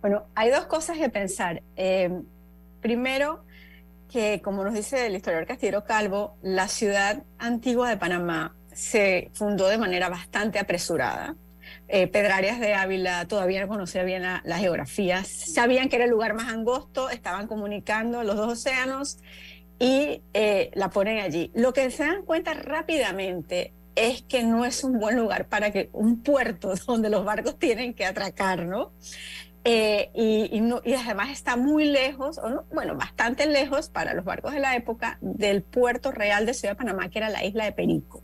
Bueno, 0.00 0.24
hay 0.34 0.50
dos 0.50 0.66
cosas 0.66 0.98
que 0.98 1.08
pensar. 1.08 1.62
Eh, 1.76 2.10
primero, 2.80 3.44
que 4.10 4.40
como 4.40 4.64
nos 4.64 4.74
dice 4.74 5.06
el 5.06 5.16
historiador 5.16 5.46
Castillo 5.46 5.84
Calvo, 5.84 6.36
la 6.42 6.68
ciudad 6.68 7.22
antigua 7.38 7.90
de 7.90 7.96
Panamá 7.96 8.54
se 8.72 9.30
fundó 9.34 9.68
de 9.68 9.78
manera 9.78 10.08
bastante 10.08 10.58
apresurada. 10.58 11.34
Eh, 11.88 12.06
Pedrarias 12.06 12.60
de 12.60 12.74
Ávila 12.74 13.26
todavía 13.26 13.60
no 13.60 13.68
conocía 13.68 14.02
bien 14.04 14.22
la, 14.22 14.58
geografía, 14.58 15.24
sabían 15.24 15.88
que 15.88 15.96
era 15.96 16.04
el 16.04 16.10
lugar 16.10 16.34
más 16.34 16.48
angosto, 16.48 17.10
estaban 17.10 17.46
comunicando 17.46 18.22
los 18.24 18.36
dos 18.36 18.52
océanos 18.52 19.18
y 19.78 20.22
eh, 20.32 20.70
la 20.74 20.90
ponen 20.90 21.18
allí. 21.18 21.50
Lo 21.54 21.72
que 21.72 21.90
se 21.90 22.04
dan 22.04 22.22
cuenta 22.22 22.54
rápidamente 22.54 23.72
es 23.94 24.22
que 24.22 24.44
no 24.44 24.64
es 24.64 24.84
un 24.84 24.98
buen 24.98 25.16
lugar 25.16 25.48
para 25.48 25.72
que 25.72 25.90
un 25.92 26.22
puerto 26.22 26.72
donde 26.86 27.10
los 27.10 27.24
barcos 27.24 27.58
tienen 27.58 27.94
que 27.94 28.06
atracar, 28.06 28.64
¿no? 28.64 28.92
Eh, 29.64 30.10
y, 30.14 30.62
y, 30.84 30.94
además 30.94 31.30
está 31.30 31.56
muy 31.56 31.84
lejos, 31.84 32.38
o 32.38 32.48
no, 32.48 32.64
bueno, 32.72 32.94
bastante 32.96 33.46
lejos 33.46 33.88
para 33.88 34.14
los 34.14 34.24
barcos 34.24 34.52
de 34.52 34.60
la 34.60 34.76
época 34.76 35.18
del 35.20 35.62
puerto 35.62 36.10
real 36.10 36.46
de 36.46 36.54
Ciudad 36.54 36.72
de 36.72 36.78
Panamá, 36.78 37.10
que 37.10 37.18
era 37.18 37.28
la 37.28 37.44
isla 37.44 37.64
de 37.64 37.72
Perico. 37.72 38.22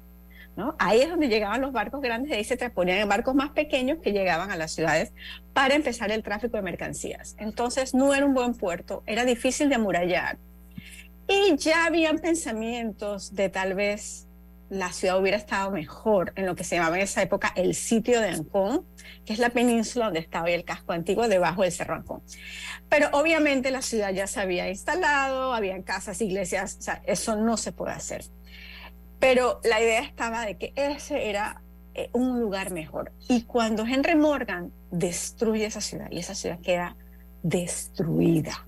¿no? 0.56 0.76
Ahí 0.78 1.00
es 1.00 1.10
donde 1.10 1.28
llegaban 1.28 1.60
los 1.60 1.72
barcos 1.72 2.00
grandes, 2.00 2.30
de 2.30 2.36
ahí 2.36 2.44
se 2.44 2.56
transponían 2.56 2.98
en 2.98 3.08
barcos 3.08 3.34
más 3.34 3.50
pequeños 3.50 3.98
que 4.00 4.12
llegaban 4.12 4.50
a 4.50 4.56
las 4.56 4.72
ciudades 4.72 5.12
para 5.52 5.74
empezar 5.74 6.12
el 6.12 6.22
tráfico 6.22 6.56
de 6.56 6.62
mercancías. 6.62 7.34
Entonces 7.38 7.94
no 7.94 8.14
era 8.14 8.24
un 8.24 8.34
buen 8.34 8.54
puerto, 8.54 9.02
era 9.06 9.24
difícil 9.24 9.68
de 9.68 9.74
amurallar. 9.74 10.38
Y 11.26 11.56
ya 11.56 11.86
habían 11.86 12.18
pensamientos 12.18 13.34
de 13.34 13.48
tal 13.48 13.74
vez 13.74 14.23
la 14.74 14.92
ciudad 14.92 15.20
hubiera 15.20 15.36
estado 15.36 15.70
mejor 15.70 16.32
en 16.36 16.46
lo 16.46 16.56
que 16.56 16.64
se 16.64 16.76
llamaba 16.76 16.96
en 16.96 17.02
esa 17.02 17.22
época 17.22 17.52
el 17.54 17.74
sitio 17.74 18.20
de 18.20 18.28
Ancón, 18.28 18.84
que 19.24 19.32
es 19.32 19.38
la 19.38 19.50
península 19.50 20.06
donde 20.06 20.20
estaba 20.20 20.50
el 20.50 20.64
casco 20.64 20.92
antiguo 20.92 21.28
debajo 21.28 21.62
del 21.62 21.72
Cerro 21.72 21.94
Ancón. 21.94 22.22
Pero 22.88 23.08
obviamente 23.12 23.70
la 23.70 23.82
ciudad 23.82 24.12
ya 24.12 24.26
se 24.26 24.40
había 24.40 24.68
instalado, 24.68 25.54
había 25.54 25.80
casas, 25.82 26.20
iglesias, 26.20 26.76
o 26.80 26.82
sea, 26.82 27.02
eso 27.06 27.36
no 27.36 27.56
se 27.56 27.72
puede 27.72 27.92
hacer. 27.92 28.24
Pero 29.20 29.60
la 29.64 29.80
idea 29.80 30.00
estaba 30.00 30.44
de 30.44 30.58
que 30.58 30.72
ese 30.76 31.30
era 31.30 31.62
eh, 31.94 32.10
un 32.12 32.40
lugar 32.40 32.72
mejor. 32.72 33.12
Y 33.28 33.42
cuando 33.42 33.86
Henry 33.86 34.16
Morgan 34.16 34.72
destruye 34.90 35.66
esa 35.66 35.80
ciudad 35.80 36.08
y 36.10 36.18
esa 36.18 36.34
ciudad 36.34 36.58
queda 36.60 36.96
destruida, 37.42 38.66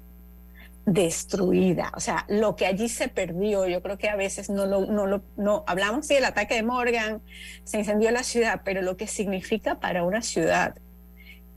destruida. 0.87 1.93
O 1.97 2.01
sea, 2.01 2.24
lo 2.28 2.55
que 2.55 2.64
allí 2.64 2.89
se 2.89 3.09
perdió, 3.09 3.66
yo 3.66 3.82
creo 3.82 3.99
que 3.99 4.09
a 4.09 4.16
veces 4.16 4.49
no 4.49 4.66
lo, 4.66 4.87
no 4.87 5.07
lo, 5.07 5.22
no, 5.37 5.64
hablamos 5.66 6.07
del 6.09 6.24
ataque 6.24 6.55
de 6.55 6.62
Morgan, 6.62 7.20
se 7.64 7.78
incendió 7.78 8.11
la 8.12 8.22
ciudad, 8.22 8.62
pero 8.64 8.80
lo 8.82 8.97
que 8.97 9.09
significa 9.09 9.80
para 9.80 10.05
una 10.05 10.22
ciudad 10.22 10.76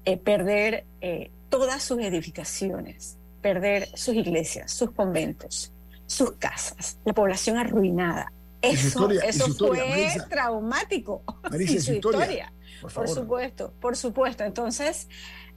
eh, 0.05 0.17
perder 0.17 0.85
eh, 1.01 1.31
todas 1.49 1.83
sus 1.83 1.99
edificaciones, 1.99 3.17
perder 3.41 3.87
sus 3.93 4.15
iglesias, 4.15 4.71
sus 4.71 4.91
conventos, 4.91 5.73
sus 6.07 6.31
casas, 6.33 6.97
la 7.05 7.13
población 7.13 7.57
arruinada. 7.57 8.33
Eso, 8.61 9.09
eso 9.11 9.53
fue 9.53 10.17
traumático. 10.27 11.23
Marisa, 11.51 11.79
su 11.79 11.93
historia. 11.93 12.51
por 12.93 13.07
supuesto, 13.07 13.73
por 13.79 13.95
supuesto. 13.95 14.43
Entonces, 14.43 15.07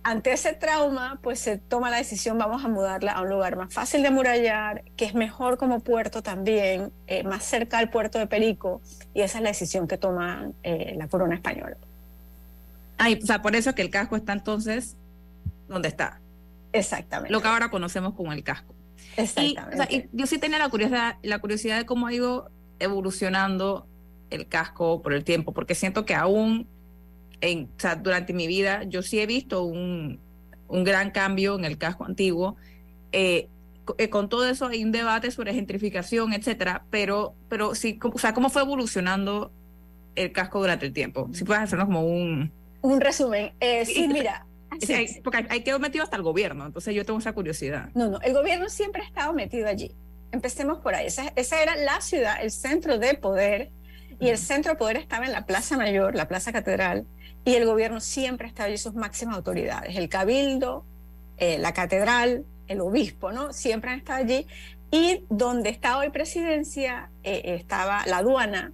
ante 0.05 0.33
ese 0.33 0.53
trauma, 0.53 1.19
pues 1.23 1.39
se 1.39 1.59
toma 1.59 1.91
la 1.91 1.99
decisión, 1.99 2.37
vamos 2.37 2.65
a 2.65 2.69
mudarla 2.69 3.13
a 3.13 3.23
un 3.23 3.29
lugar 3.29 3.57
más 3.57 3.73
fácil 3.73 4.03
de 4.03 4.11
murallar, 4.11 4.83
que 4.97 5.05
es 5.05 5.15
mejor 5.15 5.59
como 5.59 5.81
puerto 5.81 6.23
también, 6.23 6.93
eh, 7.07 7.23
más 7.23 7.45
cerca 7.45 7.79
al 7.79 7.91
puerto 7.91 8.19
de 8.19 8.27
Perico, 8.27 8.81
y 9.15 9.21
esa 9.21 9.39
es 9.39 9.45
la 9.45 9.51
decisión 9.51 9.87
que 9.87 9.99
toma 9.99 10.51
eh, 10.63 10.95
la 10.97 11.09
corona 11.09 11.37
española. 11.37 11.77
Ay, 12.99 13.19
o 13.23 13.27
sea, 13.27 13.43
por 13.43 13.55
eso 13.55 13.75
que 13.75 13.83
el 13.83 13.91
casco 13.91 14.17
está 14.17 14.33
entonces 14.33 14.97
donde 15.69 15.89
está. 15.89 16.21
Exactamente. 16.73 17.33
Lo 17.33 17.41
que 17.41 17.49
ahora 17.49 17.71
conocemos 17.71 18.15
como 18.15 18.33
el 18.33 18.43
casco. 18.43 18.75
Exactamente. 19.17 19.95
Y, 19.95 20.09
yo 20.13 20.27
sí 20.27 20.39
tenía 20.39 20.59
la 20.59 20.69
curiosidad, 20.69 21.17
la 21.23 21.39
curiosidad 21.39 21.79
de 21.79 21.87
cómo 21.87 22.07
ha 22.07 22.13
ido 22.13 22.51
evolucionando 22.79 23.87
el 24.31 24.49
casco 24.49 25.03
por 25.03 25.13
el 25.13 25.25
tiempo, 25.25 25.53
porque 25.53 25.75
siento 25.75 26.05
que 26.05 26.15
aún 26.15 26.67
en, 27.43 27.65
o 27.77 27.81
sea, 27.81 27.97
durante 27.97 28.33
mi 28.33 28.47
vida 28.47 28.85
yo 28.85 29.03
sí 29.03 29.21
he 29.21 29.27
visto 29.27 29.65
un, 29.65 30.19
un 30.69 30.85
gran 30.85 31.11
cambio 31.11 31.59
en 31.59 31.67
el 31.67 31.77
casco 31.77 32.05
antiguo. 32.07 32.57
Eh, 33.11 33.49
eh, 33.99 34.09
con 34.09 34.29
todo 34.29 34.49
eso 34.49 34.67
hay 34.67 34.83
un 34.83 34.93
debate 34.93 35.31
sobre 35.31 35.53
gentrificación, 35.53 36.33
etcétera, 36.33 36.85
pero, 36.91 37.35
pero 37.49 37.75
sí, 37.75 37.99
o 38.01 38.19
sea, 38.19 38.33
¿cómo 38.33 38.49
fue 38.49 38.63
evolucionando 38.63 39.53
el 40.15 40.33
casco 40.33 40.61
durante 40.61 40.87
el 40.87 40.93
tiempo? 40.93 41.29
Si 41.33 41.45
puedes 41.45 41.65
hacernos 41.65 41.87
como 41.87 42.07
un... 42.07 42.53
Un 42.81 43.01
resumen. 43.01 43.53
Eh, 43.61 43.85
sí, 43.85 44.09
mira. 44.13 44.47
porque 45.25 45.47
hay, 45.51 45.63
quedó 45.63 45.81
metido 45.81 46.05
hasta 46.05 46.17
el 46.17 46.23
gobierno, 46.23 46.65
entonces 46.65 46.95
yo 46.95 47.05
tengo 47.05 47.19
esa 47.19 47.33
curiosidad. 47.33 47.91
No, 47.95 48.09
no, 48.09 48.21
el 48.21 48.33
gobierno 48.33 48.69
siempre 48.69 49.03
ha 49.03 49.07
estado 49.07 49.33
metido 49.33 49.69
allí. 49.69 49.91
Empecemos 50.31 50.79
por 50.79 50.95
ahí. 50.95 51.07
Esa, 51.09 51.33
esa 51.35 51.61
era 51.61 51.75
la 51.77 52.01
ciudad, 52.01 52.37
el 52.41 52.53
centro 52.53 52.99
de 52.99 53.15
poder, 53.15 53.71
y 54.21 54.29
el 54.29 54.39
centro 54.39 54.73
de 54.73 54.79
poder 54.79 54.97
estaba 54.97 55.27
en 55.27 55.33
la 55.33 55.45
Plaza 55.45 55.77
Mayor, 55.77 56.15
la 56.15 56.29
Plaza 56.29 56.53
Catedral, 56.53 57.05
y 57.45 57.55
el 57.55 57.67
gobierno 57.67 58.01
siempre 58.01 58.47
estaba 58.47 58.69
allí 58.69 58.79
sus 58.79 58.95
máximas 58.95 59.37
autoridades, 59.37 59.97
el 59.97 60.09
cabildo, 60.09 60.85
eh, 61.39 61.59
la 61.59 61.73
catedral, 61.73 62.45
el 62.69 62.81
obispo, 62.81 63.33
¿no? 63.33 63.53
Siempre 63.53 63.91
han 63.91 63.99
estado 63.99 64.21
allí. 64.21 64.47
Y 64.91 65.25
donde 65.29 65.71
está 65.71 65.99
hoy 65.99 66.11
presidencia, 66.11 67.11
eh, 67.25 67.57
estaba 67.59 68.05
la 68.07 68.19
aduana, 68.19 68.73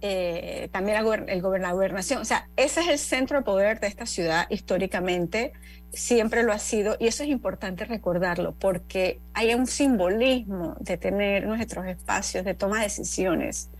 eh, 0.00 0.68
también 0.72 0.96
el 0.98 1.42
la 1.60 1.72
gobernación. 1.72 2.20
O 2.20 2.24
sea, 2.24 2.48
ese 2.56 2.80
es 2.80 2.88
el 2.88 2.98
centro 2.98 3.38
de 3.38 3.44
poder 3.44 3.78
de 3.78 3.86
esta 3.86 4.06
ciudad 4.06 4.46
históricamente, 4.50 5.52
siempre 5.92 6.42
lo 6.42 6.52
ha 6.52 6.58
sido, 6.58 6.96
y 6.98 7.06
eso 7.06 7.22
es 7.22 7.28
importante 7.28 7.84
recordarlo, 7.84 8.54
porque 8.58 9.20
hay 9.34 9.54
un 9.54 9.66
simbolismo 9.66 10.74
de 10.80 10.96
tener 10.96 11.46
nuestros 11.46 11.86
espacios 11.86 12.44
de 12.44 12.54
toma 12.54 12.78
de 12.78 12.84
decisiones 12.84 13.70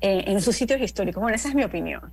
en 0.00 0.40
sus 0.42 0.56
sitios 0.56 0.80
históricos. 0.80 1.22
Bueno, 1.22 1.36
esa 1.36 1.48
es 1.48 1.54
mi 1.54 1.62
opinión. 1.62 2.12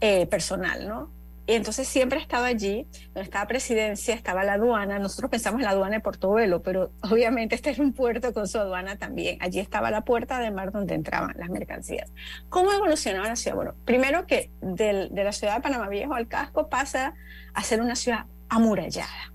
Eh, 0.00 0.26
personal, 0.26 0.86
¿no? 0.88 1.10
Y 1.48 1.54
entonces 1.54 1.88
siempre 1.88 2.20
estaba 2.20 2.44
allí, 2.46 2.86
donde 3.14 3.22
estaba 3.22 3.46
presidencia, 3.46 4.14
estaba 4.14 4.44
la 4.44 4.52
aduana. 4.52 4.98
Nosotros 4.98 5.30
pensamos 5.30 5.60
en 5.60 5.64
la 5.64 5.70
aduana 5.70 5.96
de 5.96 6.00
Portobelo, 6.00 6.62
pero 6.62 6.92
obviamente 7.10 7.54
este 7.54 7.70
es 7.70 7.78
un 7.78 7.94
puerto 7.94 8.34
con 8.34 8.46
su 8.46 8.58
aduana 8.58 8.96
también. 8.96 9.38
Allí 9.40 9.58
estaba 9.58 9.90
la 9.90 10.02
puerta 10.02 10.40
de 10.40 10.50
mar 10.50 10.72
donde 10.72 10.94
entraban 10.94 11.34
las 11.38 11.48
mercancías. 11.48 12.12
¿Cómo 12.50 12.70
evolucionaba 12.70 13.28
la 13.28 13.34
ciudad? 13.34 13.56
Bueno, 13.56 13.74
primero 13.86 14.26
que 14.26 14.50
de 14.60 15.08
la 15.10 15.32
ciudad 15.32 15.56
de 15.56 15.62
Panamá 15.62 15.88
Viejo 15.88 16.14
al 16.14 16.28
casco 16.28 16.68
pasa 16.68 17.14
a 17.54 17.62
ser 17.62 17.80
una 17.80 17.96
ciudad 17.96 18.26
amurallada 18.50 19.32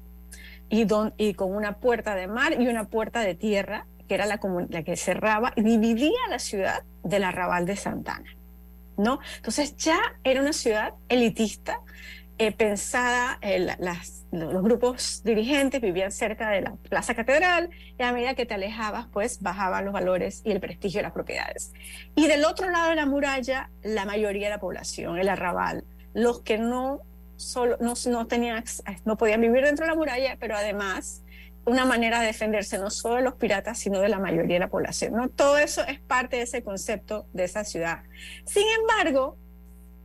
y, 0.69 1.33
con 1.33 1.55
una 1.55 1.79
puerta 1.79 2.13
de 2.13 2.27
mar 2.27 2.61
y 2.61 2.67
una 2.67 2.85
puerta 2.85 3.21
de 3.21 3.33
tierra, 3.33 3.87
que 4.07 4.13
era 4.13 4.27
la, 4.27 4.39
la 4.69 4.83
que 4.83 4.95
cerraba 4.97 5.51
y 5.55 5.63
dividía 5.63 6.19
la 6.29 6.37
ciudad 6.37 6.83
del 7.03 7.23
arrabal 7.23 7.65
de 7.65 7.75
Santana. 7.75 8.35
¿No? 8.97 9.19
Entonces 9.37 9.75
ya 9.77 9.99
era 10.23 10.41
una 10.41 10.53
ciudad 10.53 10.93
elitista, 11.09 11.79
eh, 12.39 12.51
pensada, 12.51 13.37
en 13.41 13.67
las, 13.77 14.25
los 14.31 14.63
grupos 14.63 15.21
dirigentes 15.23 15.79
vivían 15.79 16.11
cerca 16.11 16.49
de 16.49 16.61
la 16.61 16.75
Plaza 16.89 17.13
Catedral 17.13 17.69
y 17.97 18.01
a 18.01 18.11
medida 18.11 18.33
que 18.33 18.47
te 18.47 18.55
alejabas, 18.55 19.07
pues 19.13 19.41
bajaban 19.41 19.85
los 19.85 19.93
valores 19.93 20.41
y 20.43 20.51
el 20.51 20.59
prestigio 20.59 20.99
de 20.99 21.03
las 21.03 21.11
propiedades. 21.11 21.73
Y 22.15 22.27
del 22.27 22.43
otro 22.45 22.69
lado 22.71 22.89
de 22.89 22.95
la 22.95 23.05
muralla, 23.05 23.69
la 23.83 24.05
mayoría 24.05 24.47
de 24.47 24.55
la 24.55 24.59
población, 24.59 25.19
el 25.19 25.29
arrabal, 25.29 25.83
los 26.13 26.41
que 26.41 26.57
no, 26.57 27.01
solo, 27.35 27.77
no, 27.79 27.93
no, 28.07 28.27
tenían, 28.27 28.63
no 29.05 29.15
podían 29.15 29.39
vivir 29.39 29.63
dentro 29.63 29.85
de 29.85 29.91
la 29.91 29.97
muralla, 29.97 30.37
pero 30.39 30.55
además 30.55 31.22
una 31.65 31.85
manera 31.85 32.19
de 32.19 32.27
defenderse 32.27 32.77
no 32.77 32.89
solo 32.89 33.15
de 33.15 33.21
los 33.21 33.35
piratas, 33.35 33.79
sino 33.79 33.99
de 33.99 34.09
la 34.09 34.19
mayoría 34.19 34.55
de 34.55 34.59
la 34.59 34.69
población. 34.69 35.13
¿no? 35.13 35.29
Todo 35.29 35.57
eso 35.57 35.83
es 35.85 35.99
parte 35.99 36.37
de 36.37 36.43
ese 36.43 36.63
concepto 36.63 37.25
de 37.33 37.45
esa 37.45 37.63
ciudad. 37.63 38.03
Sin 38.45 38.65
embargo, 38.79 39.37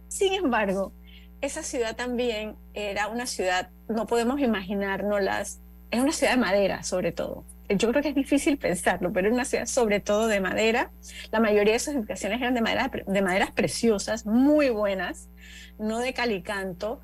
sin 0.09 0.33
embargo, 0.35 0.93
esa 1.41 1.63
ciudad 1.63 1.97
también 1.97 2.57
era 2.75 3.09
una 3.09 3.27
ciudad, 3.27 3.71
no 3.89 4.07
podemos 4.07 4.41
imaginárnoslas, 4.41 5.61
es 5.91 6.01
una 6.01 6.13
ciudad 6.13 6.33
de 6.33 6.39
madera 6.39 6.83
sobre 6.83 7.13
todo. 7.13 7.45
Yo 7.69 7.91
creo 7.91 8.03
que 8.03 8.09
es 8.09 8.15
difícil 8.15 8.57
pensarlo, 8.57 9.13
pero 9.13 9.29
es 9.29 9.35
una 9.35 9.45
ciudad 9.45 9.67
sobre 9.67 10.01
todo 10.01 10.27
de 10.27 10.41
madera. 10.41 10.91
La 11.31 11.39
mayoría 11.39 11.75
de 11.75 11.79
sus 11.79 11.95
edificaciones 11.95 12.41
eran 12.41 12.55
de, 12.55 12.63
madera, 12.63 12.91
de 13.07 13.23
maderas 13.23 13.51
preciosas, 13.51 14.25
muy 14.25 14.71
buenas, 14.71 15.29
no 15.79 15.99
de 15.99 16.15
calicanto. 16.15 17.01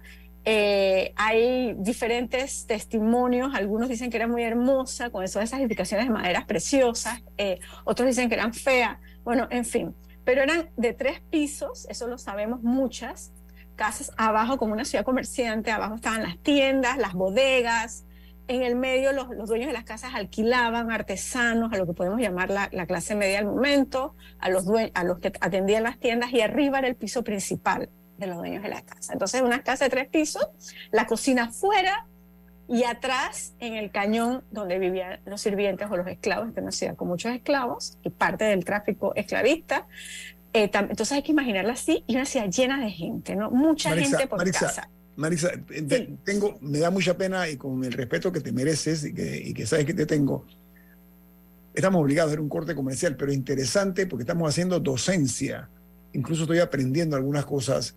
Eh, 0.47 1.15
hay 1.17 1.75
diferentes 1.79 2.67
testimonios, 2.67 3.55
algunos 3.55 3.89
dicen 3.89 4.11
que 4.11 4.19
era 4.19 4.29
muy 4.29 4.43
hermosa, 4.43 5.09
con 5.09 5.25
eso, 5.25 5.41
esas 5.41 5.61
edificaciones 5.61 6.07
de 6.07 6.13
maderas 6.13 6.45
preciosas, 6.45 7.23
eh, 7.39 7.61
otros 7.85 8.07
dicen 8.07 8.29
que 8.29 8.35
eran 8.35 8.53
feas, 8.53 8.99
bueno, 9.25 9.49
en 9.51 9.65
fin, 9.65 9.95
pero 10.23 10.43
eran 10.43 10.69
de 10.77 10.93
tres 10.93 11.23
pisos, 11.31 11.87
eso 11.89 12.09
lo 12.09 12.19
sabemos 12.19 12.63
muchas, 12.63 13.33
casas 13.75 14.13
abajo 14.19 14.59
como 14.59 14.75
una 14.75 14.85
ciudad 14.85 15.05
comerciante, 15.05 15.71
abajo 15.71 15.95
estaban 15.95 16.23
las 16.23 16.39
tiendas, 16.39 16.99
las 16.99 17.15
bodegas, 17.15 18.05
En 18.47 18.63
el 18.63 18.77
medio 18.77 19.13
los, 19.13 19.31
los 19.31 19.49
dueños 19.49 19.69
de 19.69 19.73
las 19.73 19.85
casas 19.85 20.15
alquilaban 20.15 20.91
artesanos, 20.91 21.73
a 21.73 21.79
lo 21.79 21.87
que 21.87 21.95
podemos 21.95 22.21
llamar 22.21 22.51
la, 22.51 22.69
la 22.73 22.85
clase 22.85 23.15
media 23.15 23.39
al 23.39 23.47
momento, 23.47 24.15
a 24.39 24.51
los, 24.51 24.67
a 24.93 25.05
los 25.05 25.19
que 25.19 25.33
atendían 25.41 25.83
las 25.83 25.99
tiendas 25.99 26.31
y 26.35 26.43
arriba 26.43 26.81
era 26.81 26.89
el 26.89 26.95
piso 26.95 27.25
principal 27.25 27.89
de 28.19 28.27
los 28.27 28.37
dueños 28.37 28.63
de 28.63 28.69
la 28.69 28.83
casa. 28.83 29.13
Entonces, 29.13 29.43
una 29.43 29.63
casa 29.63 29.85
de 29.85 29.91
tres 29.91 30.09
pisos, 30.09 30.49
la 30.91 31.07
cocina 31.07 31.45
afuera 31.45 32.07
y 32.69 32.85
atrás 32.85 33.55
en 33.59 33.75
el 33.75 33.91
cañón 33.91 34.43
donde 34.51 34.79
vivían 34.79 35.21
los 35.27 35.41
sirvientes 35.41 35.89
o 35.91 35.97
los 35.97 36.07
esclavos, 36.07 36.53
que 36.53 36.61
una 36.61 36.73
ciudad 36.73 36.97
con 36.97 37.09
muchos 37.09 37.33
esclavos 37.33 37.99
y 38.03 38.11
parte 38.11 38.45
del 38.45 38.65
tráfico 38.65 39.15
esclavista. 39.15 39.87
Eh, 40.53 40.71
entonces 40.73 41.13
hay 41.13 41.23
que 41.23 41.33
imaginarla 41.33 41.73
así 41.73 42.05
y 42.07 42.15
una 42.15 42.25
ciudad 42.25 42.49
llena 42.49 42.81
de 42.81 42.91
gente, 42.91 43.35
¿no? 43.37 43.51
Mucha 43.51 43.95
gente 43.95 44.27
por 44.27 44.51
casa. 44.51 44.89
Marisa, 45.17 45.51
eh, 45.71 46.17
tengo, 46.25 46.59
me 46.61 46.79
da 46.79 46.91
mucha 46.91 47.17
pena 47.17 47.49
y 47.49 47.57
con 47.57 47.85
el 47.85 47.93
respeto 47.93 48.33
que 48.33 48.41
te 48.41 48.51
mereces 48.51 49.05
y 49.05 49.15
que, 49.15 49.43
y 49.45 49.55
que 49.55 49.67
sabes 49.67 49.85
que 49.85 49.95
te 49.95 50.07
tengo, 50.07 50.45
estamos 51.73 52.03
obligados 52.03 52.31
a 52.31 52.33
hacer 52.33 52.41
un 52.41 52.49
corte 52.49 52.75
comercial, 52.75 53.17
pero 53.17 53.33
interesante 53.33 54.07
porque 54.07 54.23
estamos 54.23 54.49
haciendo 54.49 54.81
docencia. 54.81 55.69
Incluso 56.13 56.43
estoy 56.43 56.61
aprendiendo 56.61 57.17
algunas 57.17 57.45
cosas 57.45 57.97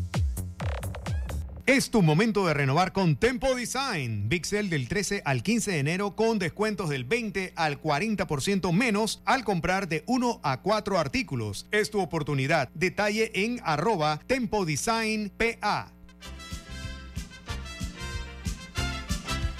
Es 1.71 1.89
tu 1.89 2.01
momento 2.01 2.45
de 2.45 2.53
renovar 2.53 2.91
con 2.91 3.15
Tempo 3.15 3.55
Design. 3.55 4.29
Sale 4.43 4.67
del 4.67 4.89
13 4.89 5.21
al 5.23 5.41
15 5.41 5.71
de 5.71 5.79
enero 5.79 6.17
con 6.17 6.37
descuentos 6.37 6.89
del 6.89 7.05
20 7.05 7.53
al 7.55 7.81
40% 7.81 8.73
menos 8.73 9.21
al 9.23 9.45
comprar 9.45 9.87
de 9.87 10.03
1 10.05 10.41
a 10.43 10.59
4 10.59 10.99
artículos. 10.99 11.67
Es 11.71 11.89
tu 11.89 12.01
oportunidad. 12.01 12.67
Detalle 12.73 13.31
en 13.33 13.61
arroba 13.63 14.19
Tempo 14.27 14.65
Design 14.65 15.29
PA. 15.29 15.93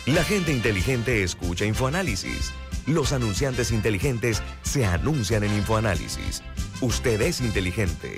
La 0.05 0.25
gente 0.25 0.51
inteligente 0.51 1.23
escucha 1.23 1.63
InfoAnálisis. 1.63 2.51
Los 2.87 3.13
anunciantes 3.13 3.71
inteligentes 3.71 4.43
se 4.63 4.85
anuncian 4.85 5.45
en 5.45 5.53
InfoAnálisis. 5.53 6.43
Usted 6.81 7.21
es 7.21 7.39
inteligente. 7.39 8.17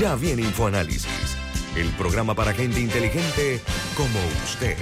Ya 0.00 0.16
viene 0.16 0.40
InfoAnálisis, 0.40 1.36
el 1.76 1.90
programa 1.90 2.34
para 2.34 2.54
gente 2.54 2.80
inteligente 2.80 3.60
como 3.94 4.18
usted. 4.44 4.78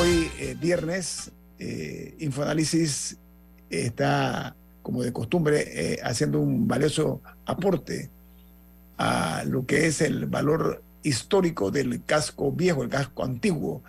Hoy, 0.00 0.30
eh, 0.38 0.56
viernes, 0.60 1.32
eh, 1.58 2.14
Infoanálisis 2.20 3.18
está, 3.70 4.54
como 4.82 5.02
de 5.02 5.12
costumbre, 5.12 5.94
eh, 5.94 5.98
haciendo 6.04 6.38
un 6.38 6.68
valioso 6.68 7.22
aporte 7.44 8.08
a 8.98 9.42
lo 9.44 9.66
que 9.66 9.88
es 9.88 10.00
el 10.00 10.26
valor 10.26 10.84
histórico 11.04 11.70
del 11.70 12.02
casco 12.04 12.50
viejo, 12.50 12.82
el 12.82 12.88
casco 12.88 13.24
antiguo. 13.24 13.84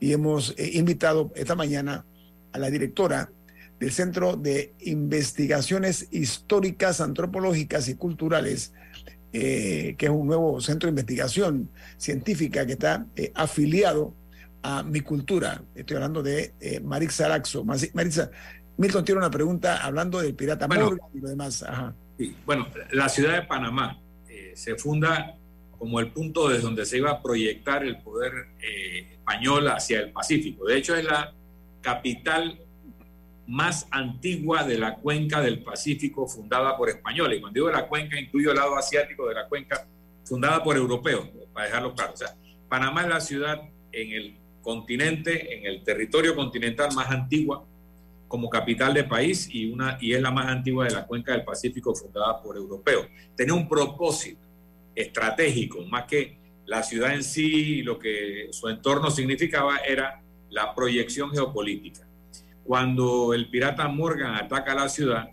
Y 0.00 0.12
hemos 0.12 0.54
eh, 0.56 0.70
invitado 0.74 1.30
esta 1.34 1.54
mañana 1.54 2.06
a 2.52 2.58
la 2.58 2.70
directora 2.70 3.30
del 3.78 3.92
Centro 3.92 4.36
de 4.36 4.72
Investigaciones 4.80 6.08
Históricas, 6.10 7.00
Antropológicas 7.00 7.88
y 7.88 7.96
Culturales, 7.96 8.72
eh, 9.32 9.96
que 9.98 10.06
es 10.06 10.12
un 10.12 10.26
nuevo 10.26 10.60
centro 10.60 10.86
de 10.86 10.90
investigación 10.92 11.68
científica 11.96 12.64
que 12.64 12.72
está 12.72 13.06
eh, 13.16 13.32
afiliado 13.34 14.14
a 14.62 14.82
mi 14.82 15.00
cultura. 15.00 15.62
Estoy 15.74 15.96
hablando 15.96 16.22
de 16.22 16.54
Marisa 16.82 17.26
Araxo. 17.26 17.64
Marisa, 17.64 18.30
Milton 18.78 19.04
tiene 19.04 19.18
una 19.18 19.30
pregunta 19.30 19.84
hablando 19.84 20.20
del 20.20 20.34
pirata 20.34 20.66
bueno, 20.66 20.96
y 21.12 21.18
lo 21.18 21.28
demás. 21.28 21.64
Bueno, 22.46 22.68
la 22.92 23.08
ciudad 23.08 23.34
de 23.34 23.42
Panamá 23.42 24.00
se 24.54 24.76
funda 24.76 25.36
como 25.78 26.00
el 26.00 26.12
punto 26.12 26.48
desde 26.48 26.62
donde 26.62 26.86
se 26.86 26.98
iba 26.98 27.10
a 27.10 27.22
proyectar 27.22 27.84
el 27.84 27.98
poder 27.98 28.32
eh, 28.60 29.08
español 29.12 29.68
hacia 29.68 30.00
el 30.00 30.12
Pacífico. 30.12 30.66
De 30.66 30.78
hecho, 30.78 30.96
es 30.96 31.04
la 31.04 31.32
capital 31.80 32.58
más 33.46 33.86
antigua 33.90 34.64
de 34.64 34.78
la 34.78 34.96
cuenca 34.96 35.40
del 35.40 35.62
Pacífico 35.62 36.26
fundada 36.26 36.76
por 36.76 36.88
españoles. 36.88 37.38
Y 37.38 37.40
cuando 37.40 37.54
digo 37.54 37.70
la 37.70 37.86
cuenca, 37.86 38.18
incluyo 38.18 38.50
el 38.50 38.56
lado 38.56 38.76
asiático 38.76 39.28
de 39.28 39.34
la 39.34 39.48
cuenca 39.48 39.86
fundada 40.24 40.62
por 40.62 40.76
europeos, 40.76 41.28
para 41.52 41.66
dejarlo 41.66 41.94
claro. 41.94 42.14
O 42.14 42.16
sea, 42.16 42.34
Panamá 42.68 43.02
es 43.02 43.08
la 43.08 43.20
ciudad 43.20 43.62
en 43.92 44.12
el 44.12 44.36
continente, 44.62 45.58
en 45.58 45.66
el 45.66 45.84
territorio 45.84 46.34
continental 46.34 46.94
más 46.94 47.10
antigua 47.10 47.64
como 48.26 48.48
capital 48.48 48.94
de 48.94 49.04
país 49.04 49.48
y, 49.52 49.70
una, 49.70 49.98
y 50.00 50.14
es 50.14 50.22
la 50.22 50.30
más 50.30 50.46
antigua 50.46 50.86
de 50.86 50.92
la 50.92 51.06
cuenca 51.06 51.32
del 51.32 51.44
Pacífico 51.44 51.94
fundada 51.94 52.42
por 52.42 52.56
europeos. 52.56 53.06
Tenía 53.36 53.54
un 53.54 53.68
propósito 53.68 54.43
estratégico, 54.94 55.82
más 55.82 56.04
que 56.04 56.38
la 56.66 56.82
ciudad 56.82 57.14
en 57.14 57.22
sí 57.22 57.78
y 57.78 57.82
lo 57.82 57.98
que 57.98 58.48
su 58.50 58.68
entorno 58.68 59.10
significaba 59.10 59.78
era 59.78 60.22
la 60.50 60.74
proyección 60.74 61.30
geopolítica. 61.30 62.06
Cuando 62.64 63.34
el 63.34 63.50
pirata 63.50 63.88
Morgan 63.88 64.34
ataca 64.34 64.74
la 64.74 64.88
ciudad, 64.88 65.30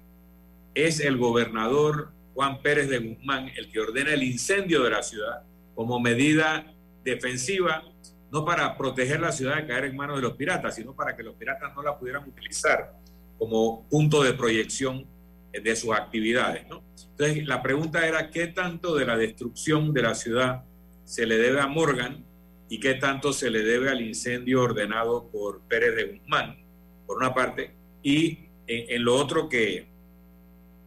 es 0.73 0.99
el 0.99 1.17
gobernador 1.17 2.11
Juan 2.33 2.61
Pérez 2.61 2.89
de 2.89 2.99
Guzmán 2.99 3.51
el 3.55 3.71
que 3.71 3.79
ordena 3.79 4.13
el 4.13 4.23
incendio 4.23 4.83
de 4.83 4.89
la 4.89 5.03
ciudad 5.03 5.43
como 5.75 5.99
medida 5.99 6.65
defensiva, 7.03 7.83
no 8.31 8.45
para 8.45 8.77
proteger 8.77 9.19
la 9.19 9.31
ciudad 9.31 9.57
de 9.57 9.67
caer 9.67 9.85
en 9.85 9.95
manos 9.95 10.17
de 10.17 10.21
los 10.21 10.33
piratas, 10.33 10.75
sino 10.75 10.93
para 10.93 11.15
que 11.15 11.23
los 11.23 11.35
piratas 11.35 11.73
no 11.75 11.81
la 11.81 11.97
pudieran 11.97 12.27
utilizar 12.27 12.93
como 13.37 13.87
punto 13.89 14.23
de 14.23 14.33
proyección 14.33 15.05
de 15.51 15.75
sus 15.75 15.93
actividades. 15.93 16.63
Entonces, 16.63 17.45
la 17.45 17.61
pregunta 17.61 18.07
era, 18.07 18.29
¿qué 18.29 18.47
tanto 18.47 18.95
de 18.95 19.05
la 19.05 19.17
destrucción 19.17 19.93
de 19.93 20.01
la 20.01 20.15
ciudad 20.15 20.63
se 21.03 21.25
le 21.25 21.37
debe 21.37 21.59
a 21.59 21.67
Morgan 21.67 22.25
y 22.69 22.79
qué 22.79 22.93
tanto 22.93 23.33
se 23.33 23.49
le 23.49 23.63
debe 23.63 23.89
al 23.89 24.01
incendio 24.01 24.61
ordenado 24.61 25.29
por 25.29 25.61
Pérez 25.67 25.95
de 25.95 26.03
Guzmán, 26.05 26.57
por 27.05 27.17
una 27.17 27.33
parte? 27.33 27.75
Y 28.01 28.39
en, 28.65 29.03
lo 29.03 29.15
otro 29.15 29.49
que, 29.49 29.87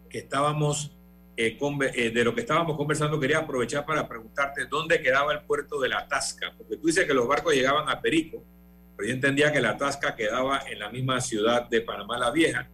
que 0.09 0.19
estábamos, 0.19 0.97
eh, 1.37 1.59
eh, 1.95 2.11
de 2.11 2.25
lo 2.25 2.35
que 2.35 2.41
estábamos 2.41 2.77
conversando, 2.77 3.21
quería 3.21 3.39
aprovechar 3.39 3.85
para 3.85 4.09
preguntarte 4.09 4.65
dónde 4.67 5.03
quedaba 5.03 5.33
el 5.33 5.43
puerto 5.43 5.79
de 5.79 5.91
la 5.91 6.09
Tasca, 6.09 6.55
porque 6.57 6.79
tú 6.79 6.87
dices 6.87 7.07
que 7.07 7.15
los 7.15 7.29
barcos 7.29 7.55
llegaban 7.55 7.89
a 7.89 8.01
Perico, 8.01 8.43
pero 8.97 9.09
yo 9.09 9.15
entendía 9.15 9.53
que 9.53 9.61
la 9.61 9.77
Tasca 9.77 10.17
quedaba 10.17 10.63
en 10.71 10.79
la 10.79 10.89
misma 10.89 11.21
ciudad 11.21 11.69
de 11.69 11.83
Panamá 11.83 12.19
la 12.19 12.31
Vieja 12.31 12.71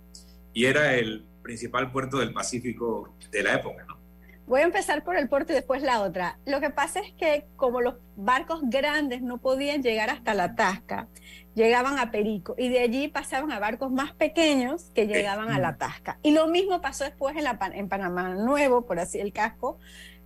y 0.53 0.67
era 0.67 0.95
el 0.95 1.25
principal 1.51 1.91
puerto 1.91 2.19
del 2.19 2.33
Pacífico 2.33 3.13
de 3.33 3.43
la 3.43 3.55
época, 3.55 3.85
¿no? 3.89 3.99
Voy 4.47 4.61
a 4.61 4.65
empezar 4.65 5.03
por 5.03 5.17
el 5.17 5.29
puerto 5.29 5.53
y 5.53 5.57
después 5.57 5.83
la 5.83 6.01
otra. 6.01 6.39
Lo 6.47 6.61
que 6.61 6.71
pasa 6.71 7.01
es 7.01 7.13
que 7.15 7.45
como 7.57 7.81
los 7.81 7.97
barcos 8.15 8.61
grandes 8.63 9.21
no 9.21 9.39
podían 9.39 9.83
llegar 9.83 10.11
hasta 10.11 10.33
la 10.35 10.55
Tasca, 10.55 11.09
llegaban 11.57 11.99
a 11.99 12.13
Perico 12.13 12.55
y 12.57 12.69
de 12.69 12.79
allí 12.79 13.09
pasaban 13.09 13.51
a 13.51 13.59
barcos 13.59 13.91
más 13.91 14.13
pequeños 14.13 14.91
que 14.95 15.09
llegaban 15.09 15.51
a 15.51 15.59
la 15.59 15.77
Tasca. 15.77 16.21
Y 16.23 16.31
lo 16.31 16.47
mismo 16.47 16.81
pasó 16.81 17.03
después 17.03 17.37
en, 17.37 17.43
la, 17.43 17.59
en 17.75 17.89
Panamá 17.89 18.35
Nuevo, 18.35 18.87
por 18.87 19.01
así 19.01 19.19
el 19.19 19.33
casco, 19.33 19.81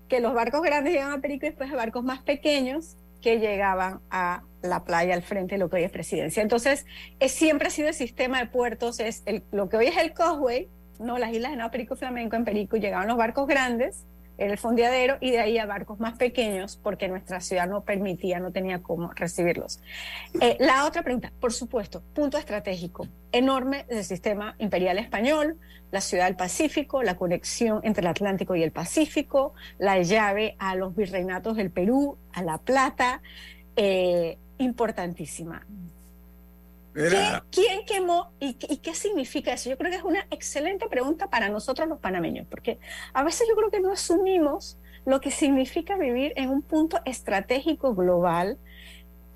que 0.09 0.20
los 0.20 0.35
barcos 0.35 0.61
grandes 0.61 0.93
llegaban 0.93 1.18
a 1.18 1.22
Perico 1.22 1.47
y 1.47 1.49
después 1.49 1.72
a 1.72 1.77
barcos 1.77 2.05
más 2.05 2.22
pequeños 2.22 2.99
que 3.22 3.39
llegaban 3.39 4.01
a 4.11 4.43
la 4.61 4.85
playa 4.85 5.14
al 5.14 5.22
frente 5.22 5.55
de 5.55 5.59
lo 5.59 5.70
que 5.70 5.77
hoy 5.77 5.85
es 5.85 5.91
presidencia. 5.91 6.43
Entonces, 6.43 6.85
es, 7.20 7.33
siempre 7.33 7.68
ha 7.68 7.70
sido 7.70 7.89
el 7.89 7.95
sistema 7.95 8.39
de 8.39 8.47
puertos, 8.47 9.01
es 9.01 9.22
el, 9.25 9.43
lo 9.51 9.70
que 9.70 9.79
hoy 9.79 9.87
es 9.87 9.97
el 9.97 10.12
Causeway, 10.12 10.68
no 10.99 11.19
las 11.19 11.33
islas 11.33 11.53
de 11.53 11.57
Nuevo 11.57 11.71
Perico 11.71 11.97
Flamenco, 11.97 12.37
en 12.37 12.45
Perico 12.45 12.77
llegaban 12.77 13.09
los 13.09 13.17
barcos 13.17 13.47
grandes, 13.47 14.05
el 14.37 14.59
fondeadero 14.59 15.17
y 15.21 15.31
de 15.31 15.41
ahí 15.41 15.59
a 15.59 15.67
barcos 15.67 16.01
más 16.01 16.19
pequeños 16.19 16.79
porque 16.83 17.09
nuestra 17.09 17.41
ciudad 17.41 17.69
no 17.69 17.83
permitía, 17.83 18.41
no 18.41 18.51
tenía 18.51 18.83
cómo 18.83 19.13
recibirlos. 19.15 19.81
Eh, 20.41 20.57
la 20.61 20.87
otra 20.87 21.03
pregunta, 21.03 21.33
por 21.41 21.53
supuesto, 21.53 22.03
punto 22.15 22.37
estratégico 22.39 23.07
enorme 23.31 23.85
del 23.89 24.05
sistema 24.05 24.55
imperial 24.59 24.99
español, 24.99 25.59
la 25.91 26.01
ciudad 26.01 26.27
del 26.27 26.37
Pacífico, 26.37 27.03
la 27.03 27.17
conexión 27.17 27.81
entre 27.85 28.03
el 28.03 28.09
Atlántico 28.09 28.57
y 28.57 28.63
el 28.63 28.73
Pacífico, 28.73 29.55
la 29.79 30.01
llave 30.03 30.57
a 30.59 30.75
los 30.75 30.95
virreinatos 30.97 31.57
del 31.57 31.71
Perú, 31.71 32.19
a 32.33 32.43
La 32.43 32.59
Plata, 32.59 33.23
eh, 33.77 34.39
importantísima. 34.59 35.67
¿Quién, 36.95 37.85
quemó 37.87 38.33
y, 38.39 38.55
qué 38.55 38.95
significa 38.95 39.53
eso? 39.53 39.69
Yo 39.69 39.77
creo 39.77 39.91
que 39.91 39.97
es 39.97 40.05
una 40.05 40.27
excelente 40.31 40.87
pregunta 40.89 41.29
para 41.29 41.49
nosotros 41.49 41.89
los 41.89 41.99
panameños, 41.99 42.47
porque 42.49 42.79
a 43.13 43.25
veces 43.25 43.49
yo 43.49 43.57
creo 43.57 43.71
que 43.71 43.81
no 43.81 43.93
asumimos 43.93 44.79
lo 45.05 45.21
que 45.21 45.31
significa 45.31 45.97
vivir 45.97 46.33
en 46.37 46.51
un 46.51 46.63
punto 46.63 47.01
estratégico 47.05 47.95
global 47.95 48.59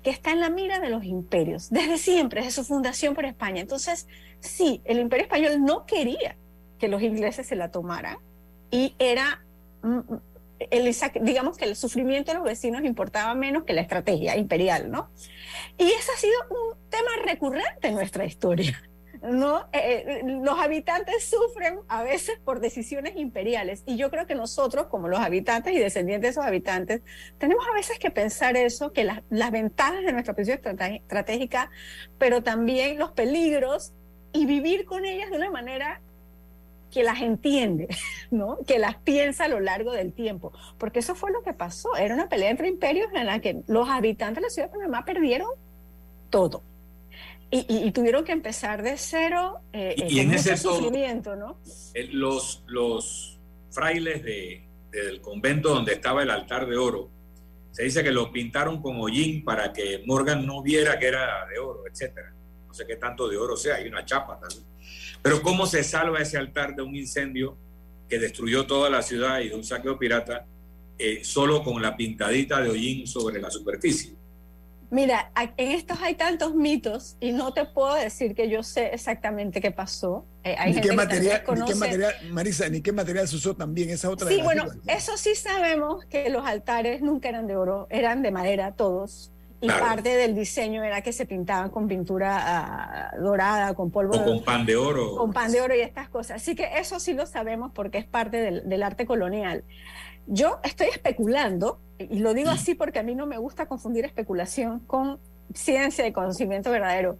que 0.03 0.09
está 0.09 0.31
en 0.31 0.39
la 0.39 0.49
mira 0.49 0.79
de 0.79 0.89
los 0.89 1.03
imperios, 1.03 1.69
desde 1.69 1.97
siempre, 1.97 2.41
desde 2.41 2.61
su 2.61 2.63
fundación 2.63 3.13
por 3.13 3.25
España. 3.25 3.59
Entonces, 3.59 4.07
sí, 4.39 4.81
el 4.85 4.99
imperio 4.99 5.25
español 5.25 5.63
no 5.63 5.85
quería 5.85 6.37
que 6.79 6.87
los 6.87 7.01
ingleses 7.01 7.45
se 7.45 7.57
la 7.57 7.71
tomaran 7.71 8.17
y 8.71 8.95
era 8.99 9.43
mm, 9.83 9.99
el, 10.59 10.95
digamos 11.21 11.57
que 11.57 11.65
el 11.65 11.75
sufrimiento 11.75 12.31
de 12.31 12.37
los 12.37 12.45
vecinos 12.45 12.83
importaba 12.83 13.33
menos 13.35 13.63
que 13.63 13.73
la 13.73 13.81
estrategia 13.81 14.37
imperial, 14.37 14.91
¿no? 14.91 15.09
Y 15.77 15.85
ese 15.85 16.11
ha 16.11 16.17
sido 16.17 16.35
un 16.49 16.89
tema 16.89 17.11
recurrente 17.25 17.87
en 17.87 17.95
nuestra 17.95 18.25
historia. 18.25 18.81
¿no? 19.21 19.67
Eh, 19.73 20.03
eh, 20.07 20.21
los 20.41 20.57
habitantes 20.59 21.25
sufren 21.25 21.79
a 21.87 22.03
veces 22.03 22.39
por 22.39 22.59
decisiones 22.59 23.17
imperiales 23.17 23.83
y 23.85 23.97
yo 23.97 24.09
creo 24.09 24.25
que 24.25 24.35
nosotros, 24.35 24.87
como 24.87 25.07
los 25.07 25.19
habitantes 25.19 25.73
y 25.73 25.79
descendientes 25.79 26.27
de 26.27 26.29
esos 26.31 26.45
habitantes, 26.45 27.01
tenemos 27.37 27.65
a 27.69 27.73
veces 27.73 27.99
que 27.99 28.11
pensar 28.11 28.55
eso, 28.55 28.93
que 28.93 29.03
las, 29.03 29.21
las 29.29 29.51
ventajas 29.51 30.03
de 30.03 30.13
nuestra 30.13 30.33
posición 30.33 30.59
estratégica, 30.59 31.69
pero 32.17 32.43
también 32.43 32.97
los 32.97 33.11
peligros 33.11 33.93
y 34.31 34.45
vivir 34.45 34.85
con 34.85 35.05
ellas 35.05 35.29
de 35.31 35.37
una 35.37 35.51
manera 35.51 36.01
que 36.91 37.03
las 37.03 37.21
entiende, 37.21 37.87
¿no? 38.31 38.59
que 38.67 38.79
las 38.79 38.95
piensa 38.97 39.45
a 39.45 39.47
lo 39.47 39.59
largo 39.59 39.91
del 39.91 40.13
tiempo, 40.13 40.51
porque 40.77 40.99
eso 40.99 41.15
fue 41.15 41.31
lo 41.31 41.41
que 41.43 41.53
pasó, 41.53 41.95
era 41.95 42.13
una 42.13 42.29
pelea 42.29 42.49
entre 42.49 42.67
imperios 42.67 43.07
en 43.13 43.25
la 43.25 43.39
que 43.39 43.61
los 43.67 43.89
habitantes 43.89 44.37
de 44.37 44.41
la 44.41 44.49
ciudad 44.49 44.67
de 44.69 44.73
Panamá 44.73 45.05
perdieron 45.05 45.49
todo. 46.29 46.63
Y, 47.51 47.89
tuvieron 47.93 48.23
que 48.25 48.31
empezar 48.31 48.83
de 48.83 48.95
cero 48.95 49.61
eh, 49.73 49.95
y, 50.07 50.19
en 50.19 50.31
ese 50.35 50.55
sufrimiento, 50.55 51.35
¿no? 51.35 51.57
Los, 52.11 52.63
los 52.67 53.39
frailes 53.71 54.23
de, 54.23 54.69
del 54.91 55.19
convento 55.19 55.69
donde 55.69 55.93
estaba 55.93 56.23
el 56.23 56.29
altar 56.29 56.67
de 56.67 56.77
oro, 56.77 57.09
se 57.71 57.83
dice 57.83 58.03
que 58.03 58.11
lo 58.11 58.31
pintaron 58.31 58.81
con 58.81 58.99
hollín 58.99 59.43
para 59.43 59.71
que 59.71 60.03
Morgan 60.05 60.45
no 60.45 60.61
viera 60.61 60.97
que 60.99 61.07
era 61.07 61.45
de 61.47 61.59
oro, 61.59 61.83
etcétera. 61.91 62.33
No 62.67 62.73
sé 62.73 62.85
qué 62.85 62.97
tanto 62.97 63.27
de 63.27 63.37
oro 63.37 63.55
sea, 63.55 63.75
hay 63.75 63.87
una 63.87 64.05
chapa 64.05 64.39
también. 64.39 64.63
Pero 65.21 65.41
¿cómo 65.41 65.65
se 65.65 65.83
salva 65.83 66.19
ese 66.19 66.37
altar 66.37 66.75
de 66.75 66.81
un 66.81 66.95
incendio 66.95 67.57
que 68.07 68.19
destruyó 68.19 68.65
toda 68.65 68.89
la 68.89 69.01
ciudad 69.01 69.39
y 69.39 69.49
de 69.49 69.55
un 69.55 69.63
saqueo 69.63 69.97
pirata 69.97 70.45
eh, 70.97 71.21
solo 71.23 71.63
con 71.63 71.81
la 71.81 71.95
pintadita 71.95 72.61
de 72.61 72.69
hollín 72.69 73.07
sobre 73.07 73.41
la 73.41 73.49
superficie? 73.49 74.19
Mira, 74.91 75.31
en 75.57 75.71
estos 75.71 76.01
hay 76.01 76.15
tantos 76.15 76.55
mitos 76.55 77.15
y 77.19 77.31
no 77.31 77.53
te 77.53 77.63
puedo 77.65 77.93
decir 77.93 78.33
que 78.33 78.49
yo 78.49 78.63
sé 78.63 78.87
exactamente 78.87 79.61
qué 79.61 79.69
pasó. 79.69 80.25
Eh, 80.43 80.55
hay 80.57 80.73
¿Ni, 80.73 80.81
qué 80.81 80.93
material, 80.93 81.43
ni, 81.47 81.65
qué 81.65 81.75
material, 81.75 82.13
Marisa, 82.31 82.67
ni 82.69 82.81
qué 82.81 82.91
material 82.91 83.27
se 83.27 83.35
usó 83.35 83.55
también? 83.55 83.91
Esa 83.91 84.09
otra. 84.09 84.27
Sí, 84.27 84.41
bueno, 84.41 84.65
eso 84.87 85.15
sí 85.15 85.35
sabemos 85.35 86.05
que 86.05 86.31
los 86.31 86.43
altares 86.43 87.01
nunca 87.01 87.29
eran 87.29 87.45
de 87.45 87.55
oro, 87.55 87.85
eran 87.91 88.23
de 88.23 88.31
madera 88.31 88.71
todos. 88.71 89.31
Y 89.61 89.67
parte 89.67 90.15
del 90.15 90.35
diseño 90.35 90.83
era 90.83 91.01
que 91.01 91.11
se 91.11 91.25
pintaban 91.25 91.69
con 91.69 91.87
pintura 91.87 92.37
ah, 92.39 93.17
dorada, 93.17 93.73
con 93.73 93.91
polvo. 93.91 94.15
O 94.15 94.23
con 94.23 94.43
pan 94.43 94.65
de 94.65 94.77
oro. 94.77 95.17
Con 95.17 95.33
pan 95.33 95.51
de 95.51 95.61
oro 95.61 95.75
y 95.75 95.81
estas 95.81 96.07
cosas. 96.07 96.41
Así 96.41 96.55
que 96.55 96.69
eso 96.77 96.99
sí 96.99 97.13
lo 97.13 97.25
sabemos 97.25 97.71
porque 97.73 97.97
es 97.97 98.05
parte 98.05 98.37
del, 98.37 98.83
arte 98.83 99.05
colonial. 99.05 99.65
Yo 100.27 100.59
estoy 100.63 100.87
especulando, 100.87 101.79
y 101.97 102.19
lo 102.19 102.33
digo 102.33 102.51
así 102.51 102.73
porque 102.73 102.99
a 102.99 103.03
mí 103.03 103.15
no 103.15 103.25
me 103.25 103.37
gusta 103.37 103.65
confundir 103.65 104.05
especulación 104.05 104.79
con 104.79 105.19
ciencia 105.53 106.07
y 106.07 106.13
conocimiento 106.13 106.71
verdadero, 106.71 107.17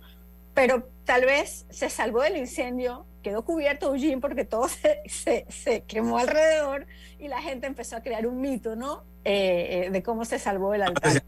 pero 0.54 0.88
tal 1.04 1.26
vez 1.26 1.66
se 1.70 1.90
salvó 1.90 2.22
del 2.22 2.38
incendio, 2.38 3.06
quedó 3.24 3.44
cubierto 3.44 3.94
Eugene 3.94 4.22
porque 4.22 4.46
todo 4.46 4.68
se, 5.08 5.46
se, 5.50 5.82
quemó 5.82 6.20
alrededor 6.20 6.86
y 7.18 7.28
la 7.28 7.42
gente 7.42 7.68
empezó 7.68 7.98
a 7.98 8.02
crear 8.02 8.28
un 8.28 8.40
mito, 8.40 8.76
¿no? 8.76 9.04
Eh, 9.26 9.88
eh, 9.88 9.90
de 9.90 10.04
cómo 10.04 10.24
se 10.24 10.40
salvó 10.40 10.74
el 10.74 10.84
altar. 10.84 11.24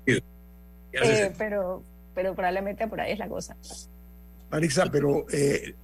Eh, 0.93 1.31
pero, 1.37 1.83
pero 2.13 2.35
probablemente 2.35 2.87
por 2.87 2.99
ahí 3.01 3.13
es 3.13 3.19
la 3.19 3.27
cosa. 3.27 3.55
Marisa, 4.49 4.91
pero 4.91 5.25
eh, 5.31 5.75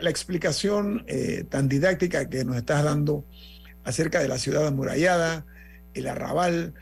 la, 0.00 0.10
explicación 0.10 1.04
eh, 1.06 1.44
tan 1.48 1.68
didáctica 1.68 2.28
que 2.28 2.44
nos 2.44 2.56
estás 2.56 2.82
dando 2.82 3.24
acerca 3.84 4.20
de 4.20 4.28
la 4.28 4.38
ciudad 4.38 4.66
amurallada, 4.66 5.46
el 5.94 6.08
arrabal, 6.08 6.74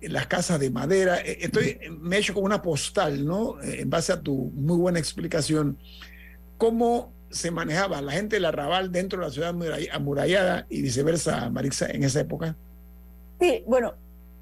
las 0.00 0.26
casas 0.26 0.58
de 0.58 0.70
madera, 0.70 1.16
estoy, 1.18 1.78
me 2.00 2.16
he 2.16 2.18
hecho 2.20 2.34
como 2.34 2.46
una 2.46 2.62
postal, 2.62 3.24
¿no? 3.24 3.62
en 3.62 3.88
base 3.88 4.12
a 4.12 4.20
tu 4.20 4.50
muy 4.54 4.78
buena 4.78 4.98
explicación, 4.98 5.78
¿cómo 6.56 7.12
se 7.30 7.50
manejaba 7.50 8.00
la 8.00 8.12
gente 8.12 8.36
del 8.36 8.46
arrabal 8.46 8.90
dentro 8.90 9.20
de 9.20 9.26
la 9.26 9.32
ciudad 9.32 9.54
amurallada 9.92 10.66
y 10.70 10.82
viceversa, 10.82 11.48
Marisa, 11.50 11.86
en 11.86 12.02
esa 12.02 12.20
época? 12.20 12.56
Sí, 13.38 13.62
bueno, 13.66 13.94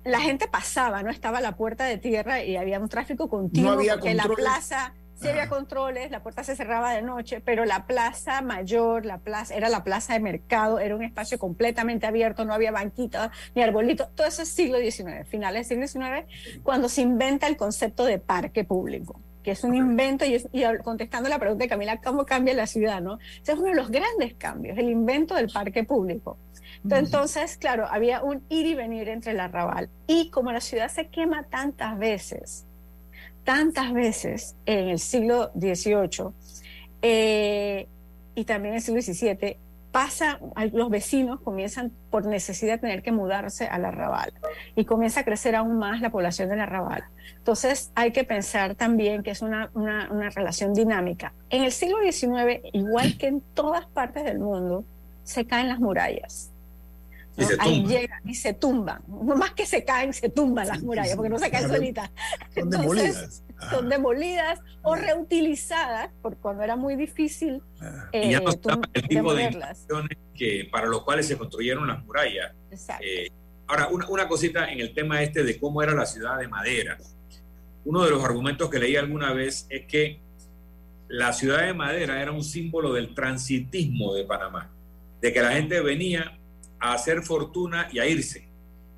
la 0.04 0.20
gente 0.20 0.48
pasaba, 0.48 1.02
no 1.02 1.10
estaba 1.10 1.40
la 1.40 1.56
puerta 1.56 1.84
de 1.84 1.98
tierra 1.98 2.42
y 2.44 2.56
había 2.56 2.78
un 2.78 2.88
tráfico 2.88 3.28
continuo 3.28 3.72
no 3.72 3.78
había 3.78 3.94
porque 3.94 4.14
la 4.14 4.28
plaza 4.28 4.94
sí 5.14 5.28
había 5.28 5.48
controles, 5.48 6.10
la 6.10 6.22
puerta 6.22 6.44
se 6.44 6.56
cerraba 6.56 6.92
de 6.92 7.02
noche, 7.02 7.40
pero 7.40 7.64
la 7.64 7.86
plaza 7.86 8.42
mayor, 8.42 9.06
la 9.06 9.18
plaza 9.18 9.54
era 9.54 9.68
la 9.68 9.84
plaza 9.84 10.12
de 10.14 10.20
mercado, 10.20 10.80
era 10.80 10.94
un 10.94 11.02
espacio 11.02 11.38
completamente 11.38 12.06
abierto, 12.06 12.44
no 12.44 12.52
había 12.52 12.72
banquitas 12.72 13.30
ni 13.54 13.62
arbolitos, 13.62 14.08
todo 14.14 14.26
eso 14.26 14.42
es 14.42 14.48
siglo 14.48 14.78
XIX, 14.78 15.26
finales 15.26 15.68
del 15.68 15.88
siglo 15.88 16.06
XIX, 16.06 16.26
cuando 16.62 16.88
se 16.88 17.02
inventa 17.02 17.46
el 17.46 17.56
concepto 17.56 18.04
de 18.04 18.18
parque 18.18 18.64
público 18.64 19.20
que 19.44 19.50
es 19.50 19.62
un 19.62 19.74
invento, 19.74 20.24
y, 20.24 20.42
y, 20.52 20.64
contestando 20.82 21.28
la 21.28 21.38
pregunta 21.38 21.64
de 21.64 21.68
Camila, 21.68 22.00
¿cómo 22.00 22.24
cambia 22.24 22.54
la 22.54 22.66
ciudad? 22.66 23.02
¿no? 23.02 23.18
Ese 23.42 23.52
es 23.52 23.58
uno 23.58 23.68
de 23.68 23.74
los 23.74 23.90
grandes 23.90 24.32
cambios, 24.38 24.78
el 24.78 24.88
invento 24.88 25.34
del 25.34 25.50
parque 25.50 25.84
público. 25.84 26.38
Entonces, 26.90 27.56
claro, 27.56 27.86
había 27.90 28.22
un 28.22 28.44
ir 28.50 28.66
y 28.66 28.74
venir 28.74 29.08
entre 29.08 29.32
el 29.32 29.40
arrabal. 29.40 29.88
Y 30.06 30.30
como 30.30 30.52
la 30.52 30.60
ciudad 30.60 30.90
se 30.90 31.08
quema 31.08 31.44
tantas 31.44 31.98
veces, 31.98 32.66
tantas 33.44 33.92
veces 33.92 34.54
en 34.66 34.88
el 34.88 34.98
siglo 34.98 35.50
XVIII 35.54 36.32
eh, 37.00 37.88
y 38.34 38.44
también 38.44 38.74
en 38.74 38.76
el 38.76 38.82
siglo 38.82 39.00
XVII, 39.00 39.56
pasa, 39.92 40.40
los 40.72 40.90
vecinos 40.90 41.40
comienzan 41.40 41.92
por 42.10 42.26
necesidad 42.26 42.74
de 42.74 42.78
tener 42.78 43.02
que 43.02 43.12
mudarse 43.12 43.66
al 43.68 43.84
arrabal 43.84 44.32
y 44.74 44.84
comienza 44.84 45.20
a 45.20 45.24
crecer 45.24 45.54
aún 45.54 45.78
más 45.78 46.00
la 46.00 46.10
población 46.10 46.48
del 46.48 46.60
arrabal. 46.60 47.04
Entonces 47.36 47.92
hay 47.94 48.10
que 48.10 48.24
pensar 48.24 48.74
también 48.74 49.22
que 49.22 49.30
es 49.30 49.40
una, 49.40 49.70
una, 49.72 50.10
una 50.10 50.30
relación 50.30 50.74
dinámica. 50.74 51.32
En 51.48 51.62
el 51.62 51.70
siglo 51.70 51.98
XIX, 52.02 52.60
igual 52.72 53.16
que 53.16 53.28
en 53.28 53.40
todas 53.40 53.86
partes 53.86 54.24
del 54.24 54.40
mundo, 54.40 54.84
se 55.22 55.46
caen 55.46 55.68
las 55.68 55.78
murallas 55.78 56.50
Ahí 57.58 57.84
llegan 57.84 58.20
y 58.28 58.34
se 58.34 58.54
tumban. 58.54 59.02
No 59.08 59.36
más 59.36 59.52
que 59.52 59.66
se 59.66 59.84
caen, 59.84 60.12
se 60.12 60.28
tumban 60.28 60.68
las 60.68 60.82
murallas, 60.82 61.16
porque 61.16 61.30
no 61.30 61.38
se 61.38 61.50
caen 61.50 61.68
solitas. 61.68 62.10
Son 62.54 62.70
demolidas. 62.70 63.42
Son 63.70 63.88
demolidas 63.88 64.60
o 64.82 64.94
reutilizadas, 64.94 66.10
por 66.22 66.36
cuando 66.36 66.62
era 66.62 66.76
muy 66.76 66.96
difícil 66.96 67.62
eh, 68.12 68.28
y 68.28 68.30
ya 68.32 68.40
no 68.40 68.50
el 68.92 69.08
tipo 69.08 69.34
de 69.34 69.56
que 70.34 70.68
para 70.70 70.86
los 70.86 71.02
cuales 71.02 71.26
se 71.26 71.38
construyeron 71.38 71.86
las 71.86 72.04
murallas. 72.04 72.52
Eh, 73.00 73.30
ahora, 73.66 73.88
una, 73.88 74.08
una 74.08 74.28
cosita 74.28 74.70
en 74.70 74.80
el 74.80 74.92
tema 74.92 75.22
este 75.22 75.44
de 75.44 75.58
cómo 75.58 75.82
era 75.82 75.94
la 75.94 76.06
ciudad 76.06 76.38
de 76.38 76.48
madera. 76.48 76.98
Uno 77.84 78.04
de 78.04 78.10
los 78.10 78.24
argumentos 78.24 78.68
que 78.70 78.78
leí 78.78 78.96
alguna 78.96 79.32
vez 79.32 79.66
es 79.70 79.86
que 79.86 80.20
la 81.08 81.32
ciudad 81.32 81.66
de 81.66 81.74
madera 81.74 82.20
era 82.20 82.32
un 82.32 82.42
símbolo 82.42 82.92
del 82.92 83.14
transitismo 83.14 84.14
de 84.14 84.24
Panamá, 84.24 84.70
de 85.20 85.32
que 85.32 85.40
la 85.40 85.52
gente 85.52 85.80
venía 85.80 86.38
a 86.84 86.92
hacer 86.92 87.22
fortuna 87.22 87.88
y 87.90 87.98
a 87.98 88.06
irse. 88.06 88.46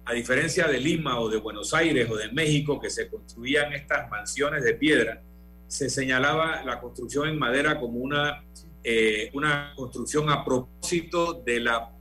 A 0.07 0.12
diferencia 0.12 0.66
de 0.66 0.80
Lima 0.80 1.20
o 1.20 1.28
de 1.28 1.37
Buenos 1.37 1.72
Aires 1.72 2.11
o 2.11 2.16
de 2.16 2.32
México, 2.32 2.80
que 2.80 2.91
se 2.91 3.09
construían 3.09 3.72
estas 3.72 4.11
mansiones 4.11 4.64
de 4.64 4.74
piedra, 4.74 5.22
se 5.68 5.89
señalaba 5.89 6.64
la 6.64 6.80
construcción 6.80 7.28
en 7.28 7.39
madera 7.39 7.78
como 7.78 7.99
una, 7.99 8.45
eh, 8.82 9.30
una 9.34 9.72
construcción 9.76 10.28
a 10.30 10.45
propósito 10.45 11.34
de 11.34 11.61
la, 11.61 11.93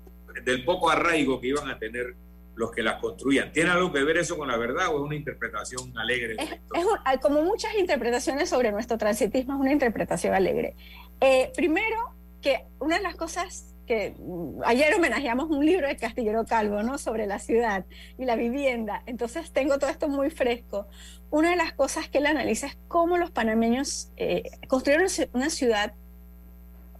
del 0.44 0.66
poco 0.66 0.90
arraigo 0.90 1.40
que 1.40 1.50
iban 1.50 1.70
a 1.70 1.78
tener 1.78 2.16
los 2.56 2.72
que 2.72 2.82
las 2.82 3.00
construían. 3.00 3.52
¿Tiene 3.52 3.70
algo 3.70 3.94
que 3.94 4.04
ver 4.04 4.18
eso 4.18 4.38
con 4.38 4.48
la 4.48 4.58
verdad 4.58 4.88
o 4.88 4.98
es 4.98 5.02
una 5.04 5.16
interpretación 5.16 5.96
alegre? 6.00 6.36
Es, 6.40 6.50
es 6.82 7.20
como 7.22 7.44
muchas 7.44 7.76
interpretaciones 7.76 8.50
sobre 8.50 8.72
nuestro 8.72 8.98
transitismo, 8.98 9.54
es 9.54 9.60
una 9.60 9.72
interpretación 9.72 10.34
alegre. 10.34 10.76
Eh, 11.22 11.52
primero, 11.56 12.16
que 12.42 12.66
una 12.80 12.98
de 12.98 13.04
las 13.04 13.16
cosas 13.16 13.75
que 13.86 14.16
mm, 14.18 14.62
ayer 14.66 14.94
homenajeamos 14.96 15.50
un 15.50 15.66
libro 15.66 15.88
de 15.88 15.96
Castillero 15.96 16.46
Calvo, 16.46 16.84
¿no? 16.84 16.98
Sobre 16.98 17.28
la 17.28 17.40
ciudad 17.40 17.86
y 18.18 18.26
la 18.26 18.36
vivienda. 18.36 19.04
Entonces 19.06 19.52
tengo 19.52 19.78
todo 19.80 19.90
esto 19.90 20.10
muy 20.10 20.30
fresco. 20.30 20.88
Una 21.30 21.52
de 21.52 21.56
las 21.56 21.74
cosas 21.74 22.10
que 22.10 22.20
él 22.20 22.26
analiza 22.26 22.68
es 22.68 22.78
cómo 22.88 23.18
los 23.18 23.32
panameños 23.32 24.12
eh, 24.18 24.44
construyeron 24.68 25.08
una 25.34 25.50
ciudad 25.50 25.94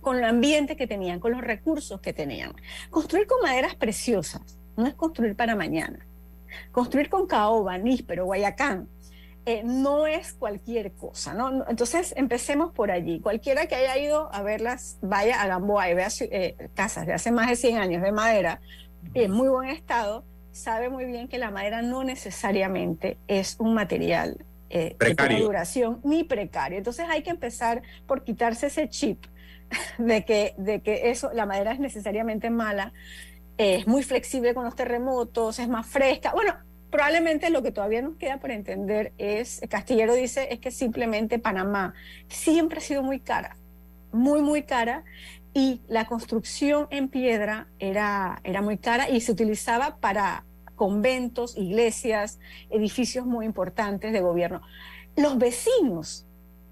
con 0.02 0.18
el 0.18 0.24
ambiente 0.24 0.76
que 0.76 0.88
tenían, 0.88 1.20
con 1.20 1.32
los 1.32 1.42
recursos 1.42 2.00
que 2.00 2.14
tenían. 2.14 2.54
Construir 2.90 3.26
con 3.28 3.42
maderas 3.42 3.76
preciosas 3.76 4.60
no 4.78 4.86
es 4.86 4.94
construir 4.94 5.36
para 5.36 5.56
mañana. 5.56 6.06
Construir 6.72 7.10
con 7.10 7.28
caoba, 7.28 7.78
níspero, 7.78 8.26
guayacán, 8.26 8.88
eh, 9.48 9.62
no 9.64 10.08
es 10.08 10.34
cualquier 10.34 10.94
cosa, 10.94 11.36
¿no? 11.36 11.66
Entonces, 11.70 12.16
empecemos 12.18 12.72
por 12.74 12.90
allí. 12.90 13.20
Cualquiera 13.20 13.68
que 13.68 13.76
haya 13.76 13.96
ido 13.98 14.34
a 14.34 14.42
verlas, 14.42 14.98
vaya 15.02 15.40
a 15.40 15.48
Gamboa 15.48 15.90
y 15.90 15.94
vea 15.94 16.08
eh, 16.20 16.70
casas 16.74 17.06
de 17.06 17.14
hace 17.14 17.32
más 17.32 17.50
de 17.50 17.56
100 17.56 17.78
años 17.78 18.02
de 18.02 18.12
madera 18.12 18.60
en 19.14 19.32
muy 19.32 19.48
buen 19.48 19.70
estado, 19.70 20.26
sabe 20.52 20.90
muy 20.90 21.06
bien 21.06 21.28
que 21.28 21.38
la 21.38 21.52
madera 21.52 21.84
no 21.84 22.04
necesariamente 22.04 23.20
es 23.28 23.58
un 23.60 23.76
material 23.76 24.44
eh, 24.72 24.96
de 25.00 25.40
duración 25.40 26.02
ni 26.04 26.24
precario. 26.24 26.80
Entonces, 26.80 27.06
hay 27.08 27.22
que 27.22 27.30
empezar 27.30 27.84
por 28.08 28.24
quitarse 28.24 28.68
ese 28.68 28.90
chip 28.90 29.26
de 30.00 30.26
que, 30.26 30.56
de 30.58 30.82
que 30.82 31.12
eso, 31.12 31.32
la 31.34 31.46
madera 31.46 31.72
es 31.72 31.80
necesariamente 31.80 32.50
mala. 32.50 32.94
Es 33.58 33.86
muy 33.86 34.02
flexible 34.02 34.56
con 34.56 34.66
los 34.66 34.76
terremotos, 34.76 35.60
es 35.60 35.70
más 35.70 35.86
fresca. 35.86 36.32
Bueno, 36.34 36.56
probablemente 36.96 37.50
lo 37.50 37.62
que 37.62 37.74
todavía 37.74 38.02
nos 38.02 38.16
queda 38.16 38.38
por 38.38 38.52
entender 38.52 39.12
es, 39.18 39.60
Castillero 39.70 40.14
dice, 40.14 40.48
es 40.50 40.60
que 40.60 40.72
simplemente 40.72 41.40
Panamá 41.40 41.94
siempre 42.30 42.78
ha 42.78 42.82
sido 42.82 43.04
muy 43.04 43.20
cara, 43.20 43.58
muy, 44.14 44.42
muy 44.42 44.64
cara, 44.64 45.04
y 45.54 45.82
la 45.90 46.06
construcción 46.06 46.88
en 46.92 47.10
piedra 47.10 47.68
era, 47.80 48.40
era 48.46 48.62
muy 48.62 48.78
cara 48.78 49.10
y 49.10 49.20
se 49.20 49.34
utilizaba 49.34 49.98
para 49.98 50.46
conventos, 50.76 51.58
iglesias, 51.58 52.40
edificios 52.70 53.26
muy 53.26 53.46
importantes 53.46 54.14
de 54.14 54.22
gobierno. 54.22 54.62
Los 55.18 55.38
vecinos 55.38 56.26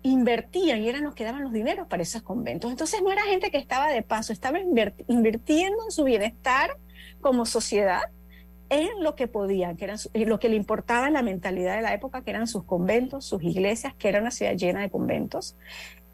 invertían 0.03 0.83
y 0.83 0.87
eran 0.87 1.03
los 1.03 1.15
que 1.15 1.25
daban 1.25 1.43
los 1.43 1.51
dineros 1.51 1.87
para 1.87 2.01
esos 2.01 2.21
conventos. 2.21 2.71
Entonces 2.71 3.01
no 3.03 3.11
era 3.11 3.23
gente 3.23 3.51
que 3.51 3.57
estaba 3.57 3.89
de 3.89 4.03
paso, 4.03 4.31
estaba 4.31 4.57
invirtiendo 4.59 5.83
en 5.83 5.91
su 5.91 6.05
bienestar 6.05 6.77
como 7.19 7.45
sociedad 7.45 8.03
en 8.69 9.03
lo 9.03 9.15
que 9.15 9.27
podían, 9.27 9.77
que 9.77 9.85
eran 9.85 9.97
lo 10.13 10.39
que 10.39 10.49
le 10.49 10.55
importaba 10.55 11.09
la 11.09 11.21
mentalidad 11.21 11.75
de 11.75 11.81
la 11.81 11.93
época, 11.93 12.23
que 12.23 12.31
eran 12.31 12.47
sus 12.47 12.63
conventos, 12.63 13.25
sus 13.25 13.43
iglesias, 13.43 13.93
que 13.95 14.09
era 14.09 14.19
una 14.19 14.31
ciudad 14.31 14.55
llena 14.55 14.81
de 14.81 14.89
conventos. 14.89 15.55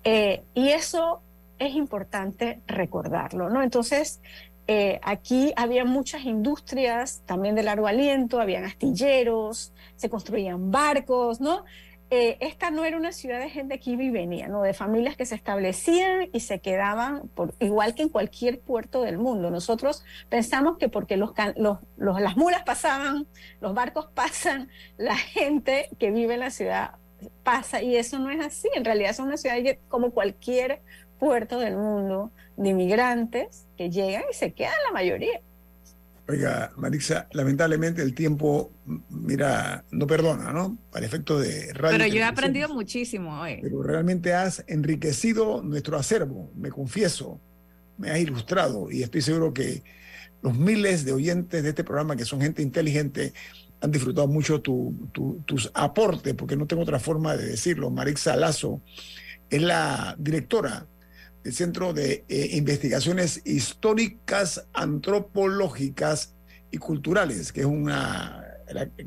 Eh, 0.03 0.43
y 0.53 0.69
eso 0.69 1.21
es 1.57 1.75
importante 1.75 2.61
recordarlo, 2.67 3.49
¿no? 3.49 3.61
Entonces, 3.61 4.21
eh, 4.67 4.99
aquí 5.01 5.51
había 5.55 5.83
muchas 5.83 6.25
industrias 6.25 7.23
también 7.25 7.55
de 7.55 7.63
largo 7.63 7.87
aliento, 7.87 8.39
habían 8.39 8.65
astilleros, 8.65 9.73
se 9.95 10.09
construían 10.09 10.69
barcos, 10.69 11.41
¿no? 11.41 11.65
Eh, 12.11 12.37
esta 12.39 12.71
no 12.71 12.85
era 12.85 12.97
una 12.97 13.11
ciudad 13.11 13.39
de 13.39 13.51
gente 13.51 13.79
que 13.79 13.91
iba 13.91 14.47
¿no? 14.47 14.63
de 14.63 14.73
familias 14.73 15.15
que 15.15 15.27
se 15.27 15.35
establecían 15.35 16.29
y 16.33 16.39
se 16.39 16.59
quedaban, 16.59 17.27
por, 17.29 17.53
igual 17.59 17.93
que 17.93 18.01
en 18.01 18.09
cualquier 18.09 18.59
puerto 18.59 19.03
del 19.03 19.19
mundo. 19.19 19.51
Nosotros 19.51 20.03
pensamos 20.27 20.77
que 20.77 20.89
porque 20.89 21.17
los, 21.17 21.31
los, 21.55 21.77
las 21.97 22.35
mulas 22.35 22.63
pasaban, 22.63 23.27
los 23.61 23.75
barcos 23.75 24.07
pasan, 24.13 24.69
la 24.97 25.15
gente 25.17 25.89
que 25.99 26.09
vive 26.09 26.33
en 26.33 26.39
la 26.39 26.49
ciudad 26.49 26.95
pasa, 27.43 27.81
y 27.83 27.95
eso 27.95 28.17
no 28.17 28.31
es 28.31 28.43
así. 28.43 28.69
En 28.75 28.85
realidad 28.85 29.11
es 29.11 29.19
una 29.19 29.37
ciudad 29.37 29.57
como 29.87 30.11
cualquier 30.11 30.81
puerto 31.19 31.59
del 31.59 31.75
mundo 31.77 32.31
de 32.57 32.69
inmigrantes 32.69 33.67
que 33.77 33.91
llegan 33.91 34.23
y 34.31 34.33
se 34.33 34.53
quedan 34.53 34.73
la 34.85 34.91
mayoría. 34.91 35.41
Oiga, 36.29 36.71
Marisa, 36.77 37.27
lamentablemente 37.31 38.03
el 38.03 38.13
tiempo, 38.13 38.71
mira, 39.09 39.83
no 39.89 40.05
perdona, 40.05 40.53
¿no? 40.53 40.77
Para 40.91 41.05
efecto 41.05 41.39
de 41.39 41.73
radio. 41.73 41.97
Pero 41.97 42.13
yo 42.13 42.19
he 42.19 42.23
aprendido 42.23 42.69
muchísimo 42.69 43.41
hoy. 43.41 43.57
Pero 43.63 43.81
realmente 43.81 44.33
has 44.33 44.63
enriquecido 44.67 45.63
nuestro 45.63 45.97
acervo, 45.97 46.51
me 46.55 46.69
confieso, 46.69 47.41
me 47.97 48.11
has 48.11 48.19
ilustrado 48.19 48.91
y 48.91 49.01
estoy 49.01 49.23
seguro 49.23 49.53
que 49.53 49.83
los 50.43 50.55
miles 50.55 51.03
de 51.03 51.13
oyentes 51.13 51.63
de 51.63 51.69
este 51.69 51.83
programa, 51.83 52.15
que 52.15 52.25
son 52.25 52.41
gente 52.41 52.61
inteligente, 52.61 53.33
han 53.81 53.91
disfrutado 53.91 54.27
mucho 54.27 54.61
tus 54.61 55.71
aportes, 55.73 56.35
porque 56.35 56.55
no 56.55 56.67
tengo 56.67 56.83
otra 56.83 56.99
forma 56.99 57.35
de 57.35 57.47
decirlo. 57.47 57.89
Marisa 57.89 58.35
Lazo 58.35 58.81
es 59.49 59.61
la 59.61 60.15
directora 60.19 60.85
el 61.43 61.53
Centro 61.53 61.93
de 61.93 62.25
eh, 62.27 62.49
Investigaciones 62.53 63.41
Históricas, 63.45 64.67
Antropológicas 64.73 66.35
y 66.71 66.77
Culturales, 66.77 67.51
que 67.51 67.61
es 67.61 67.65
una 67.65 68.45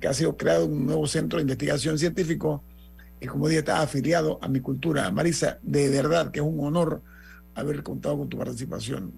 que 0.01 0.09
ha 0.09 0.15
sido 0.15 0.37
creado 0.37 0.67
un 0.67 0.87
nuevo 0.87 1.07
centro 1.07 1.39
de 1.39 1.43
investigación 1.43 1.97
científico 1.97 2.65
y 3.21 3.27
como 3.27 3.47
dije 3.47 3.61
está 3.61 3.81
afiliado 3.81 4.41
a 4.43 4.49
mi 4.49 4.61
cultura. 4.61 5.09
Marisa, 5.13 5.59
de 5.63 5.89
verdad 5.89 6.33
que 6.33 6.41
es 6.41 6.45
un 6.45 6.59
honor 6.59 7.03
haber 7.55 7.83
contado 7.85 8.19
con 8.19 8.29
tu 8.29 8.37
participación. 8.37 9.13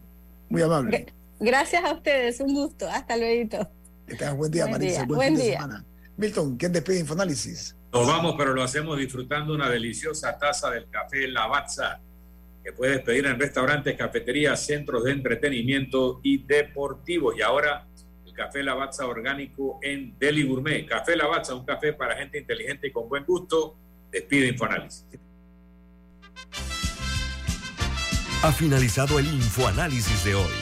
Muy 0.51 0.61
amable. 0.61 1.07
Gracias 1.41 1.83
a 1.85 1.95
ustedes, 1.95 2.41
un 2.41 2.53
gusto. 2.53 2.87
Hasta 2.89 3.17
luego. 3.17 3.67
Que 4.07 4.17
tengas 4.17 4.37
buen 4.37 4.53
día, 4.53 4.67
Marisa. 4.67 5.07
Buen, 5.07 5.37
día. 5.37 5.67
Milton, 6.19 6.57
¿quién 6.59 6.73
despide 6.73 7.01
Infoanálisis? 7.01 7.75
Nos 7.93 8.07
vamos, 8.07 8.35
pero 8.37 8.53
lo 8.53 8.63
hacemos 8.63 8.99
disfrutando 8.99 9.55
una 9.55 9.71
deliciosa 9.71 10.37
taza 10.37 10.71
del 10.71 10.91
café 10.91 11.27
Lavazza 11.29 12.01
que 12.65 12.73
puedes 12.73 13.03
pedir 13.03 13.27
en 13.27 13.39
restaurantes, 13.39 13.95
cafeterías, 13.97 14.65
centros 14.65 15.05
de 15.05 15.13
entretenimiento 15.13 16.21
y 16.23 16.39
deportivos. 16.39 17.37
Y 17.37 17.43
ahora 17.43 17.87
el 18.25 18.33
café 18.33 18.63
Lavazza 18.63 19.07
orgánico 19.07 19.79
en 19.83 20.19
Deli 20.19 20.45
Gourmet. 20.45 20.87
Café 20.87 21.15
Lavazza, 21.15 21.55
un 21.55 21.67
café 21.67 21.93
para 21.93 22.17
gente 22.17 22.39
inteligente 22.39 22.89
y 22.89 22.91
con 22.91 23.09
buen 23.09 23.25
gusto. 23.25 23.77
Despide 24.11 24.49
Infoanálisis. 24.49 25.05
Ha 28.43 28.53
finalizado 28.53 29.19
el 29.19 29.27
Infoanálisis 29.27 30.25
de 30.25 30.35
hoy. 30.35 30.53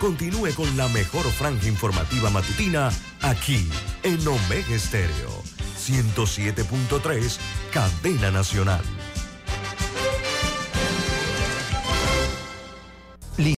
Continúe 0.00 0.52
con 0.56 0.76
la 0.76 0.88
mejor 0.88 1.24
franja 1.30 1.68
informativa 1.68 2.28
matutina 2.30 2.90
aquí 3.20 3.68
en 4.02 4.26
Omega 4.26 4.74
Estéreo 4.74 5.42
107.3, 5.82 7.38
Cadena 7.72 8.30
Nacional. 8.30 8.82